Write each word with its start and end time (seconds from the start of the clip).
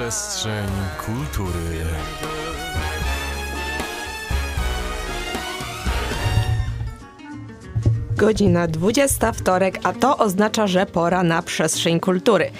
Przestrzeń 0.00 0.66
kultury. 1.06 1.84
Godzina 8.16 8.66
20 8.66 9.32
wtorek, 9.32 9.78
a 9.82 9.92
to 9.92 10.18
oznacza, 10.18 10.66
że 10.66 10.86
pora 10.86 11.22
na 11.22 11.42
przestrzeń 11.42 12.00
kultury. 12.00 12.50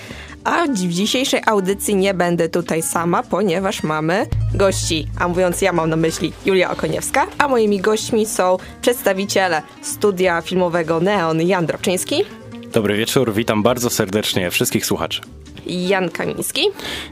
A 0.45 0.67
w 0.67 0.75
dzisiejszej 0.75 1.41
audycji 1.47 1.97
nie 1.97 2.15
będę 2.15 2.49
tutaj 2.49 2.83
sama, 2.83 3.23
ponieważ 3.23 3.83
mamy 3.83 4.27
gości. 4.55 5.07
A 5.19 5.29
mówiąc 5.29 5.63
ja 5.63 5.73
mam 5.73 5.91
na 5.91 5.97
myśli 5.97 6.33
Julia 6.45 6.71
Okoniewska, 6.71 7.27
a 7.39 7.49
moimi 7.49 7.81
gośćmi 7.81 8.27
są 8.27 8.57
przedstawiciele 8.83 9.63
studia 9.83 10.41
filmowego 10.41 11.01
Neon 11.01 11.43
Jan 11.43 11.67
Drobczyński. 11.67 12.25
Dobry 12.73 12.97
wieczór, 12.97 13.33
witam 13.33 13.63
bardzo 13.63 13.91
serdecznie 13.91 14.51
wszystkich 14.51 14.87
słuchaczy. 14.87 15.21
Jan 15.67 16.09
Kamiński. 16.09 16.61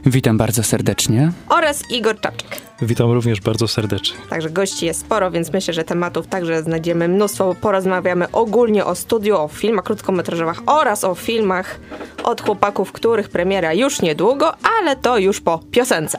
Witam 0.05 0.37
bardzo 0.37 0.63
serdecznie. 0.63 1.31
Oraz 1.49 1.83
Igor 1.91 2.19
Czapczyk. 2.19 2.61
Witam 2.81 3.11
również 3.11 3.41
bardzo 3.41 3.67
serdecznie. 3.67 4.17
Także 4.29 4.49
gości 4.49 4.85
jest 4.85 4.99
sporo, 4.99 5.31
więc 5.31 5.53
myślę, 5.53 5.73
że 5.73 5.83
tematów 5.83 6.27
także 6.27 6.63
znajdziemy 6.63 7.07
mnóstwo. 7.07 7.55
Porozmawiamy 7.61 8.31
ogólnie 8.31 8.85
o 8.85 8.95
studiu, 8.95 9.37
o 9.37 9.47
filmach 9.47 9.85
krótkometrażowych 9.85 10.61
oraz 10.65 11.03
o 11.03 11.15
filmach 11.15 11.79
od 12.23 12.41
chłopaków, 12.41 12.91
których 12.91 13.29
premiera 13.29 13.73
już 13.73 14.01
niedługo, 14.01 14.53
ale 14.79 14.95
to 14.95 15.17
już 15.17 15.41
po 15.41 15.59
piosence. 15.71 16.17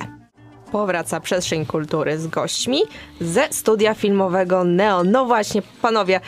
Powraca 0.72 1.20
Przestrzeń 1.20 1.66
Kultury 1.66 2.18
z 2.18 2.26
gośćmi 2.26 2.80
ze 3.20 3.48
studia 3.50 3.94
filmowego 3.94 4.64
Neon. 4.64 5.10
No 5.10 5.24
właśnie, 5.24 5.62
panowie, 5.82 6.20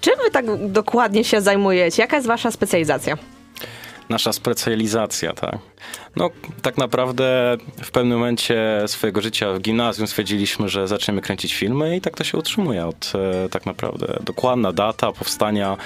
czym 0.00 0.14
wy 0.24 0.30
tak 0.30 0.70
dokładnie 0.72 1.24
się 1.24 1.40
zajmujecie? 1.40 2.02
Jaka 2.02 2.16
jest 2.16 2.28
wasza 2.28 2.50
specjalizacja? 2.50 3.16
Nasza 4.08 4.32
specjalizacja, 4.32 5.32
tak. 5.32 5.58
No, 6.16 6.30
tak 6.62 6.78
naprawdę 6.78 7.56
w 7.82 7.90
pewnym 7.90 8.18
momencie 8.18 8.82
swojego 8.86 9.20
życia 9.20 9.52
w 9.52 9.60
gimnazjum 9.60 10.06
stwierdziliśmy, 10.06 10.68
że 10.68 10.88
zaczniemy 10.88 11.20
kręcić 11.20 11.54
filmy 11.54 11.96
i 11.96 12.00
tak 12.00 12.16
to 12.16 12.24
się 12.24 12.38
utrzymuje 12.38 12.86
od 12.86 13.12
e, 13.14 13.48
tak 13.48 13.66
naprawdę 13.66 14.18
dokładna 14.24 14.72
data 14.72 15.12
powstania 15.12 15.76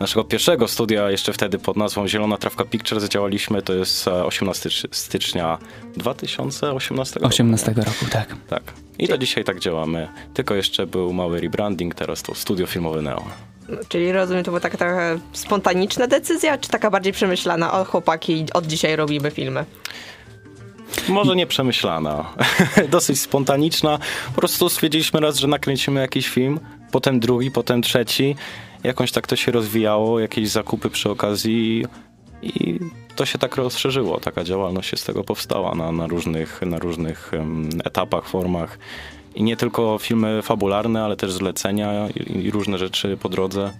naszego 0.00 0.24
pierwszego 0.24 0.68
studia, 0.68 1.10
jeszcze 1.10 1.32
wtedy 1.32 1.58
pod 1.58 1.76
nazwą 1.76 2.08
Zielona 2.08 2.36
Trawka 2.36 2.64
Pictures 2.64 3.08
działaliśmy, 3.08 3.62
to 3.62 3.72
jest 3.72 4.08
18 4.08 4.70
stycznia 4.90 5.58
2018 5.96 7.14
roku. 7.14 7.26
18 7.26 7.72
roku, 7.72 8.06
tak. 8.10 8.36
Tak. 8.48 8.62
I 8.98 9.08
do 9.08 9.18
dzisiaj 9.18 9.44
tak 9.44 9.60
działamy. 9.60 10.08
Tylko 10.34 10.54
jeszcze 10.54 10.86
był 10.86 11.12
mały 11.12 11.40
rebranding, 11.40 11.94
teraz 11.94 12.22
to 12.22 12.34
studio 12.34 12.66
filmowe 12.66 13.02
Neo. 13.02 13.49
Czyli 13.88 14.12
rozumiem, 14.12 14.44
to 14.44 14.50
była 14.50 14.60
taka 14.60 14.78
trochę 14.78 15.18
spontaniczna 15.32 16.06
decyzja, 16.06 16.58
czy 16.58 16.68
taka 16.68 16.90
bardziej 16.90 17.12
przemyślana? 17.12 17.72
O 17.72 17.84
chłopaki, 17.84 18.46
od 18.54 18.66
dzisiaj 18.66 18.96
robimy 18.96 19.30
filmy. 19.30 19.64
Może 21.08 21.36
nie 21.36 21.46
przemyślana, 21.46 22.34
dosyć 22.88 23.20
spontaniczna. 23.20 23.98
Po 24.34 24.40
prostu 24.40 24.68
stwierdziliśmy 24.68 25.20
raz, 25.20 25.36
że 25.36 25.48
nakręcimy 25.48 26.00
jakiś 26.00 26.28
film, 26.28 26.60
potem 26.90 27.20
drugi, 27.20 27.50
potem 27.50 27.82
trzeci. 27.82 28.36
Jakąś 28.84 29.12
tak 29.12 29.26
to 29.26 29.36
się 29.36 29.52
rozwijało, 29.52 30.20
jakieś 30.20 30.48
zakupy 30.48 30.90
przy 30.90 31.10
okazji 31.10 31.86
i 32.42 32.78
to 33.16 33.26
się 33.26 33.38
tak 33.38 33.56
rozszerzyło. 33.56 34.20
Taka 34.20 34.44
działalność 34.44 34.90
się 34.90 34.96
z 34.96 35.04
tego 35.04 35.24
powstała 35.24 35.74
na, 35.74 35.92
na 35.92 36.06
różnych, 36.06 36.62
na 36.62 36.78
różnych 36.78 37.30
um, 37.32 37.68
etapach, 37.84 38.28
formach. 38.28 38.78
I 39.34 39.42
nie 39.42 39.56
tylko 39.56 39.98
filmy 39.98 40.42
fabularne, 40.42 41.04
ale 41.04 41.16
też 41.16 41.32
zlecenia 41.32 42.08
i, 42.08 42.44
i 42.44 42.50
różne 42.50 42.78
rzeczy 42.78 43.16
po 43.16 43.28
drodze. 43.28 43.72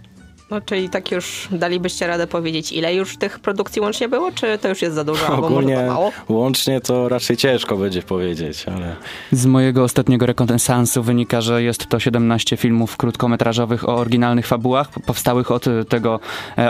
No, 0.50 0.60
czyli 0.60 0.88
tak 0.88 1.10
już 1.10 1.48
dalibyście 1.52 2.06
radę 2.06 2.26
powiedzieć, 2.26 2.72
ile 2.72 2.94
już 2.94 3.16
tych 3.16 3.38
produkcji 3.38 3.82
łącznie 3.82 4.08
było, 4.08 4.32
czy 4.32 4.58
to 4.58 4.68
już 4.68 4.82
jest 4.82 4.94
za 4.94 5.04
dużo, 5.04 5.26
albo 5.26 5.46
Ogólnie 5.46 5.74
może 5.74 5.86
to 5.86 5.92
mało? 5.94 6.12
łącznie 6.28 6.80
to 6.80 7.08
raczej 7.08 7.36
ciężko 7.36 7.76
będzie 7.76 8.02
powiedzieć, 8.02 8.66
ale... 8.68 8.96
Z 9.32 9.46
mojego 9.46 9.84
ostatniego 9.84 10.26
rekonesansu 10.26 11.02
wynika, 11.02 11.40
że 11.40 11.62
jest 11.62 11.86
to 11.86 12.00
17 12.00 12.56
filmów 12.56 12.96
krótkometrażowych 12.96 13.88
o 13.88 13.96
oryginalnych 13.96 14.46
fabułach, 14.46 14.88
powstałych 15.06 15.50
od 15.50 15.64
tego 15.88 16.20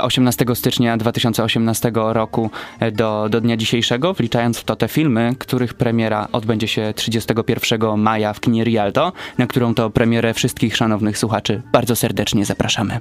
18 0.03 0.45
stycznia 0.55 0.97
2018 0.97 1.93
roku 1.95 2.51
do, 2.93 3.27
do 3.31 3.41
dnia 3.41 3.57
dzisiejszego, 3.57 4.15
wliczając 4.15 4.59
w 4.59 4.65
to 4.65 4.77
te 4.77 4.89
filmy, 4.89 5.35
których 5.39 5.75
premiera 5.75 6.29
odbędzie 6.33 6.69
się 6.69 6.93
31 6.97 7.97
maja 7.97 8.33
w 8.33 8.41
kinie 8.41 8.65
Rialto, 8.65 9.13
na 9.39 9.47
którą 9.47 9.75
to 9.75 9.91
premierę 9.91 10.35
wszystkich 10.35 10.77
szanownych 10.77 11.19
słuchaczy 11.19 11.63
bardzo 11.73 11.97
serdecznie 11.97 12.45
zapraszamy. 12.45 13.01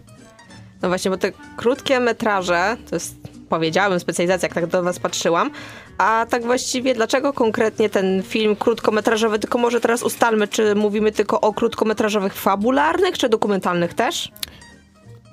No 0.82 0.88
właśnie, 0.88 1.12
bo 1.12 1.18
te 1.18 1.32
krótkie 1.58 2.00
metraże, 2.00 2.78
to 2.90 2.96
jest, 2.96 3.16
powiedziałabym, 3.50 4.00
specjalizacja, 4.00 4.46
jak 4.46 4.54
tak 4.54 4.68
do 4.68 4.84
was 4.84 5.00
patrzyłam, 5.00 5.52
a 5.98 6.26
tak 6.30 6.44
właściwie 6.44 6.96
dlaczego 6.96 7.34
konkretnie 7.34 7.90
ten 7.90 8.24
film 8.24 8.56
krótkometrażowy, 8.56 9.40
tylko 9.40 9.58
może 9.58 9.82
teraz 9.82 10.04
ustalmy, 10.04 10.48
czy 10.48 10.76
mówimy 10.76 11.12
tylko 11.12 11.42
o 11.42 11.54
krótkometrażowych 11.54 12.34
fabularnych, 12.34 13.18
czy 13.18 13.30
dokumentalnych 13.30 13.94
też? 13.94 14.32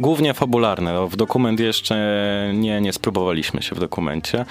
Głównie 0.00 0.34
fabularne. 0.34 1.08
W 1.08 1.16
dokument 1.16 1.60
jeszcze 1.60 1.96
nie, 2.54 2.80
nie 2.80 2.92
spróbowaliśmy 2.92 3.62
się 3.62 3.74
w 3.74 3.80
dokumencie. 3.80 4.44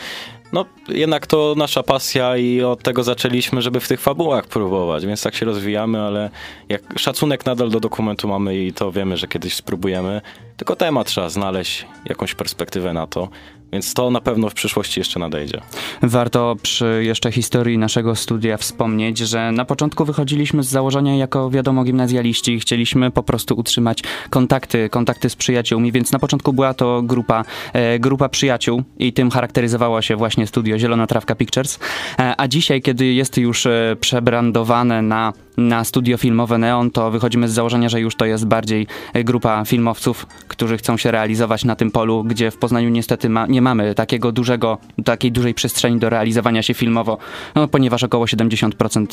No, 0.53 0.66
jednak 0.88 1.28
to 1.28 1.53
nasza 1.57 1.83
pasja 1.83 2.38
i 2.38 2.61
od 2.61 2.83
tego 2.83 3.03
zaczęliśmy, 3.03 3.61
żeby 3.61 3.79
w 3.79 3.88
tych 3.88 4.01
fabułach 4.01 4.47
próbować, 4.47 5.05
więc 5.05 5.23
tak 5.23 5.35
się 5.35 5.45
rozwijamy, 5.45 6.01
ale 6.01 6.29
jak 6.69 7.00
szacunek 7.00 7.45
nadal 7.45 7.69
do 7.69 7.79
dokumentu 7.79 8.28
mamy 8.28 8.57
i 8.57 8.73
to 8.73 8.91
wiemy, 8.91 9.17
że 9.17 9.28
kiedyś 9.28 9.53
spróbujemy, 9.53 10.22
tylko 10.57 10.75
temat 10.75 11.07
trzeba 11.07 11.29
znaleźć, 11.29 11.85
jakąś 12.05 12.35
perspektywę 12.35 12.94
na 12.94 13.07
to. 13.07 13.29
Więc 13.75 13.93
to 13.93 14.11
na 14.11 14.21
pewno 14.21 14.49
w 14.49 14.53
przyszłości 14.53 14.99
jeszcze 14.99 15.19
nadejdzie. 15.19 15.61
Warto 16.01 16.55
przy 16.61 17.01
jeszcze 17.03 17.31
historii 17.31 17.77
naszego 17.77 18.15
studia 18.15 18.57
wspomnieć, 18.57 19.17
że 19.17 19.51
na 19.51 19.65
początku 19.65 20.05
wychodziliśmy 20.05 20.63
z 20.63 20.67
założenia 20.67 21.15
jako 21.15 21.49
wiadomo 21.49 21.83
gimnazjaliści 21.83 22.53
i 22.53 22.59
chcieliśmy 22.59 23.11
po 23.11 23.23
prostu 23.23 23.55
utrzymać 23.55 24.03
kontakty, 24.29 24.89
kontakty 24.89 25.29
z 25.29 25.35
przyjaciółmi, 25.35 25.91
więc 25.91 26.11
na 26.11 26.19
początku 26.19 26.53
była 26.53 26.73
to 26.73 27.01
grupa, 27.01 27.45
e, 27.73 27.99
grupa 27.99 28.29
przyjaciół 28.29 28.83
i 28.99 29.13
tym 29.13 29.31
charakteryzowało 29.31 30.01
się 30.01 30.15
właśnie 30.15 30.47
studio 30.47 30.79
Zielona 30.79 31.07
Trawka 31.07 31.35
Pictures. 31.35 31.79
E, 32.19 32.33
a 32.37 32.47
dzisiaj, 32.47 32.81
kiedy 32.81 33.05
jest 33.05 33.37
już 33.37 33.65
e, 33.65 33.95
przebrandowane 33.99 35.01
na 35.01 35.33
na 35.57 35.83
studio 35.83 36.17
filmowe 36.17 36.57
Neon, 36.57 36.91
to 36.91 37.11
wychodzimy 37.11 37.49
z 37.49 37.51
założenia, 37.51 37.89
że 37.89 38.01
już 38.01 38.16
to 38.16 38.25
jest 38.25 38.45
bardziej 38.45 38.88
grupa 39.13 39.66
filmowców, 39.66 40.25
którzy 40.47 40.77
chcą 40.77 40.97
się 40.97 41.11
realizować 41.11 41.66
na 41.66 41.75
tym 41.75 41.91
polu, 41.91 42.23
gdzie 42.23 42.51
w 42.51 42.57
Poznaniu 42.57 42.89
niestety 42.89 43.29
ma, 43.29 43.47
nie 43.47 43.61
mamy 43.61 43.95
takiego 43.95 44.31
dużego, 44.31 44.77
takiej 45.05 45.31
dużej 45.31 45.53
przestrzeni 45.53 45.99
do 45.99 46.09
realizowania 46.09 46.63
się 46.63 46.73
filmowo, 46.73 47.17
no, 47.55 47.67
ponieważ 47.67 48.03
około 48.03 48.25
70% 48.25 49.05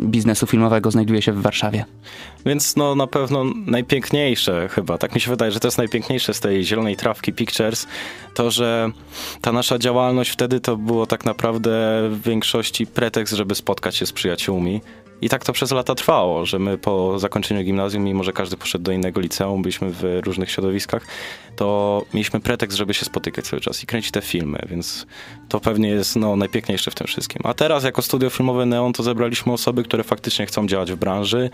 biznesu 0.00 0.46
filmowego 0.46 0.90
znajduje 0.90 1.22
się 1.22 1.32
w 1.32 1.42
Warszawie. 1.42 1.84
Więc 2.46 2.76
no 2.76 2.94
na 2.94 3.06
pewno 3.06 3.44
najpiękniejsze 3.66 4.68
chyba, 4.68 4.98
tak 4.98 5.14
mi 5.14 5.20
się 5.20 5.30
wydaje, 5.30 5.52
że 5.52 5.60
to 5.60 5.66
jest 5.68 5.78
najpiękniejsze 5.78 6.34
z 6.34 6.40
tej 6.40 6.64
zielonej 6.64 6.96
trawki 6.96 7.32
Pictures, 7.32 7.86
to, 8.34 8.50
że 8.50 8.90
ta 9.40 9.52
nasza 9.52 9.78
działalność 9.78 10.30
wtedy 10.30 10.60
to 10.60 10.76
było 10.76 11.06
tak 11.06 11.24
naprawdę 11.24 11.70
w 12.10 12.22
większości 12.22 12.86
pretekst, 12.86 13.34
żeby 13.34 13.54
spotkać 13.54 13.96
się 13.96 14.06
z 14.06 14.12
przyjaciółmi, 14.12 14.80
i 15.24 15.28
tak 15.28 15.44
to 15.44 15.52
przez 15.52 15.70
lata 15.70 15.94
trwało, 15.94 16.46
że 16.46 16.58
my 16.58 16.78
po 16.78 17.18
zakończeniu 17.18 17.64
gimnazjum, 17.64 18.04
mimo 18.04 18.24
że 18.24 18.32
każdy 18.32 18.56
poszedł 18.56 18.84
do 18.84 18.92
innego 18.92 19.20
liceum, 19.20 19.62
byliśmy 19.62 19.90
w 19.90 20.20
różnych 20.24 20.50
środowiskach, 20.50 21.06
to 21.56 22.02
mieliśmy 22.14 22.40
pretekst, 22.40 22.78
żeby 22.78 22.94
się 22.94 23.04
spotykać 23.04 23.44
cały 23.44 23.60
czas 23.60 23.82
i 23.82 23.86
kręcić 23.86 24.10
te 24.10 24.20
filmy, 24.20 24.58
więc 24.68 25.06
to 25.48 25.60
pewnie 25.60 25.88
jest 25.88 26.16
no, 26.16 26.36
najpiękniejsze 26.36 26.90
w 26.90 26.94
tym 26.94 27.06
wszystkim. 27.06 27.42
A 27.44 27.54
teraz 27.54 27.84
jako 27.84 28.02
studio 28.02 28.30
filmowe 28.30 28.66
Neon 28.66 28.92
to 28.92 29.02
zebraliśmy 29.02 29.52
osoby, 29.52 29.82
które 29.82 30.04
faktycznie 30.04 30.46
chcą 30.46 30.66
działać 30.66 30.92
w 30.92 30.96
branży, 30.96 31.50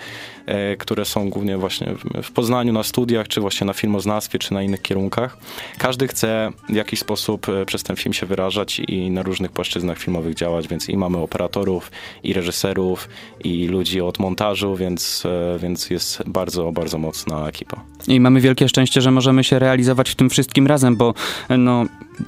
e, 0.47 0.77
które 0.77 1.05
są 1.05 1.31
głównie 1.31 1.59
właśnie 1.59 1.95
w, 2.23 2.33
Poznaniu 2.33 2.73
na 2.73 2.83
studiach, 2.83 3.29
czy 3.29 3.41
właśnie 3.41 3.67
na 3.67 3.73
filmoznawstwie, 3.73 4.39
czy 4.39 4.55
na 4.55 4.63
innych 4.63 4.83
kierunkach. 4.83 5.39
Każdy 5.79 6.09
chce 6.09 6.53
w 6.69 6.75
jakiś 6.75 7.01
sposób 7.01 7.49
e, 7.49 7.66
przez 7.66 7.83
ten 7.83 7.97
film 7.97 8.13
się 8.13 8.27
wyrażać 8.27 8.78
i 8.78 9.11
na 9.11 9.23
różnych 9.23 9.53
płaszczyznach 9.53 9.99
filmowych 9.99 10.34
działać, 10.34 10.69
więc 10.69 10.89
i 10.89 10.97
mamy 10.97 11.19
operatorów, 11.19 11.91
i 12.23 12.33
reżyserów, 12.33 13.09
i 13.45 13.59
ludzi 13.68 14.01
od 14.01 14.18
montażu, 14.18 14.77
więc, 14.77 15.22
e, 15.27 15.59
więc 15.59 15.91
jest 15.91 16.22
bardzo, 16.27 16.72
bardzo 16.72 16.98
mocna 16.98 17.48
ekipa. 17.48 17.80
I 18.09 18.21
mamy 18.21 18.41
wielkie 18.41 18.68
szczęście, 18.68 19.01
że 19.01 19.10
możemy 19.10 19.45
się 19.45 19.59
realizować 19.59 20.10
w 20.10 20.15
tym 20.15 20.30
wszystkim 20.30 20.66
razem, 20.66 20.97
bo 20.97 21.15
no, 21.59 21.86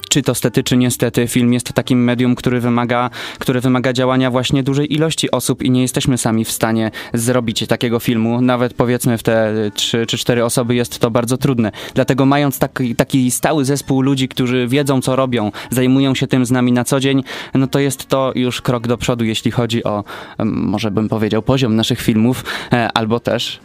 czy 0.09 0.21
to 0.21 0.35
stety, 0.35 0.63
czy 0.63 0.77
niestety, 0.77 1.27
film 1.27 1.53
jest 1.53 1.73
takim 1.73 2.03
medium, 2.03 2.35
który 2.35 2.59
wymaga, 2.59 3.09
który 3.39 3.61
wymaga 3.61 3.93
działania 3.93 4.31
właśnie 4.31 4.63
dużej 4.63 4.93
ilości 4.93 5.31
osób 5.31 5.63
i 5.63 5.71
nie 5.71 5.81
jesteśmy 5.81 6.17
sami 6.17 6.45
w 6.45 6.51
stanie 6.51 6.91
zrobić 7.13 7.67
takiego 7.67 7.99
filmu. 7.99 8.41
Nawet 8.41 8.73
powiedzmy 8.73 9.17
w 9.17 9.23
te 9.23 9.53
trzy 9.73 10.05
czy 10.05 10.17
cztery 10.17 10.45
osoby 10.45 10.75
jest 10.75 10.99
to 10.99 11.11
bardzo 11.11 11.37
trudne. 11.37 11.71
Dlatego 11.93 12.25
mając 12.25 12.59
taki, 12.59 12.95
taki 12.95 13.31
stały 13.31 13.65
zespół 13.65 14.01
ludzi, 14.01 14.27
którzy 14.27 14.67
wiedzą, 14.67 15.01
co 15.01 15.15
robią, 15.15 15.51
zajmują 15.69 16.15
się 16.15 16.27
tym 16.27 16.45
z 16.45 16.51
nami 16.51 16.71
na 16.71 16.83
co 16.83 16.99
dzień, 16.99 17.23
no 17.53 17.67
to 17.67 17.79
jest 17.79 18.05
to 18.05 18.31
już 18.35 18.61
krok 18.61 18.87
do 18.87 18.97
przodu, 18.97 19.25
jeśli 19.25 19.51
chodzi 19.51 19.83
o, 19.83 20.03
może 20.45 20.91
bym 20.91 21.09
powiedział, 21.09 21.41
poziom 21.41 21.75
naszych 21.75 22.01
filmów, 22.01 22.45
e, 22.73 22.89
albo 22.93 23.19
też 23.19 23.59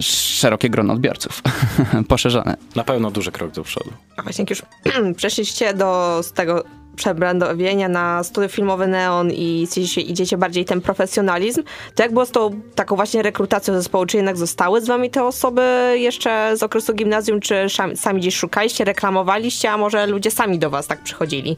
szerokie 0.00 0.70
grono 0.70 0.92
odbiorców, 0.92 1.42
poszerzone. 2.08 2.56
Na 2.76 2.84
pewno 2.84 3.10
duży 3.10 3.32
krok 3.32 3.50
do 3.50 3.62
przodu. 3.62 3.90
A 4.16 4.22
właśnie 4.22 4.42
jak 4.42 4.50
już 4.50 4.62
przeszliście 5.16 5.74
do 5.74 6.20
z 6.22 6.32
tego 6.32 6.64
przebrandowienia 6.96 7.88
na 7.88 8.24
studia 8.24 8.48
filmowe 8.48 8.86
Neon 8.86 9.30
i 9.30 9.62
idziecie, 9.62 10.00
idziecie 10.00 10.38
bardziej 10.38 10.64
ten 10.64 10.80
profesjonalizm, 10.80 11.62
to 11.94 12.02
jak 12.02 12.12
było 12.12 12.26
z 12.26 12.30
tą 12.30 12.60
taką 12.74 12.96
właśnie 12.96 13.22
rekrutacją 13.22 13.74
zespołu? 13.74 14.06
Czy 14.06 14.16
jednak 14.16 14.36
zostały 14.36 14.80
z 14.80 14.86
wami 14.86 15.10
te 15.10 15.24
osoby 15.24 15.94
jeszcze 15.98 16.56
z 16.56 16.62
okresu 16.62 16.94
gimnazjum, 16.94 17.40
czy 17.40 17.66
sami 17.94 18.20
gdzieś 18.20 18.36
szukaliście, 18.36 18.84
reklamowaliście, 18.84 19.70
a 19.70 19.76
może 19.76 20.06
ludzie 20.06 20.30
sami 20.30 20.58
do 20.58 20.70
was 20.70 20.86
tak 20.86 21.02
przychodzili? 21.02 21.56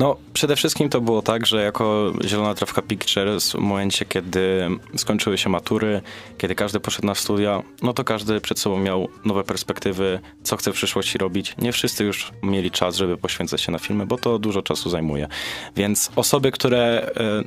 No, 0.00 0.16
przede 0.32 0.56
wszystkim 0.56 0.88
to 0.88 1.00
było 1.00 1.22
tak, 1.22 1.46
że 1.46 1.62
jako 1.62 2.12
Zielona 2.24 2.54
Trawka 2.54 2.82
Pictures 2.82 3.52
w 3.52 3.54
momencie, 3.54 4.04
kiedy 4.04 4.68
skończyły 4.96 5.38
się 5.38 5.50
matury, 5.50 6.00
kiedy 6.38 6.54
każdy 6.54 6.80
poszedł 6.80 7.06
na 7.06 7.14
studia, 7.14 7.62
no 7.82 7.92
to 7.92 8.04
każdy 8.04 8.40
przed 8.40 8.58
sobą 8.58 8.78
miał 8.78 9.08
nowe 9.24 9.44
perspektywy, 9.44 10.20
co 10.42 10.56
chce 10.56 10.72
w 10.72 10.74
przyszłości 10.74 11.18
robić. 11.18 11.54
Nie 11.58 11.72
wszyscy 11.72 12.04
już 12.04 12.32
mieli 12.42 12.70
czas, 12.70 12.96
żeby 12.96 13.16
poświęcać 13.16 13.60
się 13.60 13.72
na 13.72 13.78
filmy, 13.78 14.06
bo 14.06 14.18
to 14.18 14.38
dużo 14.38 14.62
czasu 14.62 14.90
zajmuje. 14.90 15.28
Więc 15.76 16.10
osoby, 16.16 16.50
które 16.50 17.10
e, 17.16 17.44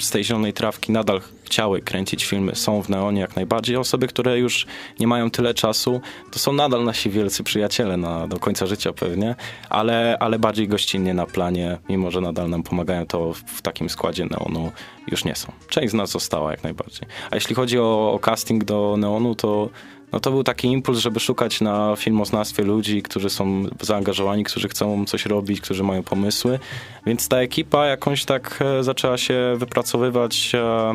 z 0.00 0.10
tej 0.10 0.24
zielonej 0.24 0.52
trawki 0.52 0.92
nadal 0.92 1.20
chciały 1.44 1.80
kręcić 1.80 2.24
filmy, 2.24 2.54
są 2.54 2.82
w 2.82 2.88
Neonie 2.88 3.20
jak 3.20 3.36
najbardziej. 3.36 3.76
Osoby, 3.76 4.06
które 4.06 4.38
już 4.38 4.66
nie 5.00 5.06
mają 5.06 5.30
tyle 5.30 5.54
czasu, 5.54 6.00
to 6.30 6.38
są 6.38 6.52
nadal 6.52 6.84
nasi 6.84 7.10
wielcy 7.10 7.44
przyjaciele 7.44 7.96
na, 7.96 8.28
do 8.28 8.38
końca 8.38 8.66
życia 8.66 8.92
pewnie, 8.92 9.34
ale, 9.68 10.16
ale 10.20 10.38
bardziej 10.38 10.68
gościnnie 10.68 11.14
na 11.14 11.26
planie, 11.26 11.78
mimo 11.88 12.10
że 12.10 12.20
nadal 12.20 12.50
nam 12.50 12.62
pomagają, 12.62 13.06
to 13.06 13.32
w 13.32 13.62
takim 13.62 13.88
składzie 13.90 14.24
Neonu 14.24 14.72
już 15.06 15.24
nie 15.24 15.34
są. 15.34 15.52
Część 15.68 15.90
z 15.90 15.94
nas 15.94 16.10
została 16.10 16.50
jak 16.50 16.62
najbardziej. 16.62 17.08
A 17.30 17.34
jeśli 17.34 17.54
chodzi 17.54 17.78
o, 17.78 18.12
o 18.12 18.18
casting 18.18 18.64
do 18.64 18.96
Neonu, 18.98 19.34
to 19.34 19.70
no 20.14 20.20
to 20.20 20.30
był 20.30 20.44
taki 20.44 20.68
impuls, 20.68 20.98
żeby 20.98 21.20
szukać 21.20 21.60
na 21.60 21.96
filmoznawstwie 21.96 22.62
ludzi, 22.62 23.02
którzy 23.02 23.30
są 23.30 23.64
zaangażowani, 23.80 24.44
którzy 24.44 24.68
chcą 24.68 25.04
coś 25.04 25.26
robić, 25.26 25.60
którzy 25.60 25.82
mają 25.82 26.02
pomysły. 26.02 26.58
Więc 27.06 27.28
ta 27.28 27.36
ekipa 27.36 27.86
jakąś 27.86 28.24
tak 28.24 28.58
e, 28.60 28.84
zaczęła 28.84 29.18
się 29.18 29.56
wypracowywać 29.58 30.52
e, 30.54 30.92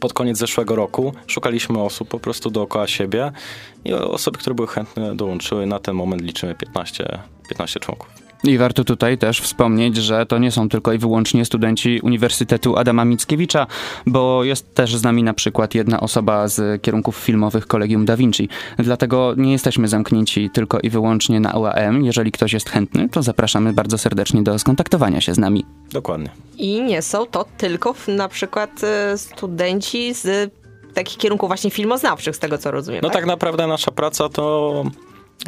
pod 0.00 0.12
koniec 0.12 0.38
zeszłego 0.38 0.76
roku. 0.76 1.12
Szukaliśmy 1.26 1.82
osób 1.82 2.08
po 2.08 2.18
prostu 2.18 2.50
dookoła 2.50 2.86
siebie 2.86 3.32
i 3.84 3.92
osoby, 3.92 4.38
które 4.38 4.54
były 4.54 4.68
chętne 4.68 5.16
dołączyły. 5.16 5.66
Na 5.66 5.78
ten 5.78 5.94
moment 5.94 6.22
liczymy 6.22 6.54
15, 6.54 7.18
15 7.48 7.80
członków. 7.80 8.26
I 8.44 8.58
warto 8.58 8.84
tutaj 8.84 9.18
też 9.18 9.40
wspomnieć, 9.40 9.96
że 9.96 10.26
to 10.26 10.38
nie 10.38 10.50
są 10.50 10.68
tylko 10.68 10.92
i 10.92 10.98
wyłącznie 10.98 11.44
studenci 11.44 12.00
Uniwersytetu 12.02 12.76
Adama 12.76 13.04
Mickiewicza, 13.04 13.66
bo 14.06 14.44
jest 14.44 14.74
też 14.74 14.96
z 14.96 15.02
nami 15.02 15.22
na 15.22 15.34
przykład 15.34 15.74
jedna 15.74 16.00
osoba 16.00 16.48
z 16.48 16.82
kierunków 16.82 17.16
filmowych 17.16 17.66
Kolegium 17.66 18.04
Da 18.04 18.16
Vinci. 18.16 18.48
Dlatego 18.78 19.34
nie 19.36 19.52
jesteśmy 19.52 19.88
zamknięci 19.88 20.50
tylko 20.50 20.80
i 20.80 20.90
wyłącznie 20.90 21.40
na 21.40 21.52
UAM. 21.52 22.04
Jeżeli 22.04 22.32
ktoś 22.32 22.52
jest 22.52 22.70
chętny, 22.70 23.08
to 23.08 23.22
zapraszamy 23.22 23.72
bardzo 23.72 23.98
serdecznie 23.98 24.42
do 24.42 24.58
skontaktowania 24.58 25.20
się 25.20 25.34
z 25.34 25.38
nami. 25.38 25.64
Dokładnie. 25.92 26.30
I 26.58 26.82
nie 26.82 27.02
są 27.02 27.26
to 27.26 27.44
tylko 27.56 27.94
na 28.08 28.28
przykład 28.28 28.84
e, 28.84 29.18
studenci 29.18 30.14
z 30.14 30.52
takich 30.94 31.18
kierunków 31.18 31.48
właśnie 31.48 31.70
filmoznawczych, 31.70 32.36
z 32.36 32.38
tego 32.38 32.58
co 32.58 32.70
rozumiem. 32.70 33.00
No 33.02 33.08
tak, 33.08 33.16
tak 33.16 33.26
naprawdę 33.26 33.66
nasza 33.66 33.90
praca 33.90 34.28
to 34.28 34.84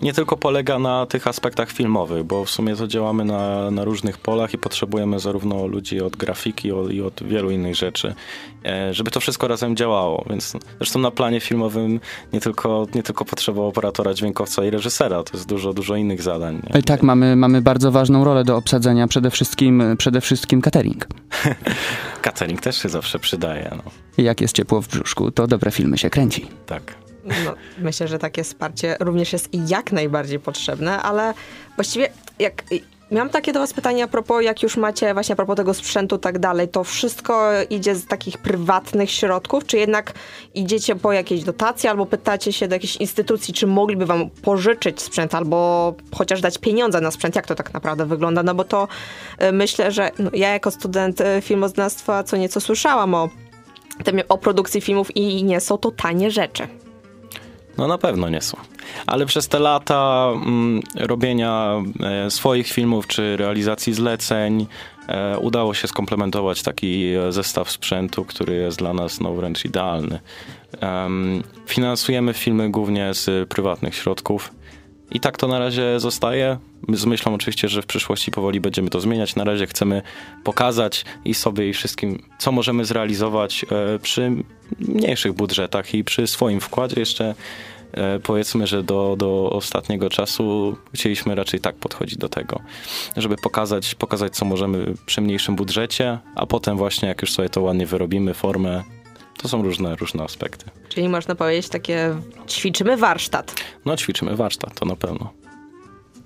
nie 0.02 0.12
tylko 0.12 0.36
polega 0.36 0.78
na 0.78 1.06
tych 1.06 1.26
aspektach 1.26 1.70
filmowych, 1.70 2.24
bo 2.24 2.44
w 2.44 2.50
sumie 2.50 2.76
to 2.76 2.86
działamy 2.86 3.24
na, 3.24 3.70
na 3.70 3.84
różnych 3.84 4.18
polach 4.18 4.54
i 4.54 4.58
potrzebujemy 4.58 5.20
zarówno 5.20 5.66
ludzi 5.66 6.00
od 6.00 6.16
grafiki 6.16 6.68
i 6.90 7.02
od 7.02 7.22
wielu 7.22 7.50
innych 7.50 7.74
rzeczy, 7.74 8.14
e, 8.64 8.94
żeby 8.94 9.10
to 9.10 9.20
wszystko 9.20 9.48
razem 9.48 9.76
działało. 9.76 10.24
Więc 10.30 10.56
zresztą 10.78 10.98
na 10.98 11.10
planie 11.10 11.40
filmowym 11.40 12.00
nie 12.32 12.40
tylko, 12.40 12.86
nie 12.94 13.02
tylko 13.02 13.24
potrzeba 13.24 13.62
operatora, 13.62 14.14
dźwiękowca 14.14 14.64
i 14.64 14.70
reżysera, 14.70 15.22
to 15.22 15.36
jest 15.36 15.48
dużo, 15.48 15.72
dużo 15.72 15.96
innych 15.96 16.22
zadań. 16.22 16.62
Nie? 16.74 16.82
Tak, 16.82 17.02
mamy, 17.02 17.36
mamy 17.36 17.62
bardzo 17.62 17.90
ważną 17.90 18.24
rolę 18.24 18.44
do 18.44 18.56
obsadzenia, 18.56 19.08
przede 19.08 19.30
wszystkim, 19.30 19.82
przede 19.98 20.20
wszystkim 20.20 20.62
catering. 20.62 21.06
catering 22.22 22.60
też 22.60 22.82
się 22.82 22.88
zawsze 22.88 23.18
przydaje. 23.18 23.70
No. 23.76 23.90
Jak 24.24 24.40
jest 24.40 24.56
ciepło 24.56 24.82
w 24.82 24.88
brzuszku, 24.88 25.30
to 25.30 25.46
dobre 25.46 25.70
filmy 25.70 25.98
się 25.98 26.10
kręci. 26.10 26.46
Tak. 26.66 27.07
No, 27.44 27.54
myślę, 27.78 28.08
że 28.08 28.18
takie 28.18 28.44
wsparcie 28.44 28.96
również 29.00 29.32
jest 29.32 29.48
jak 29.68 29.92
najbardziej 29.92 30.40
potrzebne, 30.40 31.02
ale 31.02 31.34
właściwie 31.76 32.08
jak 32.38 32.62
Miałam 33.10 33.30
takie 33.30 33.52
do 33.52 33.60
was 33.60 33.72
pytanie 33.72 34.04
a 34.04 34.08
propos, 34.08 34.44
jak 34.44 34.62
już 34.62 34.76
macie 34.76 35.14
właśnie 35.14 35.32
a 35.32 35.36
propos 35.36 35.56
tego 35.56 35.74
sprzętu 35.74 36.16
i 36.16 36.18
tak 36.18 36.38
dalej, 36.38 36.68
to 36.68 36.84
wszystko 36.84 37.50
idzie 37.70 37.94
z 37.94 38.06
takich 38.06 38.38
prywatnych 38.38 39.10
środków, 39.10 39.66
czy 39.66 39.78
jednak 39.78 40.12
idziecie 40.54 40.96
po 40.96 41.12
jakieś 41.12 41.44
dotacje 41.44 41.90
albo 41.90 42.06
pytacie 42.06 42.52
się 42.52 42.68
do 42.68 42.74
jakiejś 42.74 42.96
instytucji, 42.96 43.54
czy 43.54 43.66
mogliby 43.66 44.06
wam 44.06 44.30
pożyczyć 44.30 45.02
sprzęt 45.02 45.34
albo 45.34 45.94
chociaż 46.14 46.40
dać 46.40 46.58
pieniądze 46.58 47.00
na 47.00 47.10
sprzęt, 47.10 47.36
jak 47.36 47.46
to 47.46 47.54
tak 47.54 47.74
naprawdę 47.74 48.06
wygląda, 48.06 48.42
no 48.42 48.54
bo 48.54 48.64
to 48.64 48.88
y, 49.42 49.52
myślę, 49.52 49.92
że 49.92 50.10
no, 50.18 50.30
ja 50.34 50.48
jako 50.52 50.70
student 50.70 51.20
y, 51.20 51.24
filmoznawstwa 51.40 52.24
co 52.24 52.36
nieco 52.36 52.60
słyszałam 52.60 53.14
o, 53.14 53.28
o 54.28 54.38
produkcji 54.38 54.80
filmów 54.80 55.16
i 55.16 55.44
nie 55.44 55.60
są 55.60 55.78
to 55.78 55.90
tanie 55.90 56.30
rzeczy. 56.30 56.68
No 57.78 57.86
na 57.86 57.98
pewno 57.98 58.28
nie 58.28 58.40
są. 58.40 58.56
Ale 59.06 59.26
przez 59.26 59.48
te 59.48 59.58
lata 59.58 60.30
mm, 60.34 60.82
robienia 60.94 61.82
e, 62.00 62.30
swoich 62.30 62.68
filmów 62.68 63.06
czy 63.06 63.36
realizacji 63.36 63.94
zleceń 63.94 64.66
e, 65.08 65.38
udało 65.38 65.74
się 65.74 65.88
skomplementować 65.88 66.62
taki 66.62 67.12
e, 67.14 67.32
zestaw 67.32 67.70
sprzętu, 67.70 68.24
który 68.24 68.54
jest 68.54 68.78
dla 68.78 68.92
nas 68.92 69.20
no, 69.20 69.34
wręcz 69.34 69.64
idealny. 69.64 70.20
finansujemy 71.66 72.34
filmy 72.34 72.70
głównie 72.70 73.14
z 73.14 73.48
prywatnych 73.48 73.94
środków. 73.94 74.57
I 75.10 75.20
tak 75.20 75.36
to 75.36 75.48
na 75.48 75.58
razie 75.58 76.00
zostaje. 76.00 76.58
Z 76.88 77.04
myślą 77.04 77.34
oczywiście, 77.34 77.68
że 77.68 77.82
w 77.82 77.86
przyszłości 77.86 78.30
powoli 78.30 78.60
będziemy 78.60 78.90
to 78.90 79.00
zmieniać. 79.00 79.36
Na 79.36 79.44
razie 79.44 79.66
chcemy 79.66 80.02
pokazać 80.44 81.04
i 81.24 81.34
sobie, 81.34 81.68
i 81.68 81.72
wszystkim, 81.72 82.22
co 82.38 82.52
możemy 82.52 82.84
zrealizować 82.84 83.64
e, 83.70 83.98
przy 83.98 84.32
mniejszych 84.78 85.32
budżetach 85.32 85.94
i 85.94 86.04
przy 86.04 86.26
swoim 86.26 86.60
wkładzie. 86.60 87.00
Jeszcze 87.00 87.34
e, 87.92 88.18
powiedzmy, 88.18 88.66
że 88.66 88.82
do, 88.82 89.14
do 89.18 89.50
ostatniego 89.50 90.10
czasu 90.10 90.76
chcieliśmy 90.94 91.34
raczej 91.34 91.60
tak 91.60 91.74
podchodzić 91.74 92.16
do 92.18 92.28
tego, 92.28 92.60
żeby 93.16 93.36
pokazać, 93.36 93.94
pokazać, 93.94 94.36
co 94.36 94.44
możemy 94.44 94.94
przy 95.06 95.20
mniejszym 95.20 95.56
budżecie, 95.56 96.18
a 96.34 96.46
potem 96.46 96.76
właśnie, 96.76 97.08
jak 97.08 97.22
już 97.22 97.32
sobie 97.32 97.48
to 97.48 97.62
ładnie 97.62 97.86
wyrobimy, 97.86 98.34
formę, 98.34 98.82
to 99.42 99.48
są 99.48 99.62
różne, 99.62 99.96
różne 99.96 100.24
aspekty. 100.24 100.64
Czyli 100.88 101.08
można 101.08 101.34
powiedzieć 101.34 101.68
takie 101.68 102.16
ćwiczymy 102.48 102.96
warsztat. 102.96 103.54
No 103.84 103.96
ćwiczymy 103.96 104.36
warsztat, 104.36 104.74
to 104.74 104.86
na 104.86 104.96
pewno. 104.96 105.32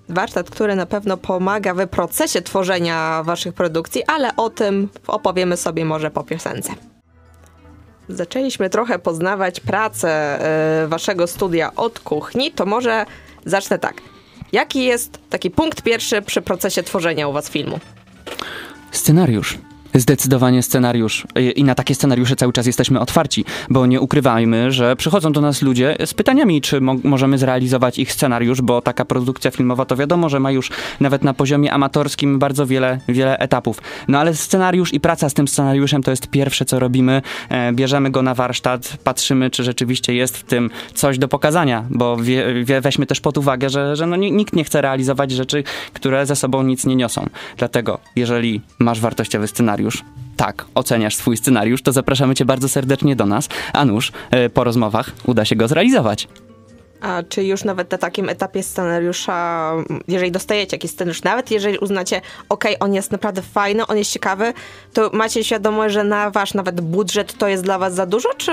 Warsztat, 0.09 0.50
który 0.50 0.76
na 0.76 0.87
pewno 0.87 1.17
pomaga 1.17 1.75
w 1.75 1.87
procesie 1.88 2.43
tworzenia 2.43 3.23
waszych 3.23 3.54
produkcji, 3.54 4.02
ale 4.07 4.37
o 4.37 4.50
tym 4.50 4.88
opowiemy 5.07 5.57
sobie 5.57 5.85
może 5.85 6.11
po 6.11 6.25
piosence. 6.25 6.73
Zaczęliśmy 8.09 8.71
trochę 8.71 8.99
poznawać 8.99 9.61
pracę 9.61 10.38
y, 10.85 10.88
waszego 10.88 11.26
studia 11.26 11.75
od 11.76 12.00
kuchni, 12.00 12.52
to 12.52 12.66
może 12.66 13.07
zacznę 13.45 13.78
tak. 13.78 13.95
Jaki 14.52 14.85
jest 14.85 15.19
taki 15.31 15.50
punkt 15.50 15.83
pierwszy 15.83 16.23
przy 16.23 16.42
procesie 16.42 16.83
tworzenia 16.83 17.28
u 17.28 17.33
was 17.33 17.50
filmu? 17.50 17.81
Scenariusz. 18.90 19.59
Zdecydowanie 19.94 20.62
scenariusz. 20.62 21.26
I 21.56 21.64
na 21.64 21.75
takie 21.75 21.94
scenariusze 21.94 22.37
cały 22.37 22.52
czas 22.52 22.66
jesteśmy 22.66 23.00
otwarci, 23.00 23.44
bo 23.70 23.87
nie 23.87 24.00
ukrywajmy, 24.00 24.72
że 24.72 24.96
przychodzą 24.96 25.32
do 25.32 25.40
nas 25.40 25.62
ludzie 25.62 25.96
z 26.06 26.14
pytaniami, 26.14 26.61
czy 26.61 26.80
mo 26.80 26.96
możemy 27.04 27.38
zrealizować 27.38 27.99
ich 27.99 28.12
scenariusz, 28.12 28.62
bo 28.62 28.82
taka 28.82 29.04
produkcja 29.04 29.50
filmowa 29.50 29.84
to 29.84 29.96
wiadomo, 29.96 30.28
że 30.28 30.40
ma 30.40 30.50
już 30.50 30.70
nawet 31.00 31.25
na 31.25 31.34
poziomie 31.34 31.72
amatorskim 31.72 32.38
bardzo 32.38 32.66
wiele, 32.66 33.00
wiele 33.08 33.38
etapów. 33.38 33.82
No 34.08 34.18
ale 34.18 34.34
scenariusz 34.34 34.94
i 34.94 35.00
praca 35.00 35.28
z 35.28 35.34
tym 35.34 35.49
scenariuszem 35.49 36.02
to 36.02 36.11
jest 36.11 36.26
pierwsze, 36.26 36.64
co 36.64 36.78
robimy. 36.78 37.22
E, 37.49 37.72
bierzemy 37.72 38.11
go 38.11 38.22
na 38.22 38.34
warsztat, 38.34 38.96
patrzymy, 39.04 39.50
czy 39.50 39.64
rzeczywiście 39.64 40.14
jest 40.14 40.37
w 40.37 40.42
tym 40.42 40.70
coś 40.94 41.18
do 41.18 41.28
pokazania, 41.28 41.84
bo 41.90 42.16
wie, 42.16 42.64
wie, 42.64 42.80
weźmy 42.80 43.06
też 43.06 43.20
pod 43.20 43.38
uwagę, 43.38 43.70
że, 43.70 43.96
że 43.96 44.06
no, 44.06 44.16
nikt 44.16 44.56
nie 44.56 44.64
chce 44.64 44.80
realizować 44.80 45.30
rzeczy, 45.30 45.64
które 45.92 46.26
ze 46.26 46.37
sobą 46.37 46.62
nic 46.62 46.87
nie 46.87 46.96
niosą. 46.96 47.26
Dlatego, 47.56 47.99
jeżeli 48.16 48.61
masz 48.78 49.00
wartościowy 49.00 49.46
scenariusz, 49.46 49.81
scenariusz, 49.82 50.04
tak, 50.36 50.64
oceniasz 50.74 51.14
swój 51.16 51.36
scenariusz, 51.36 51.82
to 51.82 51.92
zapraszamy 51.92 52.34
Cię 52.34 52.44
bardzo 52.44 52.68
serdecznie 52.68 53.16
do 53.16 53.26
nas, 53.26 53.48
a 53.72 53.84
nuż 53.84 54.12
e, 54.30 54.50
po 54.50 54.64
rozmowach 54.64 55.10
uda 55.26 55.44
się 55.44 55.56
go 55.56 55.68
zrealizować. 55.68 56.28
A 57.02 57.23
czy 57.28 57.44
już 57.44 57.64
nawet 57.64 57.90
na 57.90 57.99
takim 57.99 58.28
etapie 58.28 58.62
scenariusza, 58.62 59.73
jeżeli 60.09 60.32
dostajecie 60.32 60.76
jakiś 60.76 60.90
scenariusz, 60.90 61.23
nawet 61.23 61.50
jeżeli 61.50 61.78
uznacie, 61.78 62.21
ok, 62.49 62.64
on 62.80 62.94
jest 62.94 63.12
naprawdę 63.12 63.42
fajny, 63.42 63.87
on 63.87 63.99
jest 63.99 64.12
ciekawy, 64.12 64.52
to 64.92 65.11
macie 65.12 65.44
świadomość, 65.44 65.94
że 65.94 66.04
na 66.04 66.30
wasz 66.30 66.54
nawet 66.54 66.80
budżet 66.80 67.38
to 67.38 67.49
jest 67.49 67.64
dla 67.64 67.78
was 67.78 67.94
za 67.94 68.06
dużo, 68.06 68.28
czy 68.37 68.52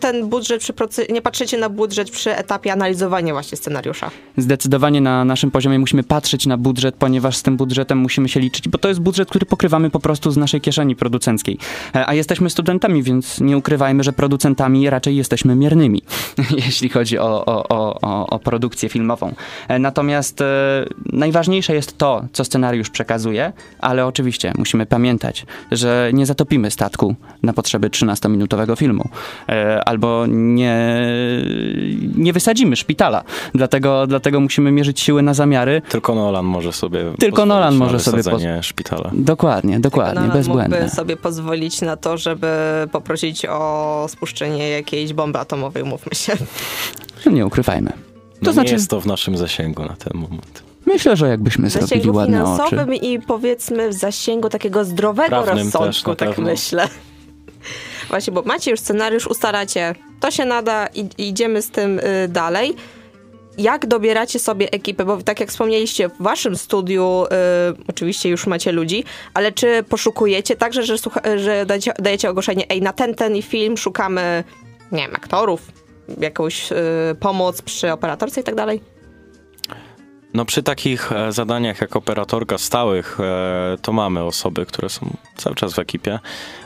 ten 0.00 0.28
budżet 0.28 0.62
przy 0.62 0.72
nie 1.08 1.22
patrzycie 1.22 1.58
na 1.58 1.68
budżet 1.68 2.10
przy 2.10 2.36
etapie 2.36 2.72
analizowania 2.72 3.32
właśnie 3.32 3.58
scenariusza? 3.58 4.10
Zdecydowanie 4.36 5.00
na 5.00 5.24
naszym 5.24 5.50
poziomie 5.50 5.78
musimy 5.78 6.02
patrzeć 6.02 6.46
na 6.46 6.56
budżet, 6.56 6.94
ponieważ 6.98 7.36
z 7.36 7.42
tym 7.42 7.56
budżetem 7.56 7.98
musimy 7.98 8.28
się 8.28 8.40
liczyć, 8.40 8.68
bo 8.68 8.78
to 8.78 8.88
jest 8.88 9.00
budżet, 9.00 9.28
który 9.28 9.46
pokrywamy 9.46 9.90
po 9.90 10.00
prostu 10.00 10.30
z 10.30 10.36
naszej 10.36 10.60
kieszeni 10.60 10.96
producenckiej. 10.96 11.58
E, 11.94 12.06
a 12.08 12.14
jesteśmy 12.14 12.50
studentami, 12.50 13.02
więc 13.02 13.40
nie 13.40 13.56
ukrywajmy, 13.56 14.04
że 14.04 14.12
producentami 14.12 14.90
raczej 14.90 15.16
jesteśmy 15.16 15.54
miernymi, 15.54 16.02
jeśli 16.66 16.88
chodzi 16.88 17.18
o, 17.18 17.44
o, 17.46 17.68
o 17.68 17.87
o, 17.88 18.08
o, 18.08 18.26
o 18.27 18.27
produkcję 18.48 18.88
filmową. 18.88 19.34
E, 19.68 19.78
Natomiast 19.78 20.40
e, 20.40 20.44
najważniejsze 21.12 21.74
jest 21.74 21.98
to, 21.98 22.24
co 22.32 22.44
scenariusz 22.44 22.90
przekazuje, 22.90 23.52
ale 23.80 24.06
oczywiście 24.06 24.52
musimy 24.58 24.86
pamiętać, 24.86 25.46
że 25.72 26.10
nie 26.12 26.26
zatopimy 26.26 26.70
statku 26.70 27.14
na 27.42 27.52
potrzeby 27.52 27.88
13-minutowego 27.88 28.76
filmu, 28.76 29.08
e, 29.48 29.84
albo 29.84 30.24
nie, 30.28 30.76
nie 32.16 32.32
wysadzimy 32.32 32.76
szpitala. 32.76 33.24
Dlatego, 33.54 34.06
dlatego 34.06 34.40
musimy 34.40 34.70
mierzyć 34.70 35.00
siły 35.00 35.22
na 35.22 35.34
zamiary. 35.34 35.82
Tylko 35.88 36.14
Nolan 36.14 36.44
może 36.44 36.72
sobie 36.72 37.04
Tylko 37.18 37.46
Nolan 37.46 37.78
na 37.78 37.84
może 37.84 38.00
sobie 38.00 38.16
wysadzenie 38.16 38.62
szpitala. 38.62 39.10
Dokładnie, 39.12 39.80
dokładnie, 39.80 40.20
Nolan 40.20 40.36
bezbłędne. 40.36 40.76
mógłby 40.76 40.94
sobie 40.94 41.16
pozwolić 41.16 41.80
na 41.80 41.96
to, 41.96 42.18
żeby 42.18 42.48
poprosić 42.92 43.46
o 43.46 44.06
spuszczenie 44.08 44.68
jakiejś 44.70 45.12
bomby 45.12 45.38
atomowej, 45.38 45.82
umówmy 45.82 46.14
się. 46.14 46.32
Nie 47.26 47.46
ukrywajmy. 47.46 48.07
No 48.42 48.46
To 48.46 48.52
znaczy- 48.52 48.66
nie 48.70 48.72
jest 48.76 48.90
to 48.90 49.00
w 49.00 49.06
naszym 49.06 49.36
zasięgu 49.36 49.82
na 49.82 49.96
ten 49.96 50.12
moment. 50.20 50.62
Myślę, 50.86 51.16
że 51.16 51.28
jakbyśmy 51.28 51.68
W 51.68 51.72
zrobili 51.72 52.10
ładne 52.10 52.44
oczy. 52.44 52.52
finansowym 52.70 52.94
i 52.94 53.18
powiedzmy 53.20 53.88
w 53.88 53.92
zasięgu 53.92 54.48
takiego 54.48 54.84
zdrowego 54.84 55.28
Prawnym 55.42 55.64
rozsądku, 55.64 56.14
tak 56.14 56.28
pewno. 56.28 56.44
myślę. 56.44 56.88
Właśnie, 58.08 58.32
bo 58.32 58.42
macie 58.42 58.70
już 58.70 58.80
scenariusz, 58.80 59.26
ustalacie, 59.26 59.94
to 60.20 60.30
się 60.30 60.44
nada 60.44 60.86
i 60.86 61.08
idziemy 61.28 61.62
z 61.62 61.70
tym 61.70 61.98
y, 61.98 62.02
dalej. 62.28 62.74
Jak 63.58 63.86
dobieracie 63.86 64.38
sobie 64.38 64.70
ekipę? 64.72 65.04
Bo 65.04 65.16
tak 65.22 65.40
jak 65.40 65.48
wspomnieliście, 65.48 66.08
w 66.08 66.22
waszym 66.22 66.56
studiu 66.56 67.24
y, 67.24 67.28
oczywiście 67.88 68.28
już 68.28 68.46
macie 68.46 68.72
ludzi, 68.72 69.04
ale 69.34 69.52
czy 69.52 69.82
poszukujecie 69.88 70.56
także, 70.56 70.82
że, 70.82 70.94
że 71.36 71.66
dajecie, 71.66 71.92
dajecie 71.98 72.30
ogłoszenie, 72.30 72.64
ej, 72.70 72.82
na 72.82 72.92
ten, 72.92 73.14
ten 73.14 73.42
film 73.42 73.76
szukamy, 73.76 74.44
nie 74.92 74.98
wiem, 75.06 75.14
aktorów, 75.16 75.72
jakąś 76.20 76.72
y, 76.72 76.76
pomoc 77.20 77.62
przy 77.62 77.92
operatorce 77.92 78.40
i 78.40 78.44
tak 78.44 78.54
dalej? 78.54 78.80
No 80.34 80.44
przy 80.44 80.62
takich 80.62 81.12
e, 81.12 81.32
zadaniach 81.32 81.80
jak 81.80 81.96
operatorka 81.96 82.58
stałych, 82.58 83.18
e, 83.20 83.76
to 83.82 83.92
mamy 83.92 84.22
osoby, 84.22 84.66
które 84.66 84.88
są 84.88 85.16
cały 85.36 85.56
czas 85.56 85.74
w 85.74 85.78
ekipie. 85.78 86.18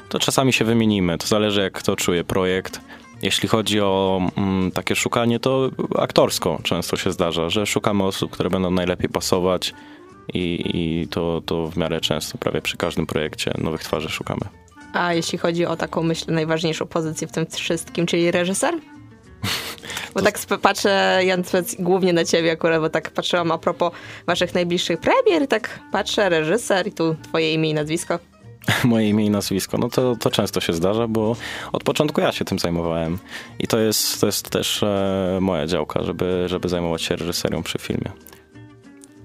To 0.09 0.19
czasami 0.19 0.53
się 0.53 0.65
wymienimy, 0.65 1.19
to 1.19 1.27
zależy 1.27 1.61
jak 1.61 1.73
kto 1.73 1.97
czuje 1.97 2.25
projekt. 2.25 2.81
Jeśli 3.23 3.49
chodzi 3.49 3.81
o 3.81 4.21
mm, 4.37 4.71
takie 4.71 4.97
szukanie, 4.97 5.41
to 5.41 5.71
aktorsko 5.99 6.59
często 6.63 6.97
się 6.97 7.13
zdarza, 7.13 7.51
że 7.51 7.67
szukamy 7.67 8.05
osób, 8.05 8.31
które 8.31 8.51
będą 8.51 8.71
najlepiej 8.71 9.09
pasować 9.09 9.75
i, 10.35 10.63
i 10.75 11.09
to, 11.09 11.43
to 11.47 11.67
w 11.67 11.77
miarę 11.77 12.01
często, 12.01 12.39
prawie 12.39 12.63
przy 12.63 12.77
każdym 12.77 13.07
projekcie 13.07 13.55
nowych 13.59 13.85
twarzy 13.85 14.09
szukamy. 14.09 14.41
A 14.93 15.15
jeśli 15.15 15.39
chodzi 15.39 15.67
o 15.67 15.77
taką, 15.77 16.03
myślę, 16.03 16.35
najważniejszą 16.35 16.87
pozycję 16.87 17.29
w 17.29 17.33
tym 17.33 17.47
wszystkim, 17.47 18.07
czyli 18.07 18.31
reżyser? 18.31 18.75
Bo 20.14 20.23
tak 20.23 20.38
sp- 20.45 20.61
patrzę, 20.62 21.21
Jan 21.25 21.42
głównie 21.78 22.12
na 22.12 22.25
ciebie 22.25 22.52
akurat, 22.52 22.81
bo 22.81 22.90
tak 22.90 23.11
patrzyłam 23.11 23.50
a 23.50 23.59
propos 23.59 23.92
waszych 24.26 24.54
najbliższych 24.54 25.00
premier, 25.00 25.49
tak 25.49 25.81
patrzę, 25.92 26.28
reżyser 26.28 26.87
i 26.87 26.92
tu 26.92 27.16
twoje 27.23 27.54
imię 27.54 27.71
i 27.71 27.75
nazwisko. 27.75 28.19
moje 28.85 29.09
imię 29.09 29.26
i 29.26 29.31
nazwisko, 29.31 29.78
no 29.78 29.88
to, 29.88 30.16
to 30.16 30.31
często 30.31 30.61
się 30.61 30.73
zdarza, 30.73 31.09
bo 31.09 31.37
od 31.73 31.85
początku 31.85 32.21
ja 32.21 32.33
się 32.33 32.45
tym 32.45 32.59
zajmowałem. 32.59 33.19
I 33.59 33.66
to 33.66 33.78
jest, 33.78 34.21
to 34.21 34.26
jest 34.26 34.50
też 34.50 34.83
e, 34.83 35.38
moja 35.40 35.66
działka, 35.66 36.02
żeby, 36.02 36.45
żeby 36.47 36.69
zajmować 36.69 37.02
się 37.02 37.16
reżyserią 37.16 37.62
przy 37.62 37.78
filmie. 37.78 38.11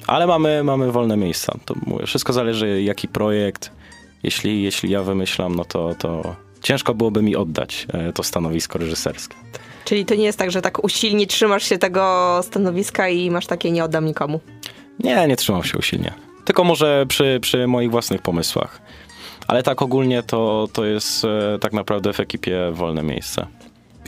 Ale 0.08 0.28
mamy, 0.28 0.64
mamy 0.64 0.92
wolne 0.92 1.18
miejsca. 1.18 1.58
To 1.66 1.76
mówię, 1.86 2.06
wszystko 2.06 2.34
zależy 2.34 2.82
jaki 2.82 3.08
projekt. 3.08 3.72
Jeśli, 4.24 4.64
jeśli 4.64 4.90
ja 4.90 5.04
wymyślam, 5.04 5.56
no 5.56 5.66
to, 5.66 5.96
to 5.96 6.36
ciężko 6.62 6.94
byłoby 6.94 7.22
mi 7.22 7.36
oddać 7.36 7.88
e, 7.94 8.14
to 8.14 8.24
stanowisko 8.24 8.80
reżyserskie. 8.80 9.36
Czyli 9.88 10.06
to 10.06 10.16
nie 10.16 10.24
jest 10.24 10.40
tak, 10.40 10.52
że 10.52 10.62
tak 10.62 10.84
usilnie 10.84 11.28
trzymasz 11.28 11.64
się 11.64 11.78
tego 11.78 12.40
stanowiska 12.44 13.10
i 13.10 13.30
masz 13.30 13.48
takie 13.48 13.72
nie 13.72 13.84
oddam 13.84 14.06
nikomu. 14.06 14.40
Nie, 15.00 15.28
nie 15.28 15.36
trzymam 15.36 15.64
się 15.64 15.78
usilnie. 15.78 16.14
Tylko 16.46 16.64
może 16.64 17.06
przy, 17.08 17.40
przy 17.42 17.68
moich 17.68 17.92
własnych 17.92 18.22
pomysłach. 18.22 18.82
Ale 19.48 19.64
tak 19.64 19.82
ogólnie 19.82 20.24
to, 20.24 20.68
to 20.74 20.86
jest 20.86 21.26
e, 21.26 21.60
tak 21.60 21.74
naprawdę 21.74 22.14
w 22.14 22.20
ekipie 22.20 22.72
wolne 22.72 23.04
miejsce. 23.04 23.48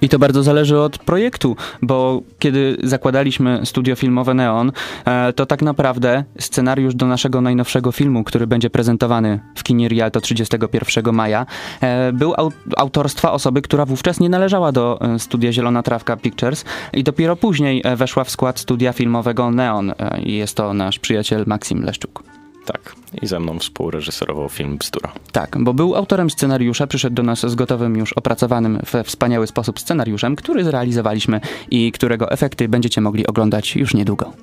I 0.02 0.10
to 0.10 0.20
bardzo 0.20 0.44
zależy 0.44 0.80
od 0.80 0.98
projektu, 0.98 1.56
bo 1.82 2.22
kiedy 2.40 2.78
zakładaliśmy 2.84 3.62
studio 3.66 3.96
filmowe 3.96 4.34
Neon, 4.34 4.72
e, 5.06 5.34
to 5.34 5.46
tak 5.46 5.62
naprawdę 5.62 6.24
scenariusz 6.40 6.96
do 6.96 7.06
naszego 7.06 7.42
najnowszego 7.42 7.92
filmu, 7.92 8.24
który 8.24 8.48
będzie 8.48 8.70
prezentowany 8.70 9.40
w 9.56 9.64
kinie 9.64 9.88
Rialto 9.88 10.22
31 10.22 11.12
maja, 11.14 11.46
e, 11.82 12.14
był 12.14 12.34
au- 12.34 12.52
autorstwa 12.78 13.32
osoby, 13.32 13.62
która 13.62 13.86
wówczas 13.86 14.20
nie 14.20 14.30
należała 14.30 14.72
do 14.72 15.00
e, 15.02 15.20
studia 15.20 15.52
Zielona 15.52 15.84
Trawka 15.84 16.18
Pictures 16.18 16.66
i 16.94 17.04
dopiero 17.04 17.36
później 17.36 17.84
weszła 17.96 18.24
w 18.24 18.30
skład 18.30 18.60
studia 18.60 18.94
filmowego 18.94 19.52
Neon 19.52 19.94
jest 20.24 20.56
to 20.58 20.74
nasz 20.74 21.00
przyjaciel 21.00 21.44
Maksim 21.48 21.84
Leszczuk. 21.84 22.29
Tak. 22.74 22.96
I 23.22 23.28
ze 23.28 23.40
mną 23.40 23.60
współreżyserował 23.60 24.50
film 24.50 24.78
Bzdura. 24.78 25.12
Tak, 25.32 25.58
bo 25.60 25.74
był 25.74 25.96
autorem 25.96 26.30
scenariusza, 26.30 26.88
przyszedł 26.88 27.16
do 27.16 27.24
nas 27.24 27.40
z 27.40 27.56
gotowym, 27.56 27.98
już 27.98 28.14
opracowanym 28.14 28.80
we 28.92 29.04
wspaniały 29.04 29.48
sposób 29.48 29.80
scenariuszem, 29.80 30.36
który 30.36 30.64
zrealizowaliśmy 30.64 31.42
i 31.72 31.92
którego 31.92 32.32
efekty 32.32 32.68
będziecie 32.68 33.02
mogli 33.02 33.28
oglądać 33.28 33.76
już 33.76 33.94
niedługo. 33.94 34.34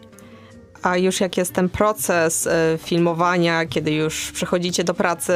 A 0.83 0.97
już 0.97 1.21
jak 1.21 1.37
jest 1.37 1.53
ten 1.53 1.69
proces 1.69 2.47
y, 2.47 2.51
filmowania, 2.79 3.67
kiedy 3.67 3.93
już 3.93 4.33
przechodzicie 4.33 4.85
do 4.85 4.95
pracy 4.95 5.33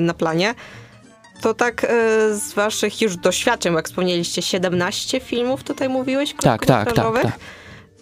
na 0.00 0.14
planie, 0.14 0.54
to 1.40 1.54
tak 1.54 1.84
y, 1.84 1.88
z 2.38 2.52
waszych 2.54 3.02
już 3.02 3.16
doświadczeń, 3.16 3.74
jak 3.74 3.88
wspomnieliście, 3.88 4.42
17 4.42 5.20
filmów 5.20 5.64
tutaj 5.64 5.88
mówiłeś? 5.88 6.34
Tak, 6.40 6.66
tak, 6.66 6.92
tak, 6.92 7.22
tak. 7.22 7.38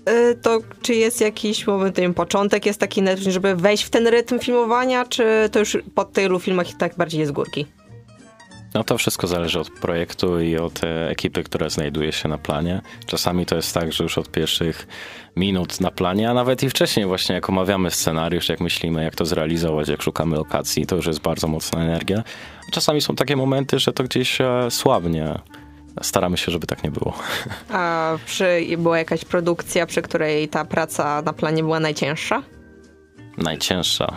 Y, 0.08 0.34
To 0.42 0.60
czy 0.82 0.94
jest 0.94 1.20
jakiś 1.20 1.66
moment, 1.66 1.96
nie 1.96 2.02
wiem, 2.02 2.14
początek 2.14 2.66
jest 2.66 2.80
taki, 2.80 3.02
żeby 3.16 3.56
wejść 3.56 3.84
w 3.84 3.90
ten 3.90 4.06
rytm 4.06 4.38
filmowania, 4.38 5.04
czy 5.04 5.24
to 5.52 5.58
już 5.58 5.78
po 5.94 6.04
tylu 6.04 6.40
filmach 6.40 6.66
tak 6.78 6.96
bardziej 6.96 7.20
jest 7.20 7.32
górki? 7.32 7.66
No 8.74 8.84
to 8.84 8.98
wszystko 8.98 9.26
zależy 9.26 9.60
od 9.60 9.70
projektu 9.70 10.40
i 10.40 10.56
od 10.56 10.84
e, 10.84 11.10
ekipy, 11.10 11.42
która 11.42 11.68
znajduje 11.68 12.12
się 12.12 12.28
na 12.28 12.38
planie. 12.38 12.80
Czasami 13.06 13.46
to 13.46 13.56
jest 13.56 13.74
tak, 13.74 13.92
że 13.92 14.04
już 14.04 14.18
od 14.18 14.30
pierwszych 14.30 14.86
minut 15.36 15.80
na 15.80 15.90
planie, 15.90 16.30
a 16.30 16.34
nawet 16.34 16.62
i 16.62 16.70
wcześniej 16.70 17.06
właśnie 17.06 17.34
jak 17.34 17.48
omawiamy 17.48 17.90
scenariusz, 17.90 18.48
jak 18.48 18.60
myślimy, 18.60 19.04
jak 19.04 19.14
to 19.14 19.24
zrealizować, 19.24 19.88
jak 19.88 20.02
szukamy 20.02 20.36
lokacji, 20.36 20.86
to 20.86 20.96
już 20.96 21.06
jest 21.06 21.20
bardzo 21.20 21.48
mocna 21.48 21.84
energia. 21.84 22.22
Czasami 22.70 23.00
są 23.00 23.14
takie 23.14 23.36
momenty, 23.36 23.78
że 23.78 23.92
to 23.92 24.04
gdzieś 24.04 24.40
e, 24.40 24.66
słabnie. 24.70 25.38
Staramy 26.02 26.36
się, 26.36 26.52
żeby 26.52 26.66
tak 26.66 26.84
nie 26.84 26.90
było. 26.90 27.12
A 27.70 28.12
przy, 28.26 28.66
była 28.78 28.98
jakaś 28.98 29.24
produkcja, 29.24 29.86
przy 29.86 30.02
której 30.02 30.48
ta 30.48 30.64
praca 30.64 31.22
na 31.22 31.32
planie 31.32 31.62
była 31.62 31.80
najcięższa? 31.80 32.42
Najcięższa. 33.38 34.16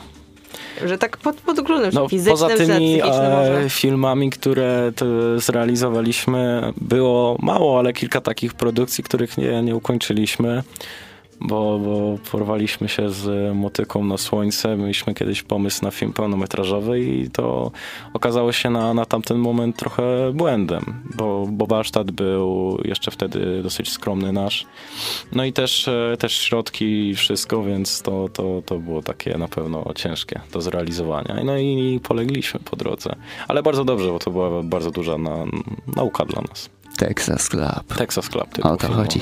Że 0.86 0.98
tak 0.98 1.18
pod, 1.18 1.36
pod 1.36 1.60
względem 1.60 1.92
No, 1.94 2.10
fizycznym, 2.10 2.34
poza 2.34 2.50
czy 2.50 2.58
tymi 2.58 3.02
e, 3.02 3.70
filmami, 3.70 4.30
które 4.30 4.92
zrealizowaliśmy, 5.38 6.74
było 6.78 7.38
mało, 7.40 7.80
ale 7.80 7.94
kilka 7.94 8.22
takich 8.22 8.54
produkcji, 8.54 9.04
których 9.04 9.38
nie, 9.38 9.62
nie 9.62 9.76
ukończyliśmy, 9.76 10.64
bo, 11.42 11.80
bo 11.80 12.18
porwaliśmy 12.32 12.90
się 12.90 13.10
z 13.10 13.56
motyką 13.56 14.04
na 14.04 14.18
słońce. 14.18 14.78
Mieliśmy 14.78 15.14
kiedyś 15.14 15.44
pomysł 15.44 15.86
na 15.86 15.92
film 15.92 16.14
pełnometrażowy 16.14 17.00
i 17.00 17.30
to 17.30 17.72
okazało 18.14 18.52
się 18.52 18.70
na, 18.70 18.94
na 18.94 19.06
tamten 19.06 19.38
moment 19.38 19.78
trochę 19.78 20.34
błędem, 20.34 20.84
bo, 21.16 21.48
bo 21.52 21.66
warsztat 21.66 22.12
był 22.12 22.78
jeszcze 22.86 23.12
wtedy 23.12 23.64
dosyć 23.64 23.92
skromny 23.92 24.34
nasz. 24.34 24.66
No 25.32 25.46
i 25.46 25.54
też, 25.54 25.88
e, 25.88 26.18
też 26.20 26.38
środki 26.38 27.10
i 27.10 27.16
wszystko, 27.16 27.64
więc 27.64 28.02
to, 28.02 28.30
to, 28.30 28.62
to 28.66 28.80
było 28.80 29.02
takie 29.02 29.38
na 29.38 29.48
pewno 29.48 29.94
ciężkie 29.96 30.40
do 30.52 30.62
zrealizowania. 30.62 31.44
No 31.44 31.58
i 31.58 32.00
polegliśmy 32.04 32.60
po 32.60 32.76
drodze. 32.76 33.16
Ale 33.48 33.64
bardzo 33.64 33.86
dobrze, 33.86 34.12
bo 34.12 34.20
to 34.20 34.32
była 34.32 34.64
bardzo 34.64 34.92
duża 34.92 35.18
na, 35.18 35.46
nauka 35.96 36.26
dla 36.26 36.42
nas. 36.42 36.70
Texas 36.98 37.50
Club. 37.50 37.84
Texas 37.98 38.30
Club. 38.30 38.50
typu 38.54 38.68
O 38.68 38.78
to 38.78 38.88
filmu. 38.88 38.96
chodzi. 39.04 39.20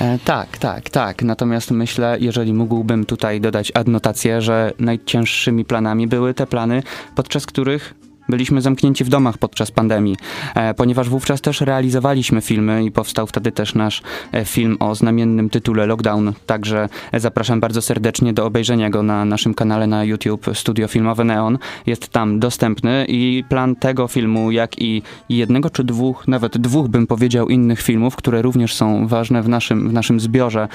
E, 0.00 0.18
tak, 0.24 0.58
tak, 0.58 0.90
tak. 0.90 1.22
Natomiast 1.22 1.70
myślę, 1.70 2.16
jeżeli 2.20 2.54
mógłbym 2.54 3.04
tutaj 3.04 3.40
dodać 3.40 3.72
adnotację, 3.74 4.42
że 4.42 4.72
najcięższymi 4.78 5.64
planami 5.64 6.06
były 6.06 6.34
te 6.34 6.46
plany, 6.46 6.82
podczas 7.14 7.46
których 7.46 7.94
byliśmy 8.28 8.60
zamknięci 8.60 9.04
w 9.04 9.08
domach 9.08 9.38
podczas 9.38 9.70
pandemii, 9.70 10.16
e, 10.54 10.74
ponieważ 10.74 11.08
wówczas 11.08 11.40
też 11.40 11.60
realizowaliśmy 11.60 12.40
filmy 12.40 12.84
i 12.84 12.90
powstał 12.90 13.26
wtedy 13.26 13.52
też 13.52 13.74
nasz 13.74 14.02
e, 14.32 14.44
film 14.44 14.76
o 14.80 14.94
znamiennym 14.94 15.50
tytule 15.50 15.86
Lockdown. 15.86 16.32
Także 16.46 16.88
e, 17.12 17.20
zapraszam 17.20 17.60
bardzo 17.60 17.82
serdecznie 17.82 18.32
do 18.32 18.46
obejrzenia 18.46 18.90
go 18.90 19.02
na 19.02 19.24
naszym 19.24 19.54
kanale 19.54 19.86
na 19.86 20.04
YouTube 20.04 20.46
Studio 20.54 20.88
Filmowe 20.88 21.24
Neon. 21.24 21.58
Jest 21.86 22.08
tam 22.08 22.40
dostępny 22.40 23.04
i 23.08 23.44
plan 23.48 23.76
tego 23.76 24.08
filmu, 24.08 24.50
jak 24.50 24.82
i 24.82 25.02
jednego 25.28 25.70
czy 25.70 25.84
dwóch, 25.84 26.28
nawet 26.28 26.58
dwóch 26.58 26.88
bym 26.88 27.06
powiedział 27.06 27.48
innych 27.48 27.82
filmów, 27.82 28.16
które 28.16 28.42
również 28.42 28.74
są 28.74 29.06
ważne 29.06 29.42
w 29.42 29.48
naszym, 29.48 29.88
w 29.88 29.92
naszym 29.92 30.20
zbiorze 30.20 30.68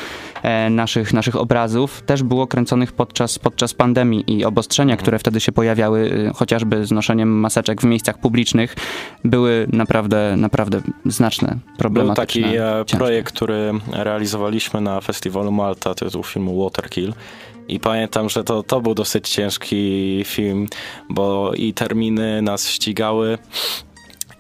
naszych, 0.69 1.13
naszych 1.13 1.35
obrazów, 1.35 2.01
też 2.01 2.23
było 2.23 2.47
kręconych 2.47 2.91
podczas, 2.91 3.39
podczas 3.39 3.73
pandemii 3.73 4.23
i 4.27 4.45
obostrzenia, 4.45 4.97
które 4.97 5.19
wtedy 5.19 5.39
się 5.39 5.51
pojawiały, 5.51 5.99
y, 5.99 6.31
chociażby 6.35 6.85
znoszeniem 6.85 7.39
maseczek 7.43 7.81
w 7.81 7.85
miejscach 7.85 8.17
publicznych 8.17 8.75
były 9.23 9.67
naprawdę, 9.73 10.35
naprawdę 10.37 10.81
znaczne, 11.05 11.47
Był 11.47 11.77
problematyczne. 11.77 12.41
taki 12.41 12.55
e, 12.57 12.59
ciężkie. 12.85 12.97
projekt, 12.97 13.33
który 13.33 13.71
realizowaliśmy 13.91 14.81
na 14.81 15.01
festiwalu 15.01 15.51
Malta, 15.51 15.95
tytuł 15.95 16.23
filmu 16.23 16.63
Waterkill. 16.63 17.13
I 17.67 17.79
pamiętam, 17.79 18.29
że 18.29 18.43
to, 18.43 18.63
to 18.63 18.81
był 18.81 18.93
dosyć 18.95 19.29
ciężki 19.29 20.23
film, 20.25 20.67
bo 21.09 21.51
i 21.55 21.73
terminy 21.73 22.41
nas 22.41 22.67
ścigały. 22.69 23.37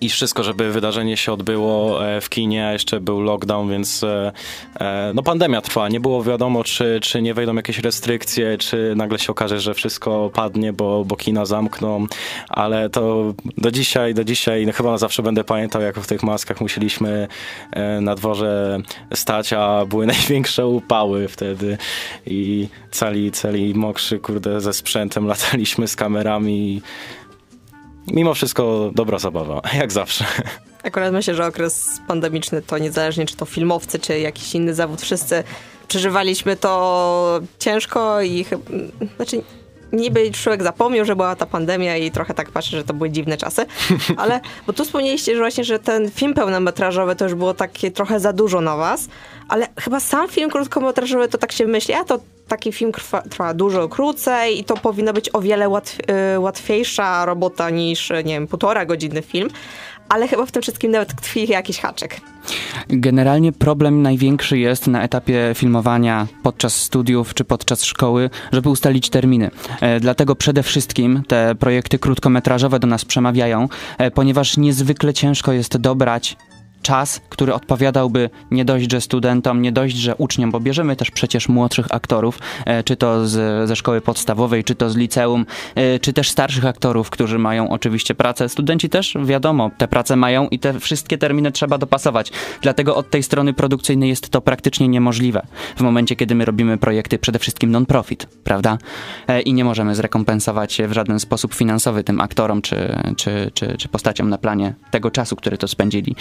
I 0.03 0.09
wszystko, 0.09 0.43
żeby 0.43 0.71
wydarzenie 0.71 1.17
się 1.17 1.33
odbyło 1.33 2.05
e, 2.07 2.21
w 2.21 2.29
kinie, 2.29 2.67
a 2.67 2.73
jeszcze 2.73 2.99
był 2.99 3.21
lockdown, 3.21 3.69
więc 3.69 4.03
e, 4.03 4.31
e, 4.79 5.11
no 5.15 5.23
pandemia 5.23 5.61
trwa. 5.61 5.89
Nie 5.89 5.99
było 5.99 6.23
wiadomo, 6.23 6.63
czy, 6.63 6.99
czy 7.01 7.21
nie 7.21 7.33
wejdą 7.33 7.55
jakieś 7.55 7.79
restrykcje, 7.79 8.57
czy 8.57 8.93
nagle 8.95 9.19
się 9.19 9.31
okaże, 9.31 9.59
że 9.59 9.73
wszystko 9.73 10.31
padnie, 10.33 10.73
bo, 10.73 11.05
bo 11.05 11.15
kina 11.15 11.45
zamkną, 11.45 12.07
ale 12.49 12.89
to 12.89 13.33
do 13.57 13.71
dzisiaj, 13.71 14.13
do 14.13 14.23
dzisiaj 14.23 14.65
no 14.65 14.73
chyba 14.73 14.97
zawsze 14.97 15.23
będę 15.23 15.43
pamiętał, 15.43 15.81
jak 15.81 15.99
w 15.99 16.07
tych 16.07 16.23
maskach 16.23 16.61
musieliśmy 16.61 17.27
na 18.01 18.15
dworze 18.15 18.79
stać, 19.13 19.53
a 19.53 19.85
były 19.85 20.05
największe 20.15 20.67
upały 20.67 21.27
wtedy 21.27 21.77
i 22.25 22.67
cali, 22.91 23.31
cali 23.31 23.75
mokrzy, 23.75 24.19
kurde, 24.19 24.61
ze 24.61 24.73
sprzętem 24.73 25.27
lataliśmy 25.27 25.87
z 25.87 25.95
kamerami. 25.95 26.81
Mimo 28.07 28.33
wszystko 28.33 28.91
dobra 28.95 29.19
zabawa, 29.19 29.61
jak 29.79 29.91
zawsze. 29.91 30.25
Akurat 30.83 31.13
myślę, 31.13 31.35
że 31.35 31.45
okres 31.45 32.01
pandemiczny 32.07 32.61
to 32.61 32.77
niezależnie 32.77 33.25
czy 33.25 33.35
to 33.35 33.45
filmowcy, 33.45 33.99
czy 33.99 34.19
jakiś 34.19 34.55
inny 34.55 34.73
zawód, 34.73 35.01
wszyscy 35.01 35.43
przeżywaliśmy 35.87 36.55
to 36.55 37.41
ciężko 37.59 38.21
i 38.21 38.43
chyba, 38.43 38.63
znaczy 39.15 39.43
niby 39.93 40.31
człowiek 40.31 40.63
zapomniał, 40.63 41.05
że 41.05 41.15
była 41.15 41.35
ta 41.35 41.45
pandemia 41.45 41.97
i 41.97 42.11
trochę 42.11 42.33
tak 42.33 42.51
patrzę, 42.51 42.77
że 42.77 42.83
to 42.83 42.93
były 42.93 43.09
dziwne 43.09 43.37
czasy, 43.37 43.65
ale 44.17 44.39
bo 44.67 44.73
tu 44.73 44.85
wspomnieliście, 44.85 45.33
że 45.33 45.39
właśnie, 45.39 45.63
że 45.63 45.79
ten 45.79 46.11
film 46.11 46.33
pełnometrażowy 46.33 47.15
to 47.15 47.25
już 47.25 47.33
było 47.33 47.53
takie 47.53 47.91
trochę 47.91 48.19
za 48.19 48.33
dużo 48.33 48.61
na 48.61 48.75
was, 48.75 49.07
ale 49.49 49.67
chyba 49.79 49.99
sam 49.99 50.29
film 50.29 50.49
krótkometrażowy 50.49 51.27
to 51.27 51.37
tak 51.37 51.51
się 51.51 51.67
myśli, 51.67 51.93
a 51.93 52.03
to 52.03 52.19
taki 52.47 52.71
film 52.71 52.91
trwa, 52.91 53.21
trwa 53.21 53.53
dużo 53.53 53.89
krócej 53.89 54.59
i 54.59 54.63
to 54.63 54.77
powinna 54.77 55.13
być 55.13 55.29
o 55.33 55.41
wiele 55.41 55.69
łatw, 55.69 55.97
y, 56.35 56.39
łatwiejsza 56.39 57.25
robota 57.25 57.69
niż, 57.69 58.09
nie 58.09 58.23
wiem, 58.23 58.47
półtora 58.47 58.85
godziny 58.85 59.21
film, 59.21 59.49
ale 60.09 60.27
chyba 60.27 60.45
w 60.45 60.51
tym 60.51 60.61
wszystkim 60.61 60.91
nawet 60.91 61.15
tkwi 61.15 61.47
jakiś 61.51 61.79
haczyk. 61.79 62.21
Generalnie 62.89 63.51
problem 63.51 64.01
największy 64.01 64.57
jest 64.57 64.87
na 64.87 65.03
etapie 65.03 65.51
filmowania 65.55 66.27
podczas 66.43 66.75
studiów 66.75 67.33
czy 67.33 67.43
podczas 67.43 67.83
szkoły, 67.83 68.29
żeby 68.51 68.69
ustalić 68.69 69.09
terminy. 69.09 69.51
E, 69.81 69.99
dlatego 69.99 70.35
przede 70.35 70.63
wszystkim 70.63 71.23
te 71.27 71.55
projekty 71.55 71.99
krótkometrażowe 71.99 72.79
do 72.79 72.87
nas 72.87 73.05
przemawiają, 73.05 73.69
e, 73.97 74.11
ponieważ 74.11 74.57
niezwykle 74.57 75.13
ciężko 75.13 75.53
jest 75.53 75.77
dobrać 75.77 76.37
czas, 76.83 77.21
który 77.29 77.53
odpowiadałby 77.53 78.29
nie 78.51 78.65
dość, 78.65 78.91
że 78.91 79.01
studentom, 79.01 79.61
nie 79.61 79.71
dość, 79.71 79.95
że 79.95 80.15
uczniom, 80.15 80.51
bo 80.51 80.59
bierzemy 80.59 80.95
też 80.95 81.11
przecież 81.11 81.49
młodszych 81.49 81.85
aktorów, 81.89 82.39
e, 82.65 82.83
czy 82.83 82.95
to 82.95 83.27
z, 83.27 83.67
ze 83.67 83.75
szkoły 83.75 84.01
podstawowej, 84.01 84.63
czy 84.63 84.75
to 84.75 84.89
z 84.89 84.95
liceum, 84.95 85.45
e, 85.75 85.99
czy 85.99 86.13
też 86.13 86.29
starszych 86.29 86.65
aktorów, 86.65 87.09
którzy 87.09 87.39
mają 87.39 87.69
oczywiście 87.69 88.15
pracę. 88.15 88.49
Studenci 88.49 88.89
też, 88.89 89.17
wiadomo, 89.23 89.71
te 89.77 89.87
prace 89.87 90.15
mają 90.15 90.47
i 90.47 90.59
te 90.59 90.79
wszystkie 90.79 91.17
terminy 91.17 91.51
trzeba 91.51 91.77
dopasować. 91.77 92.31
Dlatego 92.61 92.95
od 92.95 93.09
tej 93.09 93.23
strony 93.23 93.53
produkcyjnej 93.53 94.09
jest 94.09 94.29
to 94.29 94.41
praktycznie 94.41 94.87
niemożliwe. 94.87 95.45
W 95.75 95.81
momencie, 95.81 96.15
kiedy 96.15 96.35
my 96.35 96.45
robimy 96.45 96.77
projekty 96.77 97.19
przede 97.19 97.39
wszystkim 97.39 97.71
non-profit, 97.71 98.27
prawda? 98.43 98.77
E, 99.27 99.41
I 99.41 99.53
nie 99.53 99.65
możemy 99.65 99.95
zrekompensować 99.95 100.81
w 100.87 100.91
żaden 100.91 101.19
sposób 101.19 101.53
finansowy 101.53 102.03
tym 102.03 102.21
aktorom 102.21 102.61
czy, 102.61 102.97
czy, 103.17 103.51
czy, 103.53 103.77
czy 103.77 103.87
postaciom 103.87 104.29
na 104.29 104.37
planie 104.37 104.73
tego 104.91 105.11
czasu, 105.11 105.35
który 105.35 105.57
to 105.57 105.67
spędzili. 105.67 106.15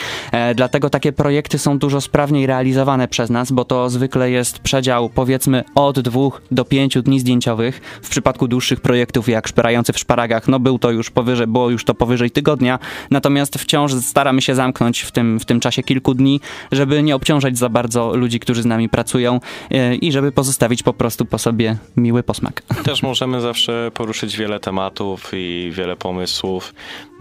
Dlatego 0.54 0.90
takie 0.90 1.12
projekty 1.12 1.58
są 1.58 1.78
dużo 1.78 2.00
sprawniej 2.00 2.46
realizowane 2.46 3.08
przez 3.08 3.30
nas, 3.30 3.52
bo 3.52 3.64
to 3.64 3.90
zwykle 3.90 4.30
jest 4.30 4.58
przedział 4.58 5.08
powiedzmy 5.08 5.64
od 5.74 6.00
dwóch 6.00 6.42
do 6.50 6.64
pięciu 6.64 7.02
dni 7.02 7.20
zdjęciowych. 7.20 7.80
W 8.02 8.10
przypadku 8.10 8.48
dłuższych 8.48 8.80
projektów 8.80 9.28
jak 9.28 9.48
Szperający 9.48 9.92
w 9.92 9.98
szparagach, 9.98 10.48
no 10.48 10.60
był 10.60 10.78
to 10.78 10.90
już 10.90 11.10
powyżej, 11.10 11.46
było 11.46 11.70
już 11.70 11.84
to 11.84 11.94
powyżej 11.94 12.30
tygodnia, 12.30 12.78
natomiast 13.10 13.58
wciąż 13.58 13.92
staramy 13.94 14.42
się 14.42 14.54
zamknąć 14.54 15.00
w 15.00 15.12
tym, 15.12 15.40
w 15.40 15.44
tym 15.44 15.60
czasie 15.60 15.82
kilku 15.82 16.14
dni, 16.14 16.40
żeby 16.72 17.02
nie 17.02 17.16
obciążać 17.16 17.58
za 17.58 17.68
bardzo 17.68 18.16
ludzi, 18.16 18.40
którzy 18.40 18.62
z 18.62 18.66
nami 18.66 18.88
pracują 18.88 19.40
e, 19.70 19.94
i 19.94 20.12
żeby 20.12 20.32
pozostawić 20.32 20.82
po 20.82 20.92
prostu 20.92 21.24
po 21.24 21.38
sobie 21.38 21.76
miły 21.96 22.22
posmak. 22.22 22.62
Też 22.84 23.02
możemy 23.02 23.40
zawsze 23.40 23.90
poruszyć 23.94 24.36
wiele 24.36 24.60
tematów 24.60 25.30
i 25.32 25.70
wiele 25.72 25.96
pomysłów, 25.96 26.74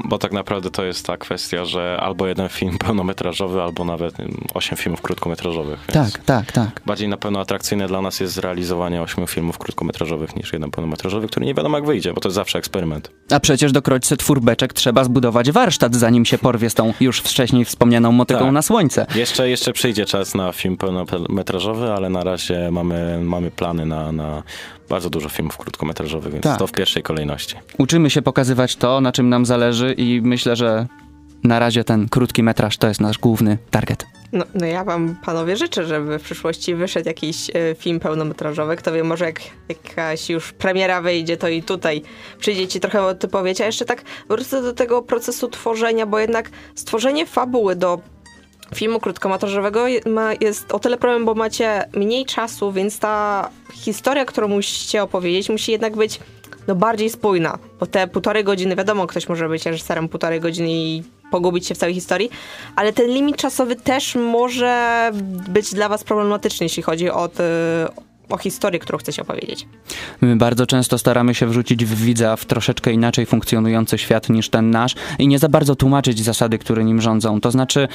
bo 0.05 0.17
tak 0.17 0.31
naprawdę 0.31 0.71
to 0.71 0.83
jest 0.83 1.07
ta 1.07 1.17
kwestia, 1.17 1.65
że 1.65 1.97
albo 2.01 2.27
jeden 2.27 2.49
film 2.49 2.77
pełnometrażowy, 2.77 3.20
albo 3.63 3.85
nawet 3.85 4.19
mm, 4.19 4.37
osiem 4.53 4.77
filmów 4.77 5.01
krótkometrażowych. 5.01 5.85
Tak, 5.85 6.17
tak, 6.25 6.51
tak. 6.51 6.81
Bardziej 6.85 7.07
na 7.07 7.17
pewno 7.17 7.39
atrakcyjne 7.39 7.87
dla 7.87 8.01
nas 8.01 8.19
jest 8.19 8.33
zrealizowanie 8.33 9.01
ośmiu 9.01 9.27
filmów 9.27 9.57
krótkometrażowych 9.57 10.35
niż 10.35 10.53
jeden 10.53 10.71
pełnometrażowy, 10.71 11.27
który 11.27 11.45
nie 11.45 11.53
wiadomo 11.53 11.77
jak 11.77 11.85
wyjdzie, 11.85 12.13
bo 12.13 12.21
to 12.21 12.27
jest 12.27 12.35
zawsze 12.35 12.59
eksperyment. 12.59 13.11
A 13.31 13.39
przecież 13.39 13.71
do 13.71 13.81
kroćce 13.81 14.17
twórbeczek 14.17 14.73
trzeba 14.73 15.03
zbudować 15.03 15.51
warsztat, 15.51 15.95
zanim 15.95 16.25
się 16.25 16.37
porwie 16.37 16.69
z 16.69 16.73
tą 16.73 16.93
już 16.99 17.19
wcześniej 17.19 17.65
wspomnianą 17.65 18.11
motyką 18.11 18.39
Tak. 18.39 18.51
na 18.51 18.61
słońce. 18.61 19.05
Jeszcze, 19.15 19.49
jeszcze 19.49 19.73
przyjdzie 19.73 20.05
czas 20.05 20.35
na 20.35 20.51
film 20.51 20.77
pełnometrażowy, 20.77 21.91
ale 21.91 22.09
na 22.09 22.23
razie 22.23 22.71
mamy, 22.71 23.19
mamy 23.23 23.51
plany 23.51 23.85
na, 23.85 24.11
na 24.11 24.43
bardzo 24.89 25.09
dużo 25.09 25.29
filmów 25.29 25.57
krótkometrażowych, 25.57 26.33
więc 26.33 26.43
Tak. 26.43 26.59
to 26.59 26.67
w 26.67 26.71
pierwszej 26.71 27.03
kolejności. 27.03 27.55
Uczymy 27.77 28.09
się 28.09 28.21
pokazywać 28.21 28.75
to, 28.75 29.01
na 29.01 29.11
czym 29.11 29.29
nam 29.29 29.45
zależy 29.45 29.93
i 29.93 30.21
myślę, 30.21 30.55
że 30.55 30.87
na 31.43 31.59
razie 31.59 31.83
ten 31.83 32.09
krótki 32.09 32.43
metraż 32.43 32.77
to 32.77 32.87
jest 32.87 33.01
nasz 33.01 33.17
główny 33.17 33.57
target. 33.71 34.05
No, 34.31 34.45
no 34.53 34.65
ja 34.65 34.83
wam, 34.83 35.15
panowie, 35.25 35.57
życzę, 35.57 35.85
żeby 35.85 36.19
w 36.19 36.23
przyszłości 36.23 36.75
wyszedł 36.75 37.07
jakiś 37.07 37.49
e, 37.49 37.75
film 37.75 37.99
pełnometrażowy. 37.99 38.75
Kto 38.75 38.91
wie, 38.91 39.03
może 39.03 39.25
jak 39.25 39.41
jakaś 39.69 40.29
już 40.29 40.51
premiera 40.51 41.01
wyjdzie, 41.01 41.37
to 41.37 41.47
i 41.47 41.63
tutaj 41.63 42.01
przyjdziecie 42.39 42.79
trochę 42.79 43.01
odpowiedzieć. 43.01 43.61
A 43.61 43.65
jeszcze 43.65 43.85
tak 43.85 44.03
wrócę 44.29 44.61
do 44.61 44.73
tego 44.73 45.01
procesu 45.01 45.47
tworzenia, 45.47 46.05
bo 46.05 46.19
jednak 46.19 46.49
stworzenie 46.75 47.25
fabuły 47.25 47.75
do 47.75 48.01
filmu 48.75 48.99
krótkometrażowego 48.99 49.85
jest 50.41 50.71
o 50.71 50.79
tyle 50.79 50.97
problem, 50.97 51.25
bo 51.25 51.33
macie 51.33 51.89
mniej 51.95 52.25
czasu, 52.25 52.71
więc 52.71 52.99
ta 52.99 53.49
historia, 53.73 54.25
którą 54.25 54.47
musicie 54.47 55.03
opowiedzieć, 55.03 55.49
musi 55.49 55.71
jednak 55.71 55.95
być 55.95 56.19
no, 56.67 56.75
bardziej 56.75 57.09
spójna. 57.09 57.59
Bo 57.79 57.85
te 57.85 58.07
półtorej 58.07 58.43
godziny, 58.43 58.75
wiadomo, 58.75 59.07
ktoś 59.07 59.29
może 59.29 59.49
być 59.49 59.65
reżyserem 59.65 60.09
półtorej 60.09 60.39
godziny 60.39 60.69
i 60.71 61.03
pogubić 61.31 61.67
się 61.67 61.75
w 61.75 61.77
całej 61.77 61.95
historii, 61.95 62.29
ale 62.75 62.93
ten 62.93 63.07
limit 63.07 63.37
czasowy 63.37 63.75
też 63.75 64.15
może 64.15 65.11
być 65.49 65.73
dla 65.73 65.89
was 65.89 66.03
problematyczny, 66.03 66.65
jeśli 66.65 66.83
chodzi 66.83 67.09
o, 67.09 67.29
o 68.29 68.37
historię, 68.37 68.79
którą 68.79 68.97
chcecie 68.97 69.21
opowiedzieć. 69.21 69.67
My 70.21 70.35
bardzo 70.35 70.65
często 70.65 70.97
staramy 70.97 71.35
się 71.35 71.47
wrzucić 71.47 71.85
w 71.85 71.95
widza 71.95 72.35
w 72.35 72.45
troszeczkę 72.45 72.91
inaczej 72.91 73.25
funkcjonujący 73.25 73.97
świat 73.97 74.29
niż 74.29 74.49
ten 74.49 74.71
nasz 74.71 74.95
i 75.19 75.27
nie 75.27 75.39
za 75.39 75.49
bardzo 75.49 75.75
tłumaczyć 75.75 76.23
zasady, 76.23 76.57
które 76.57 76.83
nim 76.83 77.01
rządzą. 77.01 77.41
To 77.41 77.51
znaczy, 77.51 77.87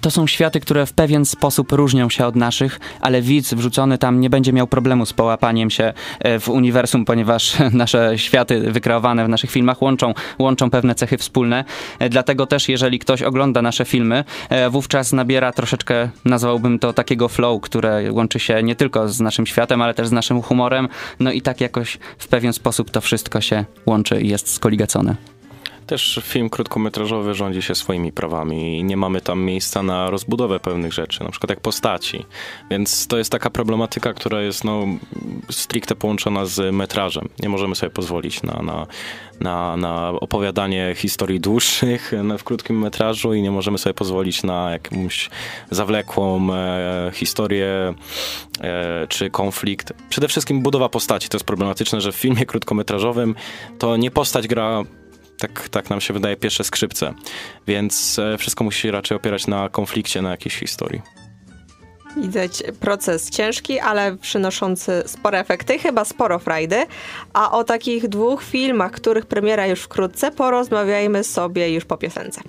to 0.00 0.10
są 0.10 0.26
światy, 0.26 0.60
które 0.60 0.86
w 0.86 0.92
pewien 0.92 1.24
sposób 1.24 1.72
różnią 1.72 2.10
się 2.10 2.26
od 2.26 2.36
naszych, 2.36 2.80
ale 3.00 3.22
widz 3.22 3.54
wrzucony 3.54 3.98
tam 3.98 4.20
nie 4.20 4.30
będzie 4.30 4.52
miał 4.52 4.66
problemu 4.66 5.06
z 5.06 5.12
połapaniem 5.12 5.70
się 5.70 5.92
e, 6.20 6.38
w 6.38 6.48
uniwersum, 6.48 7.04
ponieważ 7.04 7.56
nasze 7.72 8.18
światy 8.18 8.60
wykreowane 8.72 9.24
w 9.24 9.28
naszych 9.28 9.50
filmach 9.50 9.82
łączą, 9.82 10.14
łączą 10.38 10.70
pewne 10.70 10.94
cechy 10.94 11.18
wspólne. 11.18 11.64
E, 11.98 12.08
Dlatego 12.08 12.46
też, 12.46 12.68
jeżeli 12.68 12.98
ktoś 12.98 13.22
ogląda 13.22 13.62
nasze 13.62 13.84
filmy, 13.84 14.24
e, 14.48 14.70
wówczas 14.70 15.12
nabiera 15.12 15.52
troszeczkę, 15.52 16.08
nazwałbym 16.24 16.78
to 16.78 16.92
takiego 16.92 17.28
flow, 17.28 17.60
które 17.60 18.12
łączy 18.12 18.38
się 18.38 18.62
nie 18.62 18.74
tylko 18.74 19.08
z 19.08 19.20
naszym 19.20 19.46
światem, 19.46 19.82
ale 19.82 19.94
też 19.94 20.08
z 20.08 20.12
naszym 20.12 20.42
humorem. 20.42 20.88
No 21.20 21.32
i 21.32 21.42
tak 21.42 21.60
jakoś 21.60 21.98
w 22.18 22.28
pewien 22.28 22.52
sposób 22.52 22.90
to 22.90 23.00
wszystko 23.00 23.40
się 23.40 23.64
łączy 23.86 24.20
i 24.20 24.28
jest 24.28 24.52
skoligacone. 24.52 25.29
Też 25.90 26.20
film 26.22 26.50
krótkometrażowy 26.50 27.34
rządzi 27.34 27.62
się 27.62 27.74
swoimi 27.74 28.12
prawami 28.12 28.78
i 28.78 28.84
nie 28.84 28.96
mamy 28.96 29.20
tam 29.20 29.42
miejsca 29.42 29.82
na 29.82 30.10
rozbudowę 30.10 30.60
pewnych 30.60 30.92
rzeczy, 30.92 31.24
na 31.24 31.30
przykład 31.30 31.50
jak 31.50 31.60
postaci. 31.60 32.26
Więc 32.70 33.06
to 33.06 33.18
jest 33.18 33.32
taka 33.32 33.50
problematyka, 33.50 34.12
która 34.12 34.42
jest 34.42 34.64
no, 34.64 34.86
stricte 35.50 35.94
połączona 35.94 36.46
z 36.46 36.74
metrażem. 36.74 37.28
Nie 37.42 37.48
możemy 37.48 37.74
sobie 37.74 37.90
pozwolić 37.90 38.42
na, 38.42 38.62
na, 38.62 38.86
na, 39.40 39.76
na 39.76 40.08
opowiadanie 40.08 40.92
historii 40.96 41.40
dłuższych 41.40 42.12
w 42.38 42.44
krótkim 42.44 42.78
metrażu 42.78 43.34
i 43.34 43.42
nie 43.42 43.50
możemy 43.50 43.78
sobie 43.78 43.94
pozwolić 43.94 44.42
na 44.42 44.70
jakąś 44.70 45.30
zawlekłą 45.70 46.54
e, 46.54 47.10
historię 47.14 47.94
e, 48.60 49.06
czy 49.08 49.30
konflikt. 49.30 49.92
Przede 50.08 50.28
wszystkim 50.28 50.62
budowa 50.62 50.88
postaci. 50.88 51.28
To 51.28 51.36
jest 51.36 51.46
problematyczne, 51.46 52.00
że 52.00 52.12
w 52.12 52.16
filmie 52.16 52.46
krótkometrażowym 52.46 53.34
to 53.78 53.96
nie 53.96 54.10
postać 54.10 54.48
gra 54.48 54.84
tak, 55.40 55.68
tak 55.68 55.90
nam 55.90 56.00
się 56.00 56.14
wydaje, 56.14 56.36
pierwsze 56.36 56.64
skrzypce. 56.64 57.14
Więc 57.66 58.18
e, 58.18 58.38
wszystko 58.38 58.64
musi 58.64 58.80
się 58.80 58.90
raczej 58.90 59.16
opierać 59.16 59.46
na 59.46 59.68
konflikcie, 59.68 60.22
na 60.22 60.30
jakiejś 60.30 60.56
historii. 60.56 61.02
Widać 62.16 62.62
proces 62.80 63.30
ciężki, 63.30 63.80
ale 63.80 64.16
przynoszący 64.16 65.02
spore 65.06 65.38
efekty, 65.38 65.78
chyba 65.78 66.04
sporo 66.04 66.38
frajdy. 66.38 66.86
A 67.32 67.52
o 67.52 67.64
takich 67.64 68.08
dwóch 68.08 68.42
filmach, 68.42 68.92
których 68.92 69.26
premiera 69.26 69.66
już 69.66 69.80
wkrótce, 69.80 70.30
porozmawiajmy 70.30 71.24
sobie 71.24 71.74
już 71.74 71.84
po 71.84 71.96
piosence. 71.96 72.40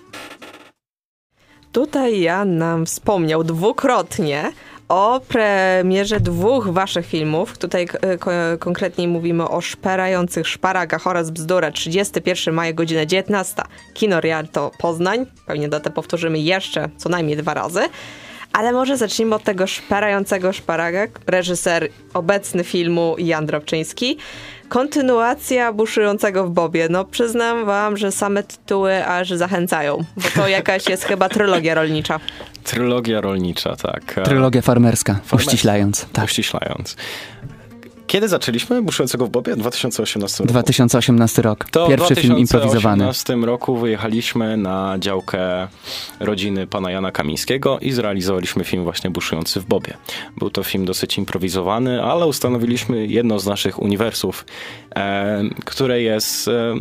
Tutaj 1.71 2.19
Jan 2.19 2.57
nam 2.57 2.85
wspomniał 2.85 3.43
dwukrotnie 3.43 4.51
o 4.91 5.21
premierze 5.27 6.19
dwóch 6.19 6.67
waszych 6.67 7.05
filmów. 7.05 7.57
Tutaj 7.57 7.87
ko 8.19 8.31
konkretniej 8.59 9.07
mówimy 9.07 9.49
o 9.49 9.61
Szperających 9.61 10.47
Szparagach 10.47 11.07
oraz 11.07 11.31
Bzdura. 11.31 11.71
31 11.71 12.53
maja, 12.53 12.73
godzina 12.73 13.05
19. 13.05 13.61
Kino 13.93 14.19
Rialto 14.19 14.71
Poznań. 14.77 15.25
Pewnie 15.45 15.69
datę 15.69 15.89
powtórzymy 15.89 16.39
jeszcze 16.39 16.89
co 16.97 17.09
najmniej 17.09 17.37
dwa 17.37 17.53
razy. 17.53 17.81
Ale 18.53 18.71
może 18.71 18.97
zacznijmy 18.97 19.35
od 19.35 19.43
tego 19.43 19.67
szperającego 19.67 20.53
szparaga, 20.53 21.07
reżyser 21.27 21.89
obecny 22.13 22.63
filmu 22.63 23.15
Jan 23.17 23.45
Drobczyński. 23.45 24.17
Kontynuacja 24.69 25.73
buszującego 25.73 26.47
w 26.47 26.49
Bobie. 26.49 26.87
No 26.89 27.05
przyznam 27.05 27.65
wam, 27.65 27.97
że 27.97 28.11
same 28.11 28.43
tytuły 28.43 29.05
aż 29.05 29.29
zachęcają, 29.29 30.03
bo 30.17 30.41
to 30.41 30.47
jakaś 30.47 30.89
jest 30.89 31.03
chyba 31.03 31.29
trylogia 31.29 31.75
rolnicza. 31.75 32.19
Trylogia 32.63 33.21
rolnicza, 33.21 33.75
tak. 33.75 34.19
Trylogia 34.25 34.61
farmerska, 34.61 35.19
uściślając. 35.31 36.05
Tak. 36.13 36.25
Uściślając. 36.25 36.95
Kiedy 38.11 38.27
zaczęliśmy 38.27 38.81
Buszującego 38.81 39.27
w 39.27 39.29
Bobie? 39.29 39.55
2018 39.55 40.43
roku. 40.43 40.53
2018 40.53 41.41
rok. 41.41 41.65
To 41.71 41.87
Pierwszy 41.87 42.15
film 42.15 42.37
improwizowany. 42.37 43.03
W 43.03 43.05
2018 43.05 43.35
roku 43.35 43.77
wyjechaliśmy 43.77 44.57
na 44.57 44.95
działkę 44.99 45.67
rodziny 46.19 46.67
pana 46.67 46.91
Jana 46.91 47.11
Kamińskiego 47.11 47.79
i 47.79 47.91
zrealizowaliśmy 47.91 48.63
film 48.63 48.83
właśnie 48.83 49.09
Buszujący 49.09 49.59
w 49.59 49.65
Bobie. 49.65 49.93
Był 50.37 50.49
to 50.49 50.63
film 50.63 50.85
dosyć 50.85 51.17
improwizowany, 51.17 52.03
ale 52.03 52.25
ustanowiliśmy 52.25 53.07
jedno 53.07 53.39
z 53.39 53.45
naszych 53.45 53.81
uniwersów, 53.81 54.45
e, 54.95 55.43
które 55.65 56.01
jest... 56.01 56.47
E, 56.47 56.75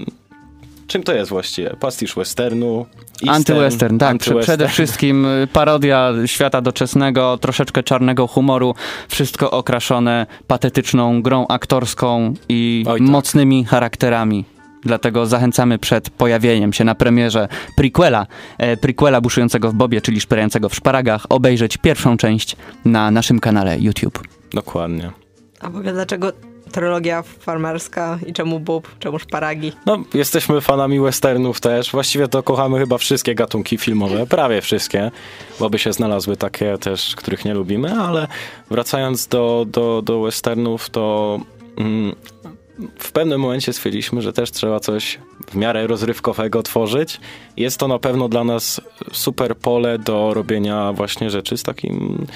czym 0.90 1.03
to 1.03 1.12
jest 1.12 1.31
właściwie? 1.31 1.76
Pastisz 1.81 2.14
westernu? 2.14 2.87
Antywestern, 3.29 3.98
tak. 3.98 4.11
Anty-western. 4.11 4.42
Przede 4.42 4.68
wszystkim 4.68 5.26
y, 5.26 5.48
parodia 5.53 6.12
świata 6.26 6.61
doczesnego, 6.61 7.38
troszeczkę 7.38 7.83
czarnego 7.83 8.26
humoru, 8.26 8.74
wszystko 9.09 9.50
okraszone 9.50 10.26
patetyczną 10.46 11.22
grą 11.22 11.46
aktorską 11.46 12.35
i 12.48 12.85
Oj, 12.88 13.00
tak. 13.00 13.09
mocnymi 13.09 13.64
charakterami. 13.64 14.44
Dlatego 14.83 15.26
zachęcamy 15.26 15.79
przed 15.79 16.11
pojawieniem 16.11 16.72
się 16.72 16.85
na 16.85 16.94
premierze 16.94 17.48
prequela, 17.76 18.26
e, 18.59 18.76
prequela 18.76 19.20
buszującego 19.20 19.70
w 19.70 19.74
Bobie, 19.74 20.00
czyli 20.00 20.20
szperającego 20.20 20.68
w 20.68 20.74
szparagach, 20.74 21.26
obejrzeć 21.29 21.76
pierwszą 21.76 22.16
część 22.16 22.57
na 22.85 23.11
naszym 23.11 23.40
kanale 23.40 23.79
YouTube. 23.79 24.22
Dokładnie. 24.55 25.11
A 25.61 25.70
w 25.70 25.76
ogóle 25.76 25.92
dlaczego 25.92 26.33
trylogia 26.72 27.22
farmerska 27.22 28.18
i 28.26 28.33
czemu 28.33 28.61
bób, 28.61 28.98
czemu 28.98 29.18
szparagi? 29.18 29.72
No, 29.87 29.98
jesteśmy 30.14 30.61
fanami 30.61 31.00
westernów 31.00 31.61
też. 31.61 31.90
Właściwie 31.90 32.28
to 32.28 32.42
kochamy 32.42 32.78
chyba 32.78 32.98
wszystkie 32.98 33.35
gatunki 33.35 33.78
filmowe, 33.78 34.26
prawie 34.26 34.61
wszystkie, 34.61 35.11
bo 35.61 35.70
by 35.70 35.78
się 35.78 35.92
znalazły 35.92 36.37
takie 36.37 36.78
też, 36.78 37.16
których 37.16 37.44
nie 37.44 37.54
lubimy, 37.54 37.92
ale 37.92 38.28
wracając 38.70 39.26
do, 39.26 39.66
do, 39.68 40.02
do 40.02 40.20
westernów, 40.20 40.90
to 40.90 41.38
mm, 41.76 42.14
w 42.98 43.12
pewnym 43.12 43.40
momencie 43.40 43.72
stwierdziliśmy, 43.72 44.22
że 44.22 44.33
też 44.33 44.50
trzeba 44.50 44.80
coś 44.80 45.18
w 45.50 45.54
miarę 45.54 45.87
rozrywkowego 45.87 46.62
tworzyć. 46.62 47.20
Jest 47.56 47.78
to 47.78 47.88
na 47.88 47.98
pewno 47.98 48.28
dla 48.28 48.44
nas 48.44 48.80
super 49.12 49.56
pole 49.56 49.98
do 49.98 50.35
robienia 50.35 50.92
właśnie 50.92 51.30
rzeczy 51.30 51.56
z 51.56 51.62
takim 51.62 52.26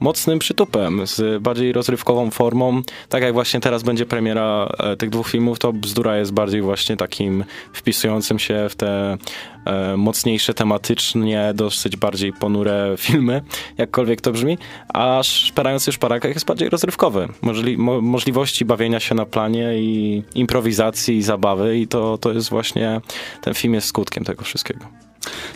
mocnym 0.00 0.38
przytupem, 0.38 1.06
z 1.06 1.42
bardziej 1.42 1.72
rozrywkową 1.72 2.30
formą. 2.30 2.82
Tak 3.08 3.22
jak 3.22 3.32
właśnie 3.32 3.60
teraz 3.60 3.82
będzie 3.82 4.06
premiera 4.06 4.68
e, 4.78 4.96
tych 4.96 5.10
dwóch 5.10 5.28
filmów, 5.28 5.58
to 5.58 5.72
Bzdura 5.72 6.16
jest 6.16 6.32
bardziej 6.32 6.62
właśnie 6.62 6.96
takim 6.96 7.44
wpisującym 7.72 8.38
się 8.38 8.66
w 8.70 8.74
te 8.74 9.16
e, 9.64 9.96
mocniejsze 9.96 10.54
tematycznie, 10.54 11.52
dosyć 11.54 11.96
bardziej 11.96 12.32
ponure 12.32 12.94
filmy, 12.98 13.42
jakkolwiek 13.78 14.20
to 14.20 14.32
brzmi, 14.32 14.58
a 14.94 15.20
Szperający 15.22 15.92
Szparakach 15.92 16.34
jest 16.34 16.46
bardziej 16.46 16.68
rozrywkowy. 16.68 17.28
Możli 17.42 17.78
mo 17.78 18.00
możliwości 18.00 18.64
bawienia 18.64 19.00
się 19.00 19.14
na 19.14 19.26
planie 19.26 19.78
i 19.78 20.22
improwizacji 20.34 21.16
i 21.16 21.22
zabawy 21.22 21.78
i 21.78 21.88
to, 21.88 22.18
to 22.18 22.32
jest 22.32 22.50
właśnie, 22.50 23.00
ten 23.42 23.54
film 23.54 23.74
jest 23.74 23.86
skutkiem 23.86 24.24
tego 24.24 24.44
wszystkiego. 24.44 24.86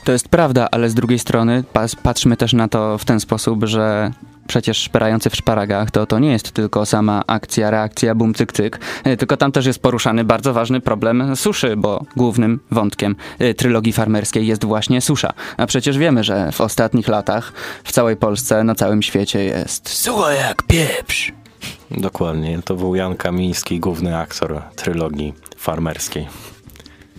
To 0.04 0.12
jest 0.12 0.28
prawda, 0.28 0.68
ale 0.70 0.90
z 0.90 0.94
drugiej 0.94 1.18
strony 1.18 1.64
patrzmy 2.02 2.36
też 2.36 2.52
na 2.52 2.68
to 2.68 2.98
w 2.98 3.04
ten 3.04 3.20
sposób, 3.20 3.64
że 3.64 4.10
przecież 4.50 4.78
szperający 4.78 5.30
w 5.30 5.36
szparagach 5.36 5.90
to, 5.90 6.06
to 6.06 6.18
nie 6.18 6.32
jest 6.32 6.52
tylko 6.52 6.86
sama 6.86 7.22
akcja, 7.26 7.70
reakcja, 7.70 8.14
bum, 8.14 8.34
cyk, 8.34 8.52
cyk, 8.52 8.80
e, 9.04 9.16
tylko 9.16 9.36
tam 9.36 9.52
też 9.52 9.66
jest 9.66 9.78
poruszany 9.78 10.24
bardzo 10.24 10.52
ważny 10.52 10.80
problem 10.80 11.36
suszy, 11.36 11.76
bo 11.76 12.04
głównym 12.16 12.60
wątkiem 12.70 13.16
e, 13.38 13.54
trylogii 13.54 13.92
farmerskiej 13.92 14.46
jest 14.46 14.64
właśnie 14.64 15.00
susza. 15.00 15.32
A 15.56 15.66
przecież 15.66 15.98
wiemy, 15.98 16.24
że 16.24 16.52
w 16.52 16.60
ostatnich 16.60 17.08
latach 17.08 17.52
w 17.84 17.92
całej 17.92 18.16
Polsce, 18.16 18.64
na 18.64 18.74
całym 18.74 19.02
świecie 19.02 19.44
jest 19.44 19.88
sucho 19.88 20.30
jak 20.30 20.62
pieprz. 20.62 21.32
Dokładnie, 21.90 22.58
to 22.64 22.74
był 22.74 22.94
Jan 22.94 23.16
Kamiński, 23.16 23.80
główny 23.80 24.16
aktor 24.18 24.62
trylogii 24.76 25.34
farmerskiej. 25.56 26.28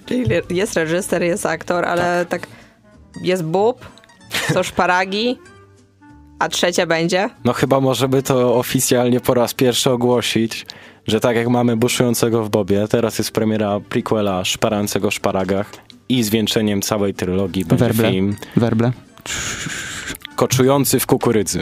Czyli 0.06 0.30
jest 0.50 0.74
reżyser, 0.74 1.24
jest 1.24 1.46
aktor, 1.46 1.86
ale 1.86 2.26
tak, 2.26 2.48
jest 3.22 3.44
bób, 3.44 3.86
to 4.54 4.64
szparagi, 4.64 5.38
a 6.42 6.50
trzecia 6.50 6.86
będzie? 6.86 7.30
No 7.44 7.54
chyba 7.54 7.80
możemy 7.80 8.24
to 8.24 8.56
oficjalnie 8.56 9.20
po 9.20 9.34
raz 9.34 9.54
pierwszy 9.54 9.92
ogłosić, 9.92 10.66
że 11.08 11.20
tak 11.20 11.36
jak 11.36 11.48
mamy 11.48 11.78
Buszującego 11.78 12.44
w 12.44 12.50
Bobie, 12.50 12.88
teraz 12.88 13.18
jest 13.18 13.32
premiera 13.32 13.80
prequela 13.80 14.46
Szparającego 14.46 15.12
w 15.12 15.14
Szparagach 15.14 15.72
i 16.10 16.24
zwieńczeniem 16.24 16.82
całej 16.82 17.14
trylogii 17.14 17.66
będzie 17.66 17.86
Werble. 17.86 18.12
film 18.12 18.36
Werble. 18.56 18.92
Koczujący 20.36 21.00
w 21.00 21.06
kukurydzy. 21.06 21.62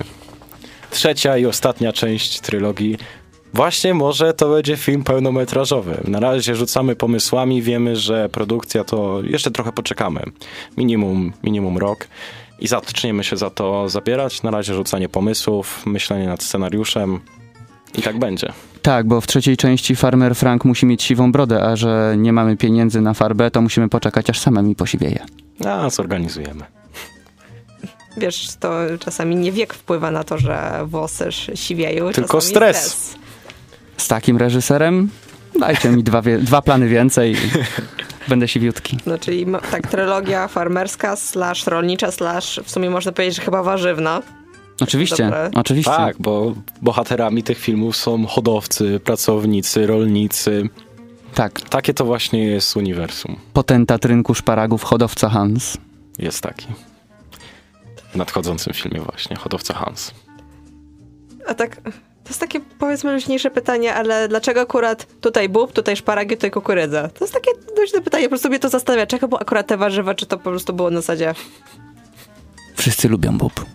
Trzecia 0.91 1.37
i 1.37 1.45
ostatnia 1.45 1.93
część 1.93 2.39
trylogii. 2.39 2.97
Właśnie 3.53 3.93
może 3.93 4.33
to 4.33 4.49
będzie 4.49 4.77
film 4.77 5.03
pełnometrażowy. 5.03 6.01
Na 6.07 6.19
razie 6.19 6.55
rzucamy 6.55 6.95
pomysłami, 6.95 7.61
wiemy, 7.61 7.95
że 7.95 8.29
produkcja 8.29 8.83
to 8.83 9.21
jeszcze 9.23 9.51
trochę 9.51 9.71
poczekamy. 9.71 10.23
Minimum, 10.77 11.33
minimum 11.43 11.77
rok. 11.77 12.07
I 12.61 12.67
zaczniemy 12.67 13.23
się 13.23 13.37
za 13.37 13.49
to 13.49 13.89
zabierać. 13.89 14.43
Na 14.43 14.51
razie 14.51 14.73
rzucanie 14.73 15.09
pomysłów, 15.09 15.85
myślenie 15.85 16.27
nad 16.27 16.43
scenariuszem. 16.43 17.19
I 17.97 18.01
tak 18.01 18.19
będzie. 18.19 18.53
Tak, 18.81 19.07
bo 19.07 19.21
w 19.21 19.27
trzeciej 19.27 19.57
części 19.57 19.95
farmer 19.95 20.35
Frank 20.35 20.65
musi 20.65 20.85
mieć 20.85 21.03
siwą 21.03 21.31
brodę, 21.31 21.63
a 21.63 21.75
że 21.75 22.15
nie 22.17 22.33
mamy 22.33 22.57
pieniędzy 22.57 23.01
na 23.01 23.13
farbę, 23.13 23.51
to 23.51 23.61
musimy 23.61 23.89
poczekać, 23.89 24.29
aż 24.29 24.39
sama 24.39 24.61
mi 24.61 24.75
posiwieje. 24.75 25.25
A, 25.65 25.89
zorganizujemy. 25.89 26.63
Wiesz, 28.17 28.47
to 28.59 28.73
czasami 28.99 29.35
nie 29.35 29.51
wiek 29.51 29.73
wpływa 29.73 30.11
na 30.11 30.23
to, 30.23 30.37
że 30.37 30.79
włosy 30.85 31.29
siwieją. 31.55 32.11
Tylko 32.11 32.37
czasami 32.37 32.51
stres. 32.51 33.15
Z 33.97 34.07
takim 34.07 34.37
reżyserem 34.37 35.09
dajcie 35.59 35.89
mi 35.89 36.03
dwa, 36.03 36.21
dwa 36.21 36.61
plany 36.61 36.87
więcej 36.87 37.35
będę 38.29 38.47
siwiutki. 38.47 38.97
No, 39.05 39.17
czyli 39.17 39.45
tak, 39.71 39.87
trylogia 39.87 40.47
farmerska 40.47 41.15
slash 41.15 41.67
rolnicza 41.67 42.11
slash 42.11 42.59
w 42.63 42.71
sumie 42.71 42.89
można 42.89 43.11
powiedzieć, 43.11 43.35
że 43.35 43.41
chyba 43.41 43.63
warzywna. 43.63 44.21
Oczywiście, 44.81 45.23
Dobre. 45.23 45.51
oczywiście. 45.55 45.91
Tak, 45.91 46.15
bo 46.19 46.55
bohaterami 46.81 47.43
tych 47.43 47.57
filmów 47.59 47.95
są 47.95 48.25
hodowcy, 48.25 48.99
pracownicy, 49.03 49.87
rolnicy. 49.87 50.69
tak. 51.33 51.61
Takie 51.61 51.93
to 51.93 52.05
właśnie 52.05 52.45
jest 52.45 52.75
uniwersum. 52.77 53.35
Potentat 53.53 54.05
rynku 54.05 54.35
szparagów, 54.35 54.83
hodowca 54.83 55.29
Hans. 55.29 55.77
Jest 56.19 56.41
taki. 56.41 56.67
W 58.13 58.15
nadchodzącym 58.15 58.73
filmie 58.73 59.01
właśnie, 59.01 59.35
hodowca 59.35 59.73
Hans. 59.73 60.11
A 61.47 61.53
tak, 61.53 61.81
to 62.29 62.33
jest 62.33 62.39
takie 62.39 62.59
powiedzmy 62.79 63.13
luźniejsze 63.13 63.51
pytanie, 63.51 63.95
ale 63.95 64.27
dlaczego 64.27 64.61
akurat 64.61 65.07
tutaj 65.21 65.49
bób, 65.49 65.73
tutaj 65.73 65.95
szparagi, 65.95 66.35
tutaj 66.35 66.51
kukurydza? 66.51 67.07
To 67.07 67.23
jest 67.25 67.33
takie 67.33 67.51
luźne 67.77 68.01
pytanie, 68.01 68.23
po 68.23 68.29
prostu 68.29 68.49
mnie 68.49 68.59
to 68.59 68.69
zastanawia. 68.69 69.07
Czego 69.07 69.41
akurat 69.41 69.67
te 69.67 69.77
warzywa, 69.77 70.15
czy 70.15 70.25
to 70.25 70.37
po 70.37 70.49
prostu 70.49 70.73
było 70.73 70.89
na 70.89 71.01
zasadzie 71.01 71.33
Wszyscy 72.75 73.09
lubią 73.09 73.37
bób. 73.37 73.65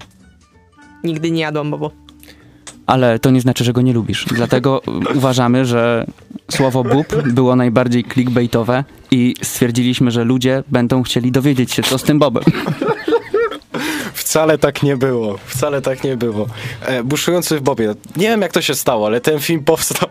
nigdy 1.04 1.30
nie 1.30 1.40
jadłam 1.40 1.70
bobu. 1.70 1.90
Ale 2.86 3.18
to 3.18 3.30
nie 3.30 3.40
znaczy, 3.40 3.64
że 3.64 3.72
go 3.72 3.82
nie 3.82 3.92
lubisz. 3.92 4.24
Dlatego 4.24 4.82
uważamy, 5.18 5.64
że 5.64 6.06
słowo 6.50 6.84
bób 6.84 7.06
było 7.22 7.56
najbardziej 7.56 8.04
clickbaitowe 8.04 8.84
i 9.10 9.34
stwierdziliśmy, 9.42 10.10
że 10.10 10.24
ludzie 10.24 10.62
będą 10.68 11.02
chcieli 11.02 11.32
dowiedzieć 11.32 11.72
się, 11.72 11.82
co 11.82 11.98
z 11.98 12.02
tym 12.02 12.18
bobem. 12.18 12.44
Wcale 14.34 14.58
tak 14.58 14.82
nie 14.82 14.96
było. 14.96 15.38
Wcale 15.46 15.82
tak 15.82 16.04
nie 16.04 16.16
było. 16.16 16.46
E, 16.80 17.02
Buszujący 17.02 17.58
w 17.58 17.62
Bobie. 17.62 17.94
Nie 18.16 18.28
wiem 18.28 18.42
jak 18.42 18.52
to 18.52 18.62
się 18.62 18.74
stało, 18.74 19.06
ale 19.06 19.20
ten 19.20 19.40
film 19.40 19.64
powstał 19.64 20.08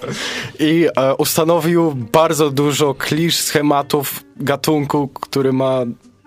i 0.58 0.86
e, 0.96 1.14
ustanowił 1.14 1.94
bardzo 2.12 2.50
dużo 2.50 2.94
klisz, 2.94 3.36
schematów 3.36 4.24
gatunku, 4.36 5.08
który 5.08 5.52
ma 5.52 5.80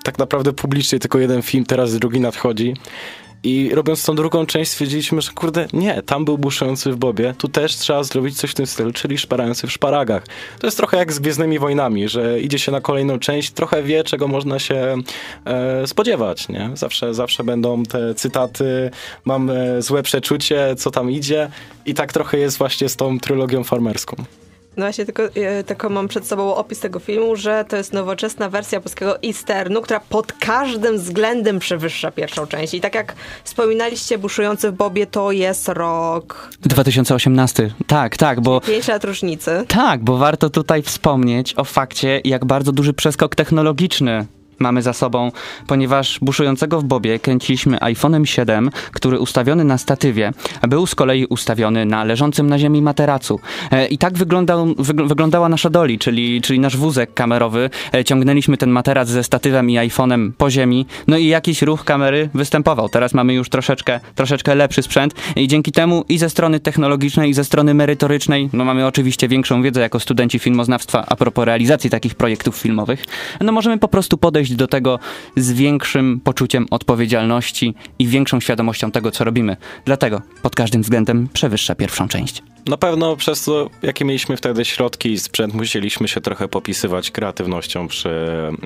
tak 0.03 0.17
naprawdę 0.19 0.53
publicznie 0.53 0.99
tylko 0.99 1.19
jeden 1.19 1.41
film, 1.41 1.65
teraz 1.65 1.99
drugi 1.99 2.19
nadchodzi. 2.19 2.73
I 3.43 3.69
robiąc 3.73 4.05
tą 4.05 4.15
drugą 4.15 4.45
część 4.45 4.71
stwierdziliśmy, 4.71 5.21
że 5.21 5.31
kurde, 5.31 5.67
nie, 5.73 6.01
tam 6.01 6.25
był 6.25 6.37
buszujący 6.37 6.91
w 6.91 6.95
bobie, 6.95 7.33
tu 7.37 7.47
też 7.47 7.75
trzeba 7.75 8.03
zrobić 8.03 8.37
coś 8.37 8.51
w 8.51 8.53
tym 8.53 8.65
stylu, 8.65 8.91
czyli 8.91 9.17
szparający 9.17 9.67
w 9.67 9.71
szparagach. 9.71 10.23
To 10.59 10.67
jest 10.67 10.77
trochę 10.77 10.97
jak 10.97 11.13
z 11.13 11.19
Gwiezdnymi 11.19 11.59
Wojnami, 11.59 12.09
że 12.09 12.39
idzie 12.39 12.59
się 12.59 12.71
na 12.71 12.81
kolejną 12.81 13.19
część, 13.19 13.51
trochę 13.51 13.83
wie, 13.83 14.03
czego 14.03 14.27
można 14.27 14.59
się 14.59 14.95
e, 15.45 15.87
spodziewać, 15.87 16.49
nie? 16.49 16.71
Zawsze, 16.73 17.13
zawsze 17.13 17.43
będą 17.43 17.83
te 17.83 18.15
cytaty, 18.15 18.91
mam 19.25 19.49
e, 19.49 19.81
złe 19.81 20.03
przeczucie, 20.03 20.75
co 20.77 20.91
tam 20.91 21.11
idzie 21.11 21.49
i 21.85 21.93
tak 21.93 22.13
trochę 22.13 22.37
jest 22.37 22.57
właśnie 22.57 22.89
z 22.89 22.95
tą 22.95 23.19
trylogią 23.19 23.63
farmerską. 23.63 24.15
No 24.77 24.85
właśnie, 24.85 25.05
tylko, 25.05 25.23
e, 25.23 25.63
tylko 25.63 25.89
mam 25.89 26.07
przed 26.07 26.27
sobą 26.27 26.55
opis 26.55 26.79
tego 26.79 26.99
filmu, 26.99 27.35
że 27.35 27.65
to 27.67 27.77
jest 27.77 27.93
nowoczesna 27.93 28.49
wersja 28.49 28.81
polskiego 28.81 29.23
Easternu, 29.23 29.81
która 29.81 29.99
pod 29.99 30.33
każdym 30.33 30.97
względem 30.97 31.59
przewyższa 31.59 32.11
pierwszą 32.11 32.47
część. 32.47 32.73
I 32.73 32.81
tak 32.81 32.95
jak 32.95 33.15
wspominaliście, 33.43 34.17
Buszujący 34.17 34.71
w 34.71 34.73
Bobie 34.73 35.07
to 35.07 35.31
jest 35.31 35.67
rok 35.67 36.49
2018. 36.61 37.73
Tak, 37.87 38.17
tak, 38.17 38.41
bo 38.41 38.61
5 38.61 38.87
lat 38.87 39.03
różnicy. 39.03 39.65
tak, 39.67 40.03
bo 40.03 40.17
warto 40.17 40.49
tutaj 40.49 40.81
wspomnieć 40.81 41.53
o 41.57 41.63
fakcie, 41.63 42.21
jak 42.23 42.45
bardzo 42.45 42.71
duży 42.71 42.93
przeskok 42.93 43.35
technologiczny 43.35 44.25
mamy 44.59 44.81
za 44.81 44.93
sobą, 44.93 45.31
ponieważ 45.67 46.19
buszującego 46.21 46.81
w 46.81 46.83
Bobie 46.83 47.19
kręciliśmy 47.19 47.77
iPhone'em 47.77 48.25
7, 48.25 48.69
który 48.91 49.19
ustawiony 49.19 49.63
na 49.63 49.77
statywie 49.77 50.31
był 50.67 50.87
z 50.87 50.95
kolei 50.95 51.25
ustawiony 51.25 51.85
na 51.85 52.03
leżącym 52.03 52.47
na 52.47 52.59
ziemi 52.59 52.81
materacu. 52.81 53.39
E, 53.71 53.87
I 53.87 53.97
tak 53.97 54.13
wyglądał, 54.17 54.65
wygl- 54.65 55.07
wyglądała 55.07 55.49
nasza 55.49 55.69
doli, 55.69 55.99
czyli, 55.99 56.41
czyli 56.41 56.59
nasz 56.59 56.77
wózek 56.77 57.13
kamerowy. 57.13 57.69
E, 57.93 58.03
Ciągnęliśmy 58.03 58.57
ten 58.57 58.69
materac 58.69 59.07
ze 59.07 59.23
statywem 59.23 59.69
i 59.69 59.77
iPhone'em 59.77 60.31
po 60.37 60.49
ziemi, 60.49 60.85
no 61.07 61.17
i 61.17 61.27
jakiś 61.27 61.61
ruch 61.61 61.83
kamery 61.83 62.29
występował. 62.33 62.89
Teraz 62.89 63.13
mamy 63.13 63.33
już 63.33 63.49
troszeczkę, 63.49 63.99
troszeczkę 64.15 64.55
lepszy 64.55 64.81
sprzęt 64.81 65.13
i 65.35 65.47
dzięki 65.47 65.71
temu 65.71 66.05
i 66.09 66.17
ze 66.17 66.29
strony 66.29 66.59
technologicznej, 66.59 67.29
i 67.29 67.33
ze 67.33 67.43
strony 67.43 67.73
merytorycznej, 67.73 68.49
no 68.53 68.65
mamy 68.65 68.87
oczywiście 68.87 69.27
większą 69.27 69.61
wiedzę 69.61 69.81
jako 69.81 69.99
studenci 69.99 70.39
filmoznawstwa 70.39 71.05
a 71.07 71.15
propos 71.15 71.45
realizacji 71.45 71.89
takich 71.89 72.15
projektów 72.15 72.55
filmowych, 72.55 73.05
no 73.41 73.51
możemy 73.51 73.77
po 73.77 73.87
prostu 73.87 74.17
podejść 74.17 74.42
do 74.51 74.67
tego 74.67 74.99
z 75.37 75.51
większym 75.51 76.19
poczuciem 76.23 76.65
odpowiedzialności 76.71 77.75
i 77.99 78.07
większą 78.07 78.39
świadomością 78.39 78.91
tego, 78.91 79.11
co 79.11 79.23
robimy. 79.23 79.57
Dlatego 79.85 80.21
pod 80.41 80.55
każdym 80.55 80.81
względem 80.81 81.27
przewyższa 81.33 81.75
pierwszą 81.75 82.07
część. 82.07 82.43
Na 82.67 82.77
pewno 82.77 83.15
przez 83.15 83.43
to, 83.43 83.69
jakie 83.81 84.05
mieliśmy 84.05 84.37
wtedy 84.37 84.65
środki 84.65 85.11
i 85.11 85.19
sprzęt, 85.19 85.53
musieliśmy 85.53 86.07
się 86.07 86.21
trochę 86.21 86.47
popisywać 86.47 87.11
kreatywnością 87.11 87.87
przy 87.87 88.09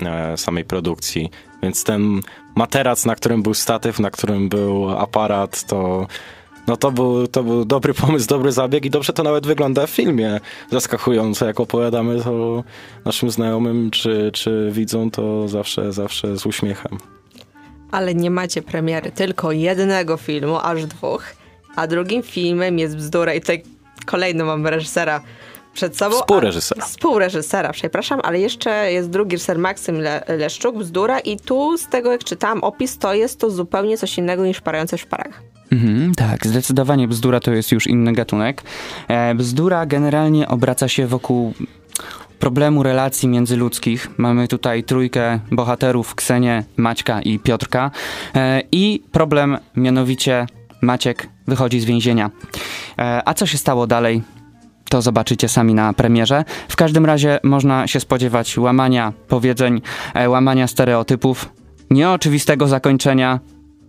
e, 0.02 0.38
samej 0.38 0.66
produkcji. 0.66 1.30
Więc 1.64 1.84
ten 1.84 2.22
materac, 2.56 3.06
na 3.06 3.16
którym 3.16 3.44
był 3.44 3.54
statyw, 3.54 4.00
na 4.00 4.12
którym 4.12 4.50
był 4.50 4.90
aparat, 4.90 5.64
to, 5.64 6.08
no 6.68 6.78
to, 6.78 6.92
był, 6.92 7.28
to 7.28 7.44
był 7.44 7.66
dobry 7.66 7.94
pomysł, 7.94 8.28
dobry 8.28 8.52
zabieg 8.52 8.86
i 8.86 8.90
dobrze 8.90 9.14
to 9.14 9.24
nawet 9.24 9.48
wygląda 9.48 9.88
w 9.88 9.90
filmie. 9.90 10.40
Zaskakująco, 10.72 11.46
jak 11.46 11.60
opowiadamy 11.60 12.24
to 12.24 12.64
naszym 13.06 13.32
znajomym 13.32 13.92
czy, 13.92 14.32
czy 14.34 14.70
widzom, 14.72 15.12
to 15.12 15.48
zawsze, 15.48 15.94
zawsze 15.94 16.38
z 16.38 16.46
uśmiechem. 16.46 16.98
Ale 17.92 18.16
nie 18.16 18.32
macie 18.32 18.62
premiery 18.62 19.12
tylko 19.12 19.52
jednego 19.52 20.18
filmu, 20.18 20.58
aż 20.58 20.86
dwóch. 20.86 21.24
A 21.76 21.88
drugim 21.88 22.24
filmem 22.24 22.80
jest 22.80 22.98
Bzdura 22.98 23.34
i 23.34 23.42
tutaj 23.42 23.64
kolejny 24.06 24.44
mamy 24.44 24.70
reżysera 24.70 25.22
przed 25.78 25.98
sobą. 25.98 26.16
a- 26.16 26.20
Współreżysera. 26.20 26.86
Współreżysera, 26.86 27.72
przepraszam, 27.72 28.20
ale 28.24 28.40
jeszcze 28.40 28.92
jest 28.92 29.10
drugi 29.10 29.36
reżyser 29.36 29.58
Maksym 29.60 29.96
Le- 30.02 30.24
Leszczuk, 30.28 30.78
Bzdura 30.78 31.20
i 31.20 31.38
tu 31.40 31.78
z 31.78 31.88
tego 31.88 32.12
jak 32.12 32.24
czytałam 32.24 32.64
opis, 32.64 32.98
to 32.98 33.14
jest 33.14 33.40
to 33.40 33.50
zupełnie 33.52 33.98
coś 33.98 34.18
innego 34.18 34.46
niż 34.46 34.62
Parające 34.62 34.98
w 34.98 35.02
szparach. 35.02 35.42
Mhm, 35.72 36.16
tak, 36.16 36.48
zdecydowanie 36.48 37.08
bzdura 37.08 37.40
to 37.40 37.52
jest 37.52 37.72
już 37.72 37.88
inny 37.88 38.14
gatunek. 38.14 38.62
E, 39.08 39.36
bzdura 39.36 39.86
generalnie 39.86 40.48
obraca 40.48 40.88
się 40.88 41.08
wokół 41.08 41.54
problemu 42.40 42.84
relacji 42.84 43.30
międzyludzkich. 43.30 44.08
Mamy 44.18 44.48
tutaj 44.48 44.84
trójkę 44.84 45.40
bohaterów, 45.52 46.16
Ksenię, 46.16 46.64
Maćka 46.78 47.22
i 47.22 47.40
Piotrka. 47.40 47.92
E, 48.36 48.62
I 48.72 49.04
problem 49.12 49.58
mianowicie 49.76 50.48
Maciek 50.82 51.28
wychodzi 51.48 51.80
z 51.80 51.86
więzienia. 51.86 52.30
E, 53.00 53.22
a 53.26 53.34
co 53.34 53.46
się 53.46 53.58
stało 53.58 53.88
dalej? 53.88 54.22
To 54.90 55.02
zobaczycie 55.02 55.50
sami 55.50 55.74
na 55.74 55.94
premierze. 55.94 56.44
W 56.68 56.76
każdym 56.76 57.06
razie 57.06 57.40
można 57.44 57.88
się 57.88 58.00
spodziewać 58.00 58.58
łamania 58.58 59.14
powiedzeń, 59.28 59.82
e, 60.14 60.30
łamania 60.30 60.68
stereotypów, 60.68 61.50
nieoczywistego 61.90 62.68
zakończenia 62.68 63.40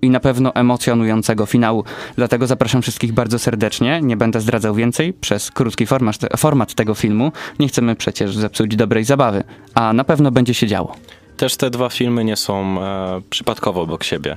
i 0.02 0.11
na 0.11 0.20
pewno 0.20 0.54
emocjonującego 0.54 1.46
finału. 1.46 1.84
Dlatego 2.16 2.46
zapraszam 2.46 2.82
wszystkich 2.82 3.12
bardzo 3.12 3.38
serdecznie. 3.38 4.00
Nie 4.02 4.16
będę 4.16 4.40
zdradzał 4.40 4.74
więcej 4.74 5.12
przez 5.12 5.50
krótki 5.50 5.87
format, 5.87 6.16
format 6.37 6.74
tego 6.74 6.94
filmu. 6.94 7.32
Nie 7.58 7.68
chcemy 7.68 7.96
przecież 7.96 8.37
zepsuć 8.37 8.76
dobrej 8.76 9.04
zabawy, 9.04 9.44
a 9.74 9.92
na 9.92 10.04
pewno 10.04 10.30
będzie 10.30 10.54
się 10.54 10.66
działo. 10.66 10.94
Też 11.37 11.56
te 11.56 11.70
dwa 11.70 11.88
filmy 11.88 12.24
nie 12.24 12.37
są 12.37 12.82
e, 12.82 13.20
przypadkowo 13.30 13.80
obok 13.82 14.04
siebie, 14.04 14.37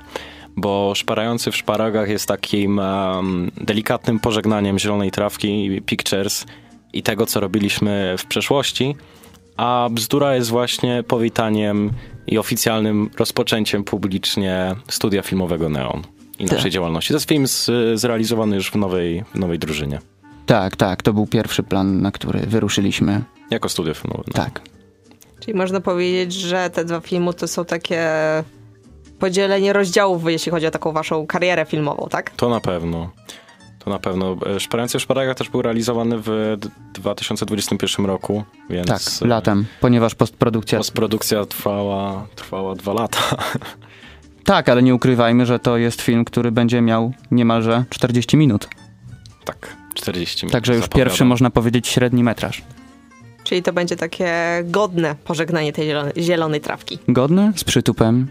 bo 0.55 0.93
Szparający 0.95 1.51
w 1.51 1.55
szparagach 1.55 2.09
jest 2.09 2.27
takim 2.27 2.79
em, 2.79 3.51
delikatnym 3.61 4.19
pożegnaniem 4.19 4.79
Zielonej 4.79 5.11
Trawki, 5.11 5.81
Pictures 5.85 6.45
i 6.93 7.03
tego, 7.03 7.25
co 7.25 7.39
robiliśmy 7.39 8.15
w 8.17 8.25
przeszłości, 8.25 8.95
a 9.57 9.89
Bzdura 9.91 10.35
jest 10.35 10.49
właśnie 10.49 11.03
powitaniem 11.07 11.91
i 12.27 12.37
oficjalnym 12.37 13.09
rozpoczęciem 13.17 13.83
publicznie 13.83 14.75
studia 14.89 15.21
filmowego 15.21 15.69
Neon 15.69 16.01
i 16.39 16.45
naszej 16.45 16.61
Tak. 16.63 16.71
działalności. 16.71 17.07
To 17.09 17.15
jest 17.15 17.29
film 17.29 17.47
z, 17.47 17.69
zrealizowany 17.99 18.55
już 18.55 18.71
w 18.71 18.75
nowej, 18.75 19.23
w 19.35 19.39
nowej 19.39 19.59
drużynie, 19.59 19.99
Tak, 20.45 20.75
tak, 20.75 21.03
to 21.03 21.13
był 21.13 21.27
pierwszy 21.27 21.63
plan, 21.63 22.01
na 22.01 22.11
który 22.11 22.39
wyruszyliśmy. 22.39 23.21
jako 23.49 23.69
studio 23.69 23.93
filmowe. 23.93 24.23
Neon. 24.35 24.45
Tak. 24.45 24.61
Czyli 25.39 25.57
można 25.57 25.81
powiedzieć, 25.81 26.33
że 26.33 26.69
te 26.69 26.85
dwa 26.85 26.99
filmy 26.99 27.33
to 27.33 27.47
są 27.47 27.65
takie 27.65 28.07
podzielenie 29.21 29.73
rozdziałów, 29.73 30.23
jeśli 30.27 30.51
chodzi 30.51 30.67
o 30.67 30.71
taką 30.71 30.91
waszą 30.91 31.27
karierę 31.27 31.65
filmową, 31.65 32.07
tak? 32.09 32.29
To 32.29 32.49
na 32.49 32.59
pewno. 32.59 33.09
To 33.79 33.89
na 33.89 33.99
pewno. 33.99 34.35
E, 34.55 34.59
Szparający 34.59 34.99
w 34.99 35.01
szparagach 35.01 35.37
też 35.37 35.49
był 35.49 35.61
realizowany 35.61 36.17
w 36.17 36.55
d- 36.59 36.69
2021 36.93 38.05
roku, 38.05 38.43
więc 38.69 38.87
Tak, 38.87 39.01
e, 39.21 39.27
latem, 39.27 39.65
ponieważ 39.81 40.15
postprodukcja. 40.15 40.77
postprodukcja 40.77 41.45
trwała, 41.45 42.27
trwała 42.35 42.75
dwa 42.75 42.93
lata. 42.93 43.19
Tak, 44.43 44.69
ale 44.69 44.83
nie 44.83 44.95
ukrywajmy, 44.95 45.45
że 45.45 45.59
to 45.59 45.77
jest 45.77 46.01
film, 46.01 46.25
który 46.25 46.51
będzie 46.51 46.81
miał 46.81 47.13
niemalże 47.31 47.83
40 47.89 48.37
minut. 48.37 48.67
tak, 49.45 49.75
40 49.93 50.45
minut. 50.45 50.53
Także 50.53 50.73
już 50.73 50.81
zapowiadam. 50.81 51.05
pierwszy, 51.07 51.25
można 51.25 51.49
powiedzieć, 51.49 51.87
średni 51.87 52.23
metraż. 52.23 52.61
Czyli 53.43 53.63
to 53.63 53.73
będzie 53.73 53.95
takie 53.95 54.33
godne 54.65 55.15
pożegnanie 55.23 55.73
tej 55.73 55.85
zielonej, 55.87 56.13
zielonej 56.17 56.61
trawki. 56.61 56.99
Godny, 57.07 57.53
z 57.55 57.63
przytupem. 57.63 58.27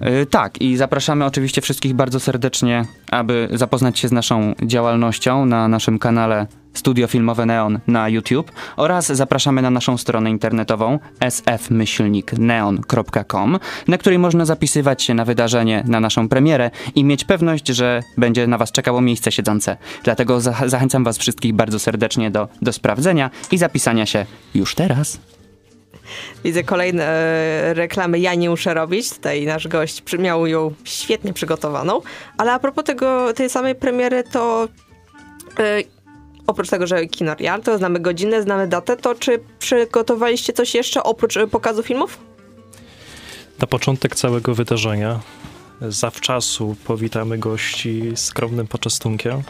Yy, 0.00 0.26
tak, 0.26 0.60
i 0.60 0.76
zapraszamy 0.76 1.24
oczywiście 1.24 1.60
wszystkich 1.60 1.94
bardzo 1.94 2.20
serdecznie, 2.20 2.84
aby 3.10 3.48
zapoznać 3.52 3.98
się 3.98 4.08
z 4.08 4.12
naszą 4.12 4.54
działalnością 4.62 5.46
na 5.46 5.68
naszym 5.68 5.98
kanale 5.98 6.46
Studio 6.74 7.06
Filmowe 7.06 7.46
Neon 7.46 7.78
na 7.86 8.08
YouTube 8.08 8.52
oraz 8.76 9.06
zapraszamy 9.06 9.62
na 9.62 9.70
naszą 9.70 9.98
stronę 9.98 10.30
internetową 10.30 10.98
sfmyślnikneon.com, 11.30 13.58
na 13.88 13.98
której 13.98 14.18
można 14.18 14.44
zapisywać 14.44 15.02
się 15.02 15.14
na 15.14 15.24
wydarzenie, 15.24 15.84
na 15.86 16.00
naszą 16.00 16.28
premierę 16.28 16.70
i 16.94 17.04
mieć 17.04 17.24
pewność, 17.24 17.68
że 17.68 18.02
będzie 18.16 18.46
na 18.46 18.58
Was 18.58 18.72
czekało 18.72 19.00
miejsce 19.00 19.32
siedzące. 19.32 19.76
Dlatego 20.04 20.40
za- 20.40 20.62
zachęcam 20.66 21.04
Was 21.04 21.18
wszystkich 21.18 21.54
bardzo 21.54 21.78
serdecznie 21.78 22.30
do, 22.30 22.48
do 22.62 22.72
sprawdzenia 22.72 23.30
i 23.50 23.58
zapisania 23.58 24.06
się 24.06 24.26
już 24.54 24.74
teraz. 24.74 25.20
Widzę 26.44 26.62
kolejne 26.62 27.04
e, 27.04 27.74
reklamy 27.74 28.18
Ja 28.18 28.34
nie 28.34 28.50
muszę 28.50 28.74
robić. 28.74 29.10
Tutaj 29.10 29.46
nasz 29.46 29.68
gość 29.68 30.02
miał 30.18 30.46
ją 30.46 30.74
świetnie 30.84 31.32
przygotowaną. 31.32 32.00
Ale 32.38 32.52
a 32.52 32.58
propos 32.58 32.84
tego, 32.84 33.32
tej 33.32 33.50
samej 33.50 33.74
premiery, 33.74 34.24
to 34.24 34.68
e, 35.58 35.82
oprócz 36.46 36.70
tego, 36.70 36.86
że 36.86 37.06
kino 37.06 37.34
Rialto, 37.34 37.78
znamy 37.78 38.00
godzinę, 38.00 38.42
znamy 38.42 38.68
datę, 38.68 38.96
to 38.96 39.14
czy 39.14 39.40
przygotowaliście 39.58 40.52
coś 40.52 40.74
jeszcze 40.74 41.02
oprócz 41.02 41.36
e, 41.36 41.46
pokazu 41.46 41.82
filmów? 41.82 42.18
Na 43.58 43.66
początek 43.66 44.16
całego 44.16 44.54
wydarzenia 44.54 45.20
zawczasu 45.80 46.76
powitamy 46.84 47.38
gości 47.38 48.12
skromnym 48.14 48.66
poczestunkiem 48.66 49.42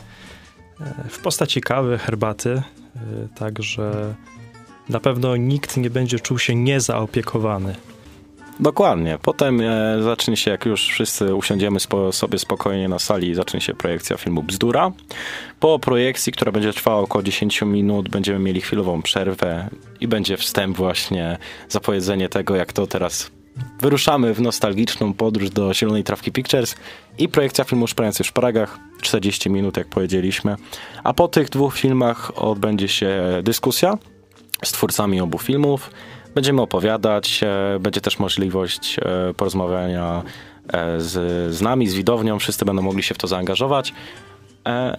e, 0.81 1.09
w 1.09 1.19
postaci 1.19 1.61
kawy, 1.61 1.99
herbaty, 1.99 2.51
e, 2.51 2.62
także 3.38 4.14
na 4.88 5.01
pewno 5.01 5.37
nikt 5.37 5.77
nie 5.77 5.90
będzie 5.90 6.20
czuł 6.20 6.38
się 6.38 6.55
niezaopiekowany. 6.55 7.75
Dokładnie. 8.61 9.18
Potem 9.22 9.61
e, 9.61 10.03
zacznie 10.03 10.37
się, 10.37 10.51
jak 10.51 10.66
już 10.66 10.88
wszyscy 10.88 11.35
usiądziemy 11.35 11.81
spo, 11.81 12.12
sobie 12.12 12.38
spokojnie 12.38 12.88
na 12.88 12.99
sali, 12.99 13.35
zacznie 13.35 13.61
się 13.61 13.75
projekcja 13.75 14.16
filmu 14.16 14.42
Bzdura. 14.42 14.92
Po 15.61 15.79
projekcji, 15.79 16.33
która 16.33 16.53
będzie 16.53 16.72
trwała 16.72 17.01
około 17.01 17.22
10 17.22 17.62
minut, 17.62 18.09
będziemy 18.09 18.38
mieli 18.38 18.61
chwilową 18.61 19.03
przerwę 19.03 19.68
i 20.01 20.09
będzie 20.09 20.37
wstęp 20.37 20.77
właśnie, 20.77 21.38
zapowiedzenie 21.68 22.29
tego, 22.29 22.57
jak 22.57 22.72
to 22.72 22.87
teraz 22.87 23.31
wyruszamy 23.81 24.35
w 24.35 24.40
nostalgiczną 24.40 25.12
podróż 25.14 25.51
do 25.51 25.75
Zielonej 25.75 26.05
Trawki 26.05 26.33
Pictures 26.33 26.77
i 27.18 27.29
projekcja 27.29 27.64
filmu 27.64 27.87
Szprający 27.87 28.25
w 28.25 28.27
szparagach, 28.27 28.79
40 29.03 29.51
minut 29.51 29.77
jak 29.77 29.88
powiedzieliśmy. 29.88 30.57
A 31.05 31.14
po 31.14 31.29
tych 31.29 31.49
dwóch 31.49 31.77
filmach 31.77 32.33
odbędzie 32.37 32.88
się 32.88 33.20
dyskusja 33.42 33.99
z 34.64 34.73
twórcami 34.73 35.21
obu 35.21 35.38
filmów. 35.38 35.90
Będziemy 36.35 36.62
opowiadać, 36.62 37.40
e, 37.42 37.79
będzie 37.81 38.01
też 38.01 38.19
możliwość 38.19 38.97
e, 38.99 39.35
porozmawiania 39.35 40.23
e, 40.73 41.01
z, 41.01 41.55
z 41.55 41.62
nami, 41.62 41.88
z 41.88 41.95
widownią, 41.95 42.38
wszyscy 42.38 42.64
będą 42.64 42.83
mogli 42.83 43.03
się 43.03 43.14
w 43.14 43.19
to 43.19 43.27
zaangażować. 43.27 43.92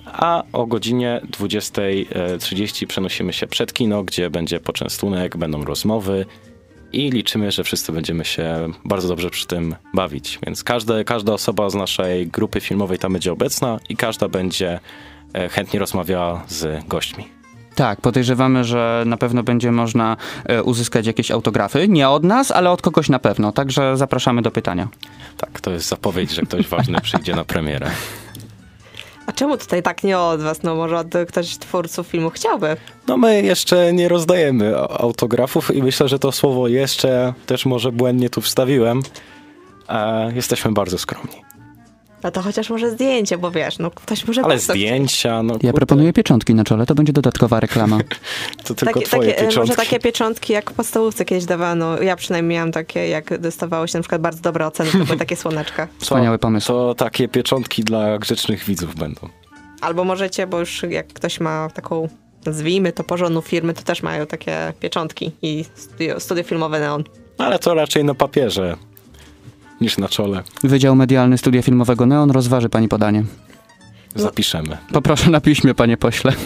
A 0.06 0.44
o 0.54 0.66
godzinie 0.66 1.22
20.30 1.32 2.88
przenosimy 2.88 3.34
się 3.34 3.48
przed 3.48 3.74
kino, 3.74 4.04
gdzie 4.04 4.30
będzie 4.30 4.60
poczęstunek, 4.60 5.38
będą 5.38 5.66
rozmowy 5.66 6.26
i 6.94 7.12
liczymy, 7.12 7.52
że 7.52 7.64
wszyscy 7.64 7.92
będziemy 7.92 8.26
się 8.26 8.70
bardzo 8.86 9.08
dobrze 9.08 9.30
przy 9.30 9.48
tym 9.48 9.76
bawić. 9.94 10.40
Więc 10.46 10.64
każde, 10.64 11.04
każda 11.04 11.34
osoba 11.34 11.70
z 11.70 11.76
naszej 11.76 12.28
grupy 12.28 12.62
filmowej 12.62 12.98
tam 12.98 13.14
będzie 13.14 13.32
obecna 13.32 13.80
i 13.90 13.98
każda 13.98 14.28
będzie 14.28 14.80
chętnie 15.52 15.80
rozmawiała 15.80 16.44
z 16.48 16.88
gośćmi. 16.88 17.37
Tak, 17.78 18.02
podejrzewamy, 18.02 18.64
że 18.64 19.04
na 19.06 19.18
pewno 19.18 19.44
będzie 19.44 19.72
można 19.72 20.18
e, 20.46 20.64
uzyskać 20.64 21.08
jakieś 21.08 21.32
autografy. 21.32 21.88
Nie 21.88 22.10
od 22.10 22.24
nas, 22.24 22.52
ale 22.52 22.72
od 22.72 22.82
kogoś 22.82 23.10
na 23.10 23.20
pewno. 23.20 23.52
Także 23.52 23.98
zapraszamy 23.98 24.42
do 24.42 24.52
pytania. 24.52 24.88
Tak, 25.38 25.62
to 25.62 25.72
jest 25.72 25.88
zapowiedź, 25.88 26.32
że 26.32 26.42
ktoś 26.42 26.68
ważny 26.68 27.02
przyjdzie 27.02 27.36
na 27.36 27.46
premierę. 27.46 27.92
A 29.28 29.32
czemu 29.32 29.58
tutaj 29.58 29.84
tak 29.84 30.04
nie 30.04 30.20
od 30.20 30.42
was? 30.42 30.64
No 30.64 30.76
może 30.76 30.98
od 30.98 31.08
ktoś 31.28 31.54
z 31.54 31.60
twórców 31.60 32.08
filmu 32.08 32.30
chciałby. 32.30 32.78
No 33.08 33.18
my 33.18 33.42
jeszcze 33.42 33.94
nie 33.94 34.08
rozdajemy 34.08 34.78
autografów 34.78 35.76
i 35.76 35.84
myślę, 35.84 36.08
że 36.08 36.20
to 36.20 36.32
słowo 36.32 36.68
jeszcze 36.68 37.34
też 37.46 37.66
może 37.66 37.92
błędnie 37.92 38.30
tu 38.30 38.42
wstawiłem. 38.42 39.02
E, 39.90 40.32
jesteśmy 40.36 40.72
bardzo 40.72 40.98
skromni. 40.98 41.47
No 42.24 42.32
to 42.32 42.42
chociaż 42.42 42.70
może 42.70 42.92
zdjęcie, 42.92 43.38
bo 43.38 43.52
wiesz, 43.52 43.80
no 43.80 43.92
ktoś 43.92 44.28
może 44.28 44.42
Ale 44.42 44.50
bardzo 44.50 44.74
zdjęcia, 44.74 45.44
no 45.44 45.54
Ja 45.54 45.60
kurde, 45.60 45.74
proponuję 45.74 46.14
pieczątki 46.14 46.56
na 46.56 46.64
czole, 46.64 46.86
to 46.86 46.96
będzie 46.96 47.14
dodatkowa 47.14 47.60
reklama. 47.60 48.00
to 48.66 48.74
tylko 48.74 48.94
takie, 48.94 49.06
twoje 49.06 49.30
takie, 49.30 49.38
e, 49.38 49.48
pieczątki. 49.48 49.60
Może 49.60 49.76
takie 49.76 50.00
pieczątki, 50.00 50.54
jak 50.54 50.72
w 50.72 50.74
podstawówce 50.74 51.26
kiedyś 51.26 51.46
dawano. 51.46 52.02
Ja 52.02 52.16
przynajmniej 52.16 52.58
miałam 52.58 52.72
takie, 52.72 53.08
jak 53.08 53.38
dostawało 53.38 53.88
się 53.88 53.98
na 53.98 54.02
przykład 54.02 54.22
bardzo 54.22 54.42
dobre 54.42 54.68
oceny, 54.68 54.92
to 54.92 54.98
były 54.98 55.18
takie 55.26 55.36
słoneczka. 55.36 55.88
Wspaniały 56.00 56.40
pomysł. 56.40 56.68
To 56.68 56.96
takie 56.96 57.28
pieczątki 57.28 57.84
dla 57.84 58.18
grzecznych 58.18 58.64
widzów 58.64 58.96
będą. 58.96 59.30
Albo 59.82 60.04
możecie, 60.04 60.48
bo 60.48 60.60
już 60.60 60.84
jak 60.90 61.08
ktoś 61.08 61.40
ma 61.40 61.70
taką, 61.74 62.10
nazwijmy 62.46 62.92
to 62.92 63.04
porządną 63.04 63.42
firmy, 63.42 63.74
to 63.74 63.82
też 63.82 64.04
mają 64.04 64.26
takie 64.26 64.74
pieczątki 64.80 65.32
i 65.42 65.66
studio, 65.76 66.20
studio 66.20 66.44
filmowe 66.44 66.80
Neon. 66.80 67.04
Ale 67.38 67.60
to 67.60 67.74
raczej 67.74 68.04
na 68.04 68.14
papierze 68.14 68.76
niż 69.82 69.98
na 69.98 70.10
czole. 70.10 70.44
Wydział 70.64 70.96
Medialny 70.96 71.38
Studia 71.38 71.62
Filmowego 71.62 72.06
Neon 72.06 72.32
rozważy 72.32 72.70
pani 72.70 72.88
podanie. 72.88 73.24
Zapiszemy. 74.16 74.78
Poproszę 74.92 75.30
na 75.30 75.42
piśmie, 75.42 75.74
panie 75.74 75.98
pośle. 75.98 76.34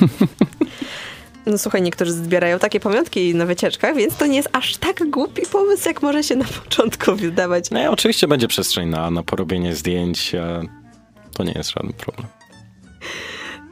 No 1.46 1.58
słuchaj, 1.58 1.82
niektórzy 1.82 2.13
zbierają 2.13 2.60
takie 2.60 2.80
pamiątki 2.80 3.36
na 3.36 3.46
wycieczkach, 3.46 3.96
więc 3.96 4.15
to 4.15 4.26
nie 4.26 4.38
jest 4.38 4.50
aż 4.52 4.78
tak 4.78 5.10
głupi 5.10 5.41
pomysł, 5.52 5.88
jak 5.88 6.02
może 6.02 6.24
się 6.24 6.36
na 6.36 6.46
początku 6.46 7.15
wydawać. 7.15 7.72
No 7.72 7.84
i 7.84 7.88
oczywiście 7.88 8.28
będzie 8.28 8.48
przestrzeń 8.48 8.89
na, 8.89 9.12
na 9.12 9.24
porobienie 9.24 9.76
zdjęć. 9.76 10.32
To 11.34 11.44
nie 11.44 11.52
jest 11.52 11.72
żaden 11.72 11.94
problem. 11.94 12.28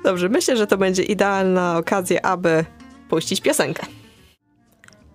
Dobrze, 0.03 0.29
myślę, 0.29 0.57
że 0.57 0.67
to 0.67 0.77
będzie 0.77 1.03
idealna 1.03 1.77
okazja, 1.77 2.21
aby 2.21 2.65
puścić 3.09 3.41
piosenkę. 3.41 3.85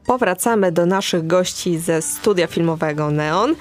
Powracamy 0.07 0.73
do 0.73 0.87
naszych 0.87 1.27
gości 1.27 1.79
ze 1.79 2.03
studia 2.03 2.47
filmowego 2.47 3.11
Neon. 3.11 3.55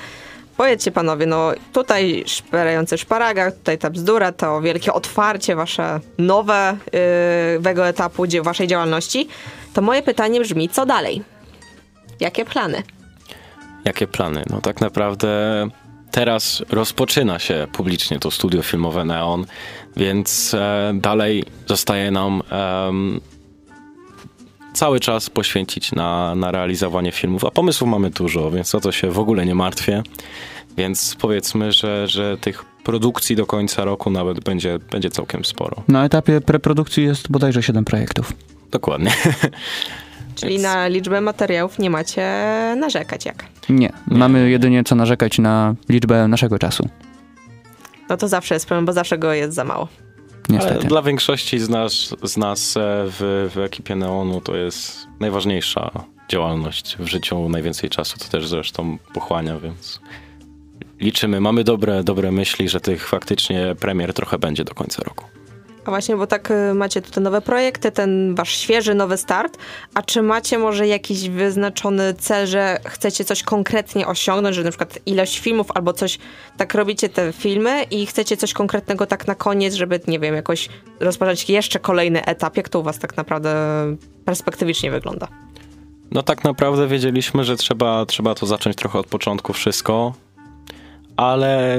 Powiedzcie 0.63 0.91
panowie, 0.91 1.25
no 1.25 1.51
tutaj 1.73 2.23
szperający 2.27 2.97
szparagach, 2.97 3.53
tutaj 3.53 3.77
ta 3.77 3.89
bzdura, 3.89 4.31
to 4.31 4.61
wielkie 4.61 4.93
otwarcie 4.93 5.55
wasze 5.55 5.99
nowe, 6.17 6.77
yy, 7.63 7.85
etapu 7.85 8.27
dzie- 8.27 8.41
waszej 8.41 8.67
działalności. 8.67 9.27
To 9.73 9.81
moje 9.81 10.01
pytanie 10.01 10.41
brzmi, 10.41 10.69
co 10.69 10.85
dalej? 10.85 11.23
Jakie 12.19 12.45
plany? 12.45 12.83
Jakie 13.85 14.07
plany? 14.07 14.43
No 14.49 14.61
tak 14.61 14.81
naprawdę 14.81 15.29
teraz 16.11 16.63
rozpoczyna 16.69 17.39
się 17.39 17.67
publicznie 17.73 18.19
to 18.19 18.31
studio 18.31 18.63
filmowe 18.63 19.05
Neon, 19.05 19.45
więc 19.97 20.53
e, 20.53 20.91
dalej 20.95 21.45
zostaje 21.67 22.11
nam 22.11 22.41
em, 22.49 23.21
cały 24.73 24.99
czas 24.99 25.29
poświęcić 25.29 25.91
na, 25.91 26.35
na 26.35 26.51
realizowanie 26.51 27.11
filmów, 27.11 27.45
a 27.45 27.51
pomysłów 27.51 27.89
mamy 27.89 28.09
dużo, 28.09 28.51
więc 28.51 28.75
o 28.75 28.79
to 28.79 28.91
się 28.91 29.11
w 29.11 29.19
ogóle 29.19 29.45
nie 29.45 29.55
martwię. 29.55 30.03
Więc 30.77 31.15
powiedzmy, 31.19 31.71
że, 31.71 32.07
że 32.07 32.37
tych 32.37 32.65
produkcji 32.83 33.35
do 33.35 33.45
końca 33.45 33.85
roku 33.85 34.09
nawet 34.09 34.43
będzie, 34.43 34.79
będzie 34.91 35.09
całkiem 35.09 35.45
sporo. 35.45 35.83
Na 35.87 36.05
etapie 36.05 36.41
preprodukcji 36.41 37.03
jest 37.03 37.31
bodajże 37.31 37.63
7 37.63 37.85
projektów. 37.85 38.33
Dokładnie. 38.71 39.11
Czyli 40.35 40.51
Więc- 40.51 40.63
na 40.63 40.87
liczbę 40.87 41.21
materiałów 41.21 41.79
nie 41.79 41.89
macie 41.89 42.23
narzekać 42.79 43.25
jak? 43.25 43.45
Nie, 43.69 43.93
mamy 44.07 44.49
jedynie 44.49 44.83
co 44.83 44.95
narzekać 44.95 45.39
na 45.39 45.75
liczbę 45.89 46.27
naszego 46.27 46.59
czasu. 46.59 46.89
No 48.09 48.17
to 48.17 48.27
zawsze 48.27 48.53
jest 48.55 48.65
problem, 48.65 48.85
bo 48.85 48.93
zawsze 48.93 49.17
go 49.17 49.33
jest 49.33 49.53
za 49.53 49.63
mało. 49.63 49.87
Ale 50.49 50.57
Niestety. 50.59 50.87
dla 50.87 51.01
większości 51.01 51.59
z 51.59 51.69
nas, 51.69 52.15
z 52.23 52.37
nas 52.37 52.77
e, 52.77 52.79
w, 53.07 53.49
w 53.55 53.57
ekipie 53.57 53.95
Neonu 53.95 54.41
to 54.41 54.55
jest 54.55 55.07
najważniejsza 55.19 55.91
działalność 56.29 56.97
w 56.99 57.07
życiu. 57.07 57.49
Najwięcej 57.49 57.89
czasu 57.89 58.17
to 58.19 58.25
też 58.25 58.47
zresztą 58.47 58.97
pochłania, 59.13 59.59
więc 59.59 59.99
liczymy. 61.03 61.41
Mamy 61.41 61.63
dobre, 61.63 62.03
dobre 62.03 62.31
myśli, 62.31 62.69
że 62.69 62.79
tych 62.79 63.07
faktycznie 63.07 63.75
premier 63.79 64.13
trochę 64.13 64.39
będzie 64.39 64.63
do 64.63 64.73
końca 64.73 65.03
roku. 65.03 65.25
A 65.85 65.91
właśnie, 65.91 66.17
bo 66.17 66.27
tak 66.27 66.51
y, 66.51 66.73
macie 66.73 67.01
tutaj 67.01 67.23
nowe 67.23 67.41
projekty, 67.41 67.91
ten 67.91 68.35
wasz 68.35 68.57
świeży, 68.57 68.95
nowy 68.95 69.17
start. 69.17 69.57
A 69.93 70.01
czy 70.01 70.21
macie 70.21 70.57
może 70.57 70.87
jakiś 70.87 71.29
wyznaczony 71.29 72.13
cel, 72.13 72.47
że 72.47 72.79
chcecie 72.85 73.25
coś 73.25 73.43
konkretnie 73.43 74.07
osiągnąć, 74.07 74.55
że 74.55 74.63
na 74.63 74.69
przykład 74.69 74.99
ilość 75.05 75.39
filmów 75.39 75.67
albo 75.75 75.93
coś, 75.93 76.19
tak 76.57 76.73
robicie 76.73 77.09
te 77.09 77.33
filmy 77.33 77.83
i 77.83 78.05
chcecie 78.05 78.37
coś 78.37 78.53
konkretnego 78.53 79.05
tak 79.05 79.27
na 79.27 79.35
koniec, 79.35 79.73
żeby, 79.73 79.99
nie 80.07 80.19
wiem, 80.19 80.35
jakoś 80.35 80.69
rozpocząć 80.99 81.49
jeszcze 81.49 81.79
kolejny 81.79 82.25
etap? 82.25 82.57
Jak 82.57 82.69
to 82.69 82.79
u 82.79 82.83
was 82.83 82.99
tak 82.99 83.17
naprawdę 83.17 83.55
perspektywicznie 84.25 84.91
wygląda? 84.91 85.27
No 86.11 86.23
tak 86.23 86.43
naprawdę 86.43 86.87
wiedzieliśmy, 86.87 87.43
że 87.43 87.57
trzeba, 87.57 88.05
trzeba 88.05 88.35
to 88.35 88.45
zacząć 88.45 88.75
trochę 88.75 88.99
od 88.99 89.07
początku 89.07 89.53
wszystko, 89.53 90.13
ale 91.17 91.77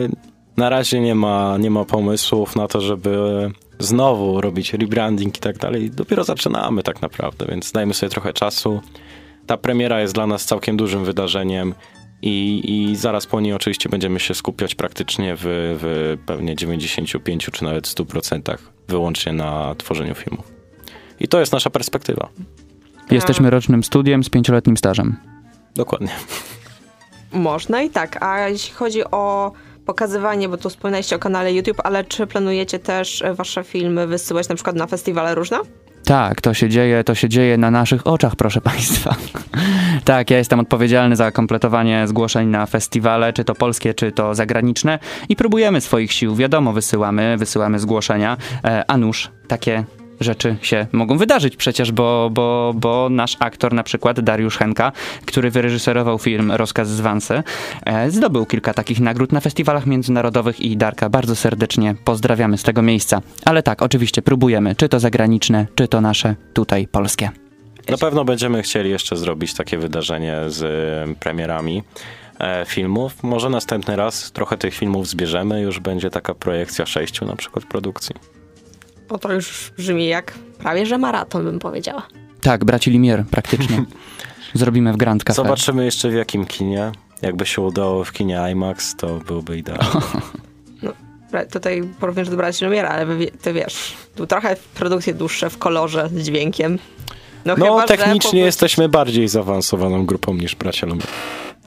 na 0.56 0.68
razie 0.68 1.00
nie 1.00 1.14
ma, 1.14 1.56
nie 1.58 1.70
ma 1.70 1.84
pomysłów 1.84 2.56
na 2.56 2.68
to, 2.68 2.80
żeby 2.80 3.50
znowu 3.78 4.40
robić 4.40 4.72
rebranding 4.72 5.36
i 5.36 5.40
tak 5.40 5.58
dalej. 5.58 5.90
Dopiero 5.90 6.24
zaczynamy 6.24 6.82
tak 6.82 7.02
naprawdę, 7.02 7.46
więc 7.48 7.72
dajmy 7.72 7.94
sobie 7.94 8.10
trochę 8.10 8.32
czasu. 8.32 8.80
Ta 9.46 9.56
premiera 9.56 10.00
jest 10.00 10.14
dla 10.14 10.26
nas 10.26 10.44
całkiem 10.44 10.76
dużym 10.76 11.04
wydarzeniem 11.04 11.74
i, 12.22 12.62
i 12.64 12.96
zaraz 12.96 13.26
po 13.26 13.40
niej 13.40 13.52
oczywiście 13.52 13.88
będziemy 13.88 14.20
się 14.20 14.34
skupiać 14.34 14.74
praktycznie 14.74 15.36
w, 15.36 15.42
w 15.80 16.16
pewnie 16.26 16.56
95 16.56 17.48
czy 17.52 17.64
nawet 17.64 17.86
100% 17.86 18.58
wyłącznie 18.88 19.32
na 19.32 19.74
tworzeniu 19.74 20.14
filmów. 20.14 20.52
I 21.20 21.28
to 21.28 21.40
jest 21.40 21.52
nasza 21.52 21.70
perspektywa. 21.70 22.28
Jesteśmy 23.10 23.50
rocznym 23.50 23.84
studiem 23.84 24.24
z 24.24 24.30
pięcioletnim 24.30 24.76
stażem. 24.76 25.16
Dokładnie. 25.74 26.10
Można 27.34 27.82
i 27.82 27.90
tak. 27.90 28.22
A 28.22 28.48
jeśli 28.48 28.74
chodzi 28.74 29.04
o 29.04 29.52
pokazywanie, 29.86 30.48
bo 30.48 30.56
tu 30.56 30.70
wspomnieliście 30.70 31.16
o 31.16 31.18
kanale 31.18 31.52
YouTube, 31.52 31.80
ale 31.84 32.04
czy 32.04 32.26
planujecie 32.26 32.78
też 32.78 33.22
e, 33.22 33.34
wasze 33.34 33.64
filmy 33.64 34.06
wysyłać 34.06 34.48
na 34.48 34.54
przykład 34.54 34.76
na 34.76 34.86
festiwale 34.86 35.34
różne? 35.34 35.58
Tak, 36.04 36.40
to 36.40 36.54
się 36.54 36.68
dzieje, 36.68 37.04
to 37.04 37.14
się 37.14 37.28
dzieje 37.28 37.58
na 37.58 37.70
naszych 37.70 38.06
oczach, 38.06 38.36
proszę 38.36 38.60
państwa. 38.70 39.14
tak, 40.04 40.30
ja 40.30 40.38
jestem 40.38 40.60
odpowiedzialny 40.60 41.16
za 41.16 41.30
kompletowanie 41.30 42.08
zgłoszeń 42.08 42.48
na 42.48 42.66
festiwale, 42.66 43.32
czy 43.32 43.44
to 43.44 43.54
polskie, 43.54 43.94
czy 43.94 44.12
to 44.12 44.34
zagraniczne 44.34 44.98
i 45.28 45.36
próbujemy 45.36 45.80
swoich 45.80 46.12
sił. 46.12 46.36
Wiadomo, 46.36 46.72
wysyłamy, 46.72 47.36
wysyłamy 47.38 47.78
zgłoszenia, 47.78 48.36
e, 48.64 48.84
a 48.90 48.96
nuż 48.96 49.30
takie 49.48 49.84
rzeczy 50.20 50.56
się 50.62 50.86
mogą 50.92 51.18
wydarzyć 51.18 51.56
przecież, 51.56 51.92
bo, 51.92 52.30
bo, 52.32 52.72
bo 52.76 53.08
nasz 53.10 53.36
aktor, 53.40 53.72
na 53.72 53.82
przykład 53.82 54.20
Dariusz 54.20 54.56
Henka, 54.56 54.92
który 55.26 55.50
wyreżyserował 55.50 56.18
film 56.18 56.52
Rozkaz 56.52 56.88
z 56.88 57.00
Wansy, 57.00 57.42
e, 57.86 58.10
zdobył 58.10 58.46
kilka 58.46 58.74
takich 58.74 59.00
nagród 59.00 59.32
na 59.32 59.40
festiwalach 59.40 59.86
międzynarodowych 59.86 60.60
i 60.60 60.76
Darka 60.76 61.08
bardzo 61.08 61.36
serdecznie 61.36 61.94
pozdrawiamy 62.04 62.58
z 62.58 62.62
tego 62.62 62.82
miejsca. 62.82 63.20
Ale 63.44 63.62
tak, 63.62 63.82
oczywiście 63.82 64.22
próbujemy, 64.22 64.74
czy 64.74 64.88
to 64.88 65.00
zagraniczne, 65.00 65.66
czy 65.74 65.88
to 65.88 66.00
nasze, 66.00 66.34
tutaj 66.52 66.86
polskie. 66.86 67.30
Na 67.88 67.96
pewno 67.96 68.24
będziemy 68.24 68.62
chcieli 68.62 68.90
jeszcze 68.90 69.16
zrobić 69.16 69.54
takie 69.54 69.78
wydarzenie 69.78 70.36
z 70.46 70.64
premierami 71.18 71.82
e, 72.38 72.64
filmów. 72.66 73.22
Może 73.22 73.50
następny 73.50 73.96
raz 73.96 74.32
trochę 74.32 74.56
tych 74.56 74.74
filmów 74.74 75.08
zbierzemy, 75.08 75.60
już 75.60 75.80
będzie 75.80 76.10
taka 76.10 76.34
projekcja 76.34 76.86
sześciu 76.86 77.26
na 77.26 77.36
przykład 77.36 77.64
produkcji. 77.64 78.33
O 79.14 79.18
to 79.18 79.32
już 79.32 79.72
brzmi 79.78 80.06
jak 80.06 80.32
prawie 80.58 80.86
że 80.86 80.98
maraton, 80.98 81.44
bym 81.44 81.58
powiedziała. 81.58 82.02
Tak, 82.40 82.64
braci 82.64 82.90
Limier 82.90 83.24
praktycznie. 83.30 83.84
Zrobimy 84.54 84.92
w 84.92 84.96
Grand 84.96 85.24
Cafe. 85.24 85.36
Zobaczymy 85.36 85.84
jeszcze 85.84 86.08
w 86.10 86.14
jakim 86.14 86.46
kinie. 86.46 86.92
Jakby 87.22 87.46
się 87.46 87.62
udało 87.62 88.04
w 88.04 88.12
kinie 88.12 88.40
IMAX, 88.52 88.96
to 88.96 89.16
byłby 89.18 89.58
idealnie. 89.58 89.84
Bra- 91.32 91.46
Tutaj 91.52 91.82
również 92.00 92.28
do 92.28 92.36
Braci 92.36 92.64
Lumiera, 92.64 92.88
ale 92.88 93.06
ty 93.42 93.52
wiesz, 93.52 93.94
tu 94.16 94.26
trochę 94.26 94.56
produkcje 94.74 95.14
dłuższe 95.14 95.50
w 95.50 95.58
kolorze 95.58 96.08
z 96.08 96.22
dźwiękiem. 96.22 96.78
No, 97.44 97.54
chyba, 97.54 97.80
że 97.80 97.86
technicznie 97.86 98.40
po- 98.40 98.46
jesteśmy 98.46 98.88
bardziej 98.88 99.28
zaawansowaną 99.28 100.06
grupą 100.06 100.34
niż 100.34 100.54
bracia 100.54 100.86
Lumière. 100.86 101.06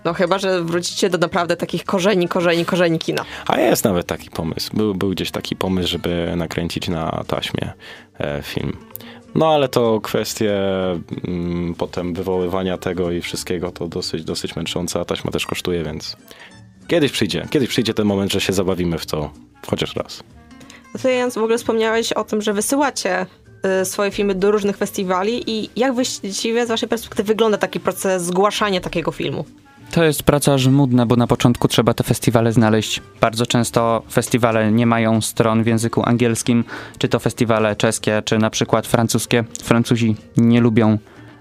No 0.07 0.13
chyba, 0.13 0.39
że 0.39 0.63
wrócicie 0.63 1.09
do 1.09 1.17
naprawdę 1.17 1.55
takich 1.55 1.83
korzeni, 1.83 2.27
korzeni, 2.27 2.65
korzeni 2.65 2.99
kina. 2.99 3.25
A 3.47 3.59
jest 3.59 3.83
nawet 3.83 4.07
taki 4.07 4.29
pomysł. 4.29 4.77
Był, 4.77 4.95
był 4.95 5.09
gdzieś 5.09 5.31
taki 5.31 5.55
pomysł, 5.55 5.89
żeby 5.89 6.33
nakręcić 6.37 6.87
na 6.87 7.23
taśmie 7.27 7.73
e, 8.19 8.41
film. 8.43 8.77
No 9.35 9.47
ale 9.53 9.67
to 9.67 10.01
kwestie 10.01 10.55
mm, 11.27 11.75
potem 11.77 12.13
wywoływania 12.13 12.77
tego 12.77 13.11
i 13.11 13.21
wszystkiego 13.21 13.71
to 13.71 13.87
dosyć, 13.87 14.23
dosyć 14.23 14.55
męczące, 14.55 14.99
a 14.99 15.05
taśma 15.05 15.31
też 15.31 15.45
kosztuje, 15.45 15.83
więc 15.83 16.17
kiedyś 16.87 17.11
przyjdzie. 17.11 17.47
Kiedyś 17.49 17.69
przyjdzie 17.69 17.93
ten 17.93 18.07
moment, 18.07 18.31
że 18.31 18.41
się 18.41 18.53
zabawimy 18.53 18.97
w 18.97 19.05
to 19.05 19.29
chociaż 19.67 19.95
raz. 19.95 20.23
No 20.93 20.99
to 20.99 21.09
Jens, 21.09 21.33
w 21.33 21.37
ogóle 21.37 21.57
wspomniałeś 21.57 22.13
o 22.13 22.23
tym, 22.23 22.41
że 22.41 22.53
wysyłacie 22.53 23.25
y, 23.81 23.85
swoje 23.85 24.11
filmy 24.11 24.35
do 24.35 24.51
różnych 24.51 24.77
festiwali 24.77 25.43
i 25.51 25.69
jak 25.75 25.93
właściwie 25.93 26.65
z 26.65 26.69
waszej 26.69 26.89
perspektywy 26.89 27.27
wygląda 27.27 27.57
taki 27.57 27.79
proces 27.79 28.23
zgłaszania 28.23 28.81
takiego 28.81 29.11
filmu? 29.11 29.45
To 29.91 30.03
jest 30.03 30.23
praca 30.23 30.57
żmudna, 30.57 31.05
bo 31.05 31.15
na 31.15 31.27
początku 31.27 31.67
trzeba 31.67 31.93
te 31.93 32.03
festiwale 32.03 32.53
znaleźć. 32.53 33.01
Bardzo 33.21 33.45
często 33.45 34.03
festiwale 34.11 34.71
nie 34.71 34.85
mają 34.85 35.21
stron 35.21 35.63
w 35.63 35.67
języku 35.67 36.03
angielskim, 36.05 36.63
czy 36.97 37.07
to 37.07 37.19
festiwale 37.19 37.75
czeskie, 37.75 38.21
czy 38.25 38.37
na 38.37 38.49
przykład 38.49 38.87
francuskie. 38.87 39.43
Francuzi 39.63 40.15
nie 40.37 40.61
lubią 40.61 40.97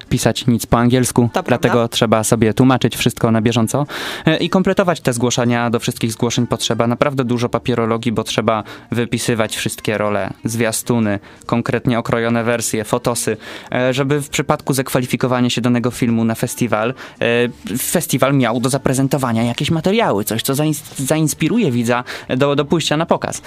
pisać 0.09 0.47
nic 0.47 0.67
po 0.67 0.79
angielsku, 0.79 1.31
dlatego 1.47 1.89
trzeba 1.89 2.25
sobie 2.25 2.55
tłumaczyć 2.55 2.97
wszystko 2.97 3.31
na 3.31 3.43
bieżąco 3.43 3.87
e, 4.27 4.37
i 4.37 4.49
kompletować 4.49 5.01
te 5.01 5.13
zgłoszenia. 5.13 5.71
Do 5.71 5.81
wszystkich 5.81 6.13
zgłoszeń 6.13 6.47
potrzeba 6.47 6.87
naprawdę 6.87 7.25
dużo 7.25 7.49
papierologii, 7.49 8.13
bo 8.13 8.25
trzeba 8.25 8.65
wypisywać 8.91 9.57
wszystkie 9.57 9.99
role, 9.99 10.33
zwiastuny, 10.45 11.19
konkretnie 11.47 11.99
okrojone 11.99 12.45
wersje, 12.45 12.85
fotosy, 12.85 13.37
e, 13.73 13.95
żeby 13.95 14.21
w 14.21 14.29
przypadku 14.29 14.73
zakwalifikowania 14.73 15.51
się 15.51 15.61
danego 15.61 15.91
filmu 15.91 16.25
na 16.25 16.35
festiwal, 16.35 16.95
e, 17.21 17.77
festiwal 17.79 18.35
miał 18.35 18.61
do 18.61 18.69
zaprezentowania 18.69 19.43
jakieś 19.43 19.71
materiały, 19.71 20.25
coś, 20.25 20.43
co 20.43 20.53
zains- 20.53 21.05
zainspiruje 21.05 21.71
widza 21.71 22.05
do, 22.29 22.57
do 22.57 22.65
pójścia 22.65 22.97
na 22.97 23.07
pokaz. 23.07 23.43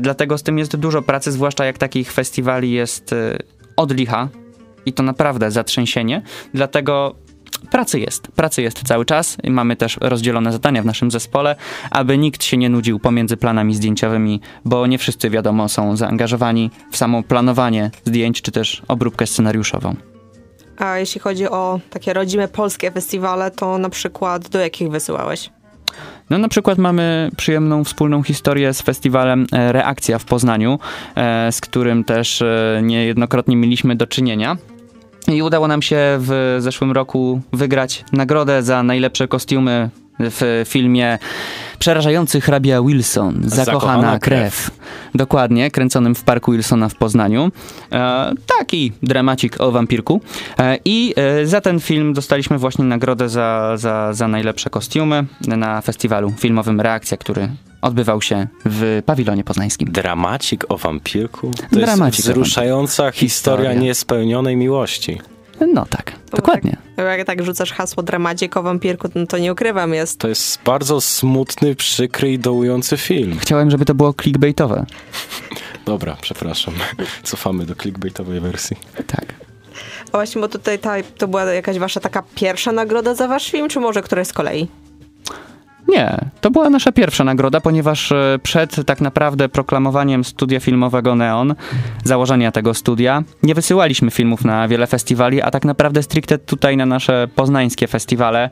Dlatego 0.00 0.38
z 0.38 0.42
tym 0.42 0.58
jest 0.58 0.76
dużo 0.76 1.02
pracy, 1.02 1.32
zwłaszcza 1.32 1.64
jak 1.64 1.78
takich 1.78 2.12
festiwali 2.12 2.72
jest 2.72 3.14
od 3.76 3.92
licha 3.92 4.28
i 4.88 4.92
to 4.92 5.02
naprawdę 5.02 5.50
zatrzęsienie, 5.50 6.22
dlatego 6.54 7.14
pracy 7.70 8.00
jest. 8.00 8.28
Pracy 8.28 8.62
jest 8.62 8.82
cały 8.82 9.04
czas 9.04 9.36
i 9.42 9.50
mamy 9.50 9.76
też 9.76 9.98
rozdzielone 10.00 10.52
zadania 10.52 10.82
w 10.82 10.86
naszym 10.86 11.10
zespole, 11.10 11.56
aby 11.90 12.18
nikt 12.18 12.44
się 12.44 12.56
nie 12.56 12.68
nudził 12.68 12.98
pomiędzy 12.98 13.36
planami 13.36 13.74
zdjęciowymi, 13.74 14.40
bo 14.64 14.86
nie 14.86 14.98
wszyscy 14.98 15.30
wiadomo 15.30 15.68
są 15.68 15.96
zaangażowani 15.96 16.70
w 16.90 16.96
samo 16.96 17.22
planowanie 17.22 17.90
zdjęć 18.04 18.42
czy 18.42 18.52
też 18.52 18.82
obróbkę 18.88 19.26
scenariuszową. 19.26 19.96
A 20.78 20.98
jeśli 20.98 21.20
chodzi 21.20 21.48
o 21.48 21.80
takie 21.90 22.12
rodzime 22.12 22.48
polskie 22.48 22.90
festiwale, 22.90 23.50
to 23.50 23.78
na 23.78 23.88
przykład 23.88 24.48
do 24.48 24.58
jakich 24.58 24.90
wysyłałeś? 24.90 25.50
No 26.30 26.38
na 26.38 26.48
przykład 26.48 26.78
mamy 26.78 27.30
przyjemną 27.36 27.84
wspólną 27.84 28.22
historię 28.22 28.74
z 28.74 28.82
festiwalem 28.82 29.46
e, 29.52 29.72
Reakcja 29.72 30.18
w 30.18 30.24
Poznaniu, 30.24 30.78
e, 31.14 31.52
z 31.52 31.60
którym 31.60 32.04
też 32.04 32.42
e, 32.42 32.80
niejednokrotnie 32.82 33.56
mieliśmy 33.56 33.96
do 33.96 34.06
czynienia. 34.06 34.56
I 35.28 35.42
udało 35.42 35.68
nam 35.68 35.82
się 35.82 35.96
w 36.00 36.56
zeszłym 36.58 36.92
roku 36.92 37.40
wygrać 37.52 38.04
nagrodę 38.12 38.62
za 38.62 38.82
najlepsze 38.82 39.28
kostiumy 39.28 39.90
w 40.20 40.64
filmie 40.68 41.18
Przerażający 41.78 42.40
hrabia 42.40 42.82
Wilson, 42.82 43.34
Zakochana, 43.44 43.64
Zakochana 43.64 44.18
krew. 44.18 44.64
krew. 44.64 44.70
Dokładnie, 45.14 45.70
kręconym 45.70 46.14
w 46.14 46.24
parku 46.24 46.52
Wilsona 46.52 46.88
w 46.88 46.94
Poznaniu. 46.94 47.50
E, 47.92 48.32
taki 48.58 48.92
dramacik 49.02 49.60
o 49.60 49.72
wampirku. 49.72 50.20
E, 50.58 50.78
I 50.84 51.14
e, 51.16 51.46
za 51.46 51.60
ten 51.60 51.80
film 51.80 52.12
dostaliśmy 52.12 52.58
właśnie 52.58 52.84
nagrodę 52.84 53.28
za, 53.28 53.76
za, 53.76 54.12
za 54.12 54.28
najlepsze 54.28 54.70
kostiumy 54.70 55.24
na 55.46 55.80
festiwalu 55.80 56.32
filmowym 56.38 56.80
Reakcja, 56.80 57.16
który 57.16 57.48
odbywał 57.82 58.22
się 58.22 58.46
w 58.64 59.02
pawilonie 59.06 59.44
poznańskim. 59.44 59.92
Dramacik 59.92 60.64
o 60.68 60.78
wampirku? 60.78 61.50
To 61.70 61.76
Dramacik 61.76 62.18
jest 62.18 62.30
wzruszająca 62.30 63.10
historia 63.10 63.56
Historia. 63.70 63.72
niespełnionej 63.88 64.56
miłości. 64.56 65.20
No 65.74 65.86
tak, 65.86 66.12
dokładnie. 66.30 66.76
Tak, 66.96 67.18
jak 67.18 67.26
tak 67.26 67.44
rzucasz 67.44 67.72
hasło 67.72 68.02
dramacie 68.02 68.48
o 68.54 68.62
wampirku, 68.62 69.08
no 69.14 69.26
to 69.26 69.38
nie 69.38 69.52
ukrywam, 69.52 69.94
jest 69.94 70.18
To 70.18 70.28
jest 70.28 70.62
bardzo 70.64 71.00
smutny, 71.00 71.74
przykry 71.74 72.32
i 72.32 72.38
dołujący 72.38 72.96
film. 72.96 73.38
Chciałem, 73.38 73.70
żeby 73.70 73.84
to 73.84 73.94
było 73.94 74.14
clickbaitowe. 74.22 74.86
Dobra, 75.86 76.16
przepraszam. 76.20 76.74
Cofamy 77.22 77.66
do 77.66 77.74
clickbaitowej 77.74 78.40
wersji. 78.40 78.76
Tak. 79.06 79.34
A 80.12 80.18
właśnie, 80.18 80.40
bo 80.40 80.48
tutaj 80.48 80.78
ta, 80.78 80.94
to 81.18 81.28
była 81.28 81.44
jakaś 81.44 81.78
wasza 81.78 82.00
taka 82.00 82.22
pierwsza 82.34 82.72
nagroda 82.72 83.14
za 83.14 83.28
wasz 83.28 83.50
film, 83.50 83.68
czy 83.68 83.80
może 83.80 84.02
któraś 84.02 84.26
z 84.26 84.32
kolei? 84.32 84.68
Nie, 85.88 86.18
to 86.40 86.50
była 86.50 86.70
nasza 86.70 86.92
pierwsza 86.92 87.24
nagroda, 87.24 87.60
ponieważ 87.60 88.12
e, 88.12 88.38
przed 88.42 88.86
tak 88.86 89.00
naprawdę 89.00 89.48
proklamowaniem 89.48 90.24
studia 90.24 90.60
filmowego 90.60 91.14
Neon, 91.14 91.54
założenia 92.04 92.52
tego 92.52 92.74
studia, 92.74 93.22
nie 93.42 93.54
wysyłaliśmy 93.54 94.10
filmów 94.10 94.44
na 94.44 94.68
wiele 94.68 94.86
festiwali, 94.86 95.42
a 95.42 95.50
tak 95.50 95.64
naprawdę 95.64 96.02
stricte 96.02 96.38
tutaj 96.38 96.76
na 96.76 96.86
nasze 96.86 97.28
poznańskie 97.34 97.86
festiwale, 97.86 98.50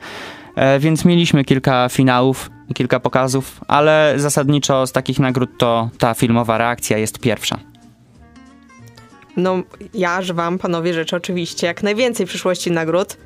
e, 0.57 0.79
więc 0.79 1.05
mieliśmy 1.05 1.45
kilka 1.45 1.89
finałów 1.89 2.51
i 2.69 2.75
kilka 2.75 3.01
pokazów, 3.01 3.61
ale 3.69 4.15
zasadniczo 4.17 4.87
z 4.87 4.93
takich 4.93 5.19
nagród 5.19 5.51
to 5.59 5.91
ta 5.99 6.15
filmowa 6.15 6.59
reakcja 6.59 6.99
jest 6.99 7.19
pierwsza. 7.19 7.59
No, 9.37 9.63
ja 9.95 10.23
że 10.23 10.35
wam, 10.35 10.59
panowie, 10.59 10.95
życzę 10.95 11.17
oczywiście 11.17 11.67
jak 11.67 11.83
najwięcej 11.83 12.27
w 12.27 12.29
przyszłości 12.29 12.71
nagród, 12.71 13.17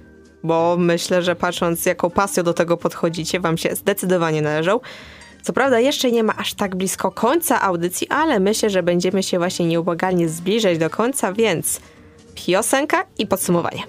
bo 0.42 0.76
myślę, 0.78 1.22
że 1.22 1.36
patrząc 1.36 1.86
jaką 1.86 2.10
pasją 2.10 2.42
do 2.42 2.54
tego 2.54 2.76
podchodzicie, 2.76 3.40
wam 3.40 3.58
się 3.58 3.74
zdecydowanie 3.74 4.42
należą. 4.42 4.80
Co 5.42 5.52
prawda 5.52 5.80
jeszcze 5.80 6.12
nie 6.12 6.22
ma 6.22 6.36
aż 6.36 6.54
tak 6.54 6.76
blisko 6.76 7.10
końca 7.10 7.62
audycji, 7.62 8.08
ale 8.08 8.40
myślę, 8.40 8.70
że 8.70 8.82
będziemy 8.82 9.22
się 9.22 9.38
właśnie 9.38 9.66
nieubłagalnie 9.66 10.28
zbliżać 10.28 10.78
do 10.78 10.90
końca, 10.90 11.32
więc 11.32 11.80
piosenka 12.34 13.04
i 13.18 13.26
podsumowanie. 13.26 13.82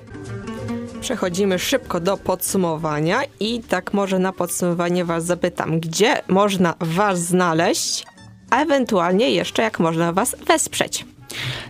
Przechodzimy 1.01 1.59
szybko 1.59 1.99
do 1.99 2.17
podsumowania 2.17 3.21
i 3.39 3.59
tak 3.63 3.93
może 3.93 4.19
na 4.19 4.33
podsumowanie 4.33 5.05
was 5.05 5.25
zapytam, 5.25 5.79
gdzie 5.79 6.21
można 6.27 6.75
was 6.79 7.19
znaleźć, 7.19 8.05
a 8.49 8.61
ewentualnie 8.61 9.31
jeszcze 9.31 9.61
jak 9.61 9.79
można 9.79 10.13
was 10.13 10.35
wesprzeć. 10.47 11.05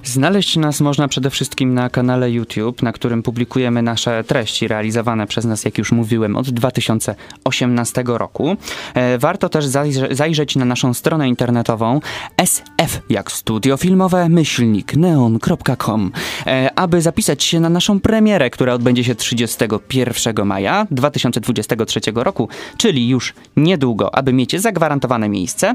Znaleźć 0.03 0.55
nas 0.57 0.82
można 0.82 1.07
przede 1.07 1.30
wszystkim 1.30 1.74
na 1.74 1.89
kanale 1.89 2.32
YouTube, 2.32 2.82
na 2.82 2.91
którym 2.91 3.24
publikujemy 3.24 3.82
nasze 3.82 4.24
treści 4.24 4.68
realizowane 4.68 5.28
przez 5.28 5.45
nas, 5.45 5.66
jak 5.66 5.78
już 5.78 5.91
mówiłem, 5.91 6.36
od 6.38 6.49
2018 6.49 8.03
roku. 8.07 8.55
E, 8.93 9.18
Warto 9.18 9.49
też 9.49 9.66
zajrze- 9.66 10.16
zajrzeć 10.16 10.55
na 10.55 10.66
naszą 10.66 10.93
stronę 10.93 11.30
internetową 11.30 11.99
sf 12.38 13.01
jak 13.09 13.32
studio 13.32 13.78
filmowe 13.78 14.30
myślnik 14.30 14.95
neon.com, 14.95 16.12
e, 16.47 16.70
aby 16.76 17.01
zapisać 17.01 17.43
się 17.43 17.59
na 17.59 17.70
naszą 17.70 17.99
premierę, 17.99 18.49
która 18.49 18.74
odbędzie 18.74 19.03
się 19.03 19.16
31 19.16 20.45
maja 20.45 20.88
2023 20.91 21.99
roku, 22.16 22.49
czyli 22.78 23.09
już 23.09 23.34
niedługo, 23.57 24.16
aby 24.16 24.34
mieć 24.34 24.62
zagwarantowane 24.62 25.30
miejsce. 25.30 25.74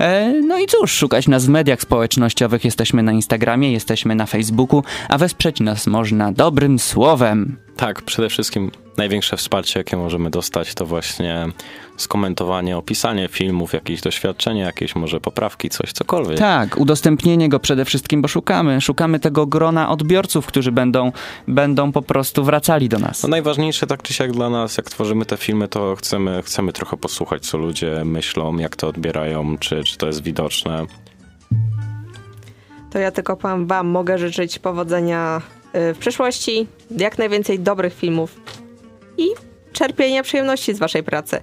E, 0.00 0.32
No 0.46 0.58
i 0.58 0.66
cóż, 0.66 0.92
szukać 0.92 1.28
nas 1.28 1.46
w 1.46 1.48
mediach 1.48 1.80
społecznościowych, 1.82 2.64
jesteśmy 2.64 3.02
na 3.02 3.12
Instagramie, 3.12 3.21
jesteśmy 3.72 4.14
na 4.14 4.26
Facebooku, 4.26 4.82
a 5.08 5.18
wesprzeć 5.18 5.60
nas 5.60 5.86
można 5.86 6.32
dobrym 6.32 6.78
słowem. 6.78 7.56
Tak, 7.76 8.02
przede 8.02 8.28
wszystkim 8.28 8.70
największe 8.96 9.36
wsparcie, 9.36 9.80
jakie 9.80 9.96
możemy 9.96 10.30
dostać, 10.30 10.74
to 10.74 10.86
właśnie 10.86 11.46
skomentowanie, 11.96 12.76
opisanie 12.76 13.28
filmów, 13.28 13.72
jakieś 13.72 14.00
doświadczenie, 14.00 14.60
jakieś 14.60 14.94
może 14.94 15.20
poprawki, 15.20 15.70
coś, 15.70 15.92
cokolwiek. 15.92 16.38
Tak, 16.38 16.78
udostępnienie 16.78 17.48
go 17.48 17.60
przede 17.60 17.84
wszystkim, 17.84 18.22
bo 18.22 18.28
szukamy, 18.28 18.80
szukamy 18.80 19.20
tego 19.20 19.46
grona 19.46 19.90
odbiorców, 19.90 20.46
którzy 20.46 20.72
będą, 20.72 21.12
będą 21.48 21.92
po 21.92 22.02
prostu 22.02 22.44
wracali 22.44 22.88
do 22.88 22.98
nas. 22.98 23.22
No 23.22 23.28
najważniejsze 23.28 23.86
tak 23.86 24.02
czy 24.02 24.14
siak 24.14 24.32
dla 24.32 24.50
nas, 24.50 24.76
jak 24.76 24.90
tworzymy 24.90 25.24
te 25.24 25.36
filmy, 25.36 25.68
to 25.68 25.96
chcemy, 25.96 26.42
chcemy 26.42 26.72
trochę 26.72 26.96
posłuchać, 26.96 27.46
co 27.46 27.58
ludzie 27.58 28.04
myślą, 28.04 28.56
jak 28.56 28.76
to 28.76 28.88
odbierają, 28.88 29.58
czy, 29.58 29.84
czy 29.84 29.98
to 29.98 30.06
jest 30.06 30.22
widoczne. 30.22 30.86
To 32.92 32.98
ja 32.98 33.10
tylko 33.10 33.36
wam, 33.36 33.66
wam 33.66 33.86
mogę 33.86 34.18
życzyć 34.18 34.58
powodzenia 34.58 35.42
y, 35.90 35.94
w 35.94 35.98
przyszłości, 35.98 36.66
jak 36.90 37.18
najwięcej 37.18 37.58
dobrych 37.60 37.94
filmów 37.94 38.40
i 39.18 39.28
czerpienia 39.72 40.22
przyjemności 40.22 40.74
z 40.74 40.78
waszej 40.78 41.02
pracy. 41.02 41.40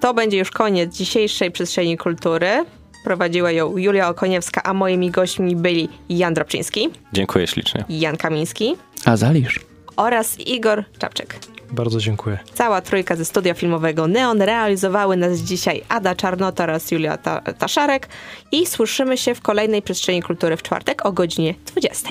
To 0.00 0.14
będzie 0.14 0.38
już 0.38 0.50
koniec 0.50 0.94
dzisiejszej 0.96 1.50
przestrzeni 1.50 1.96
kultury. 1.98 2.64
Prowadziła 3.04 3.50
ją 3.50 3.76
Julia 3.76 4.08
Okoniewska, 4.08 4.62
a 4.62 4.74
moimi 4.74 5.10
gośćmi 5.10 5.56
byli 5.56 5.88
Jan 6.08 6.34
Drobczyński, 6.34 6.88
Dziękuję 7.12 7.46
ślicznie. 7.46 7.84
Jan 7.88 8.16
Kamiński 8.16 8.76
A 9.04 9.16
zalisz? 9.16 9.60
oraz 9.96 10.40
Igor 10.40 10.84
Czapczyk. 10.98 11.36
Bardzo 11.72 12.00
dziękuję. 12.00 12.38
Cała 12.54 12.80
trójka 12.80 13.16
ze 13.16 13.24
studia 13.24 13.54
filmowego 13.54 14.08
Neon 14.08 14.42
realizowały 14.42 15.16
nas 15.16 15.38
dzisiaj 15.38 15.82
Ada 15.88 16.14
Czarnota 16.14 16.64
oraz 16.64 16.90
Julia 16.90 17.16
Ta- 17.16 17.40
Taszarek 17.40 18.08
i 18.52 18.66
słyszymy 18.66 19.16
się 19.16 19.34
w 19.34 19.40
kolejnej 19.40 19.82
przestrzeni 19.82 20.22
kultury 20.22 20.56
w 20.56 20.62
czwartek 20.62 21.06
o 21.06 21.12
godzinie 21.12 21.54
20. 21.66 22.08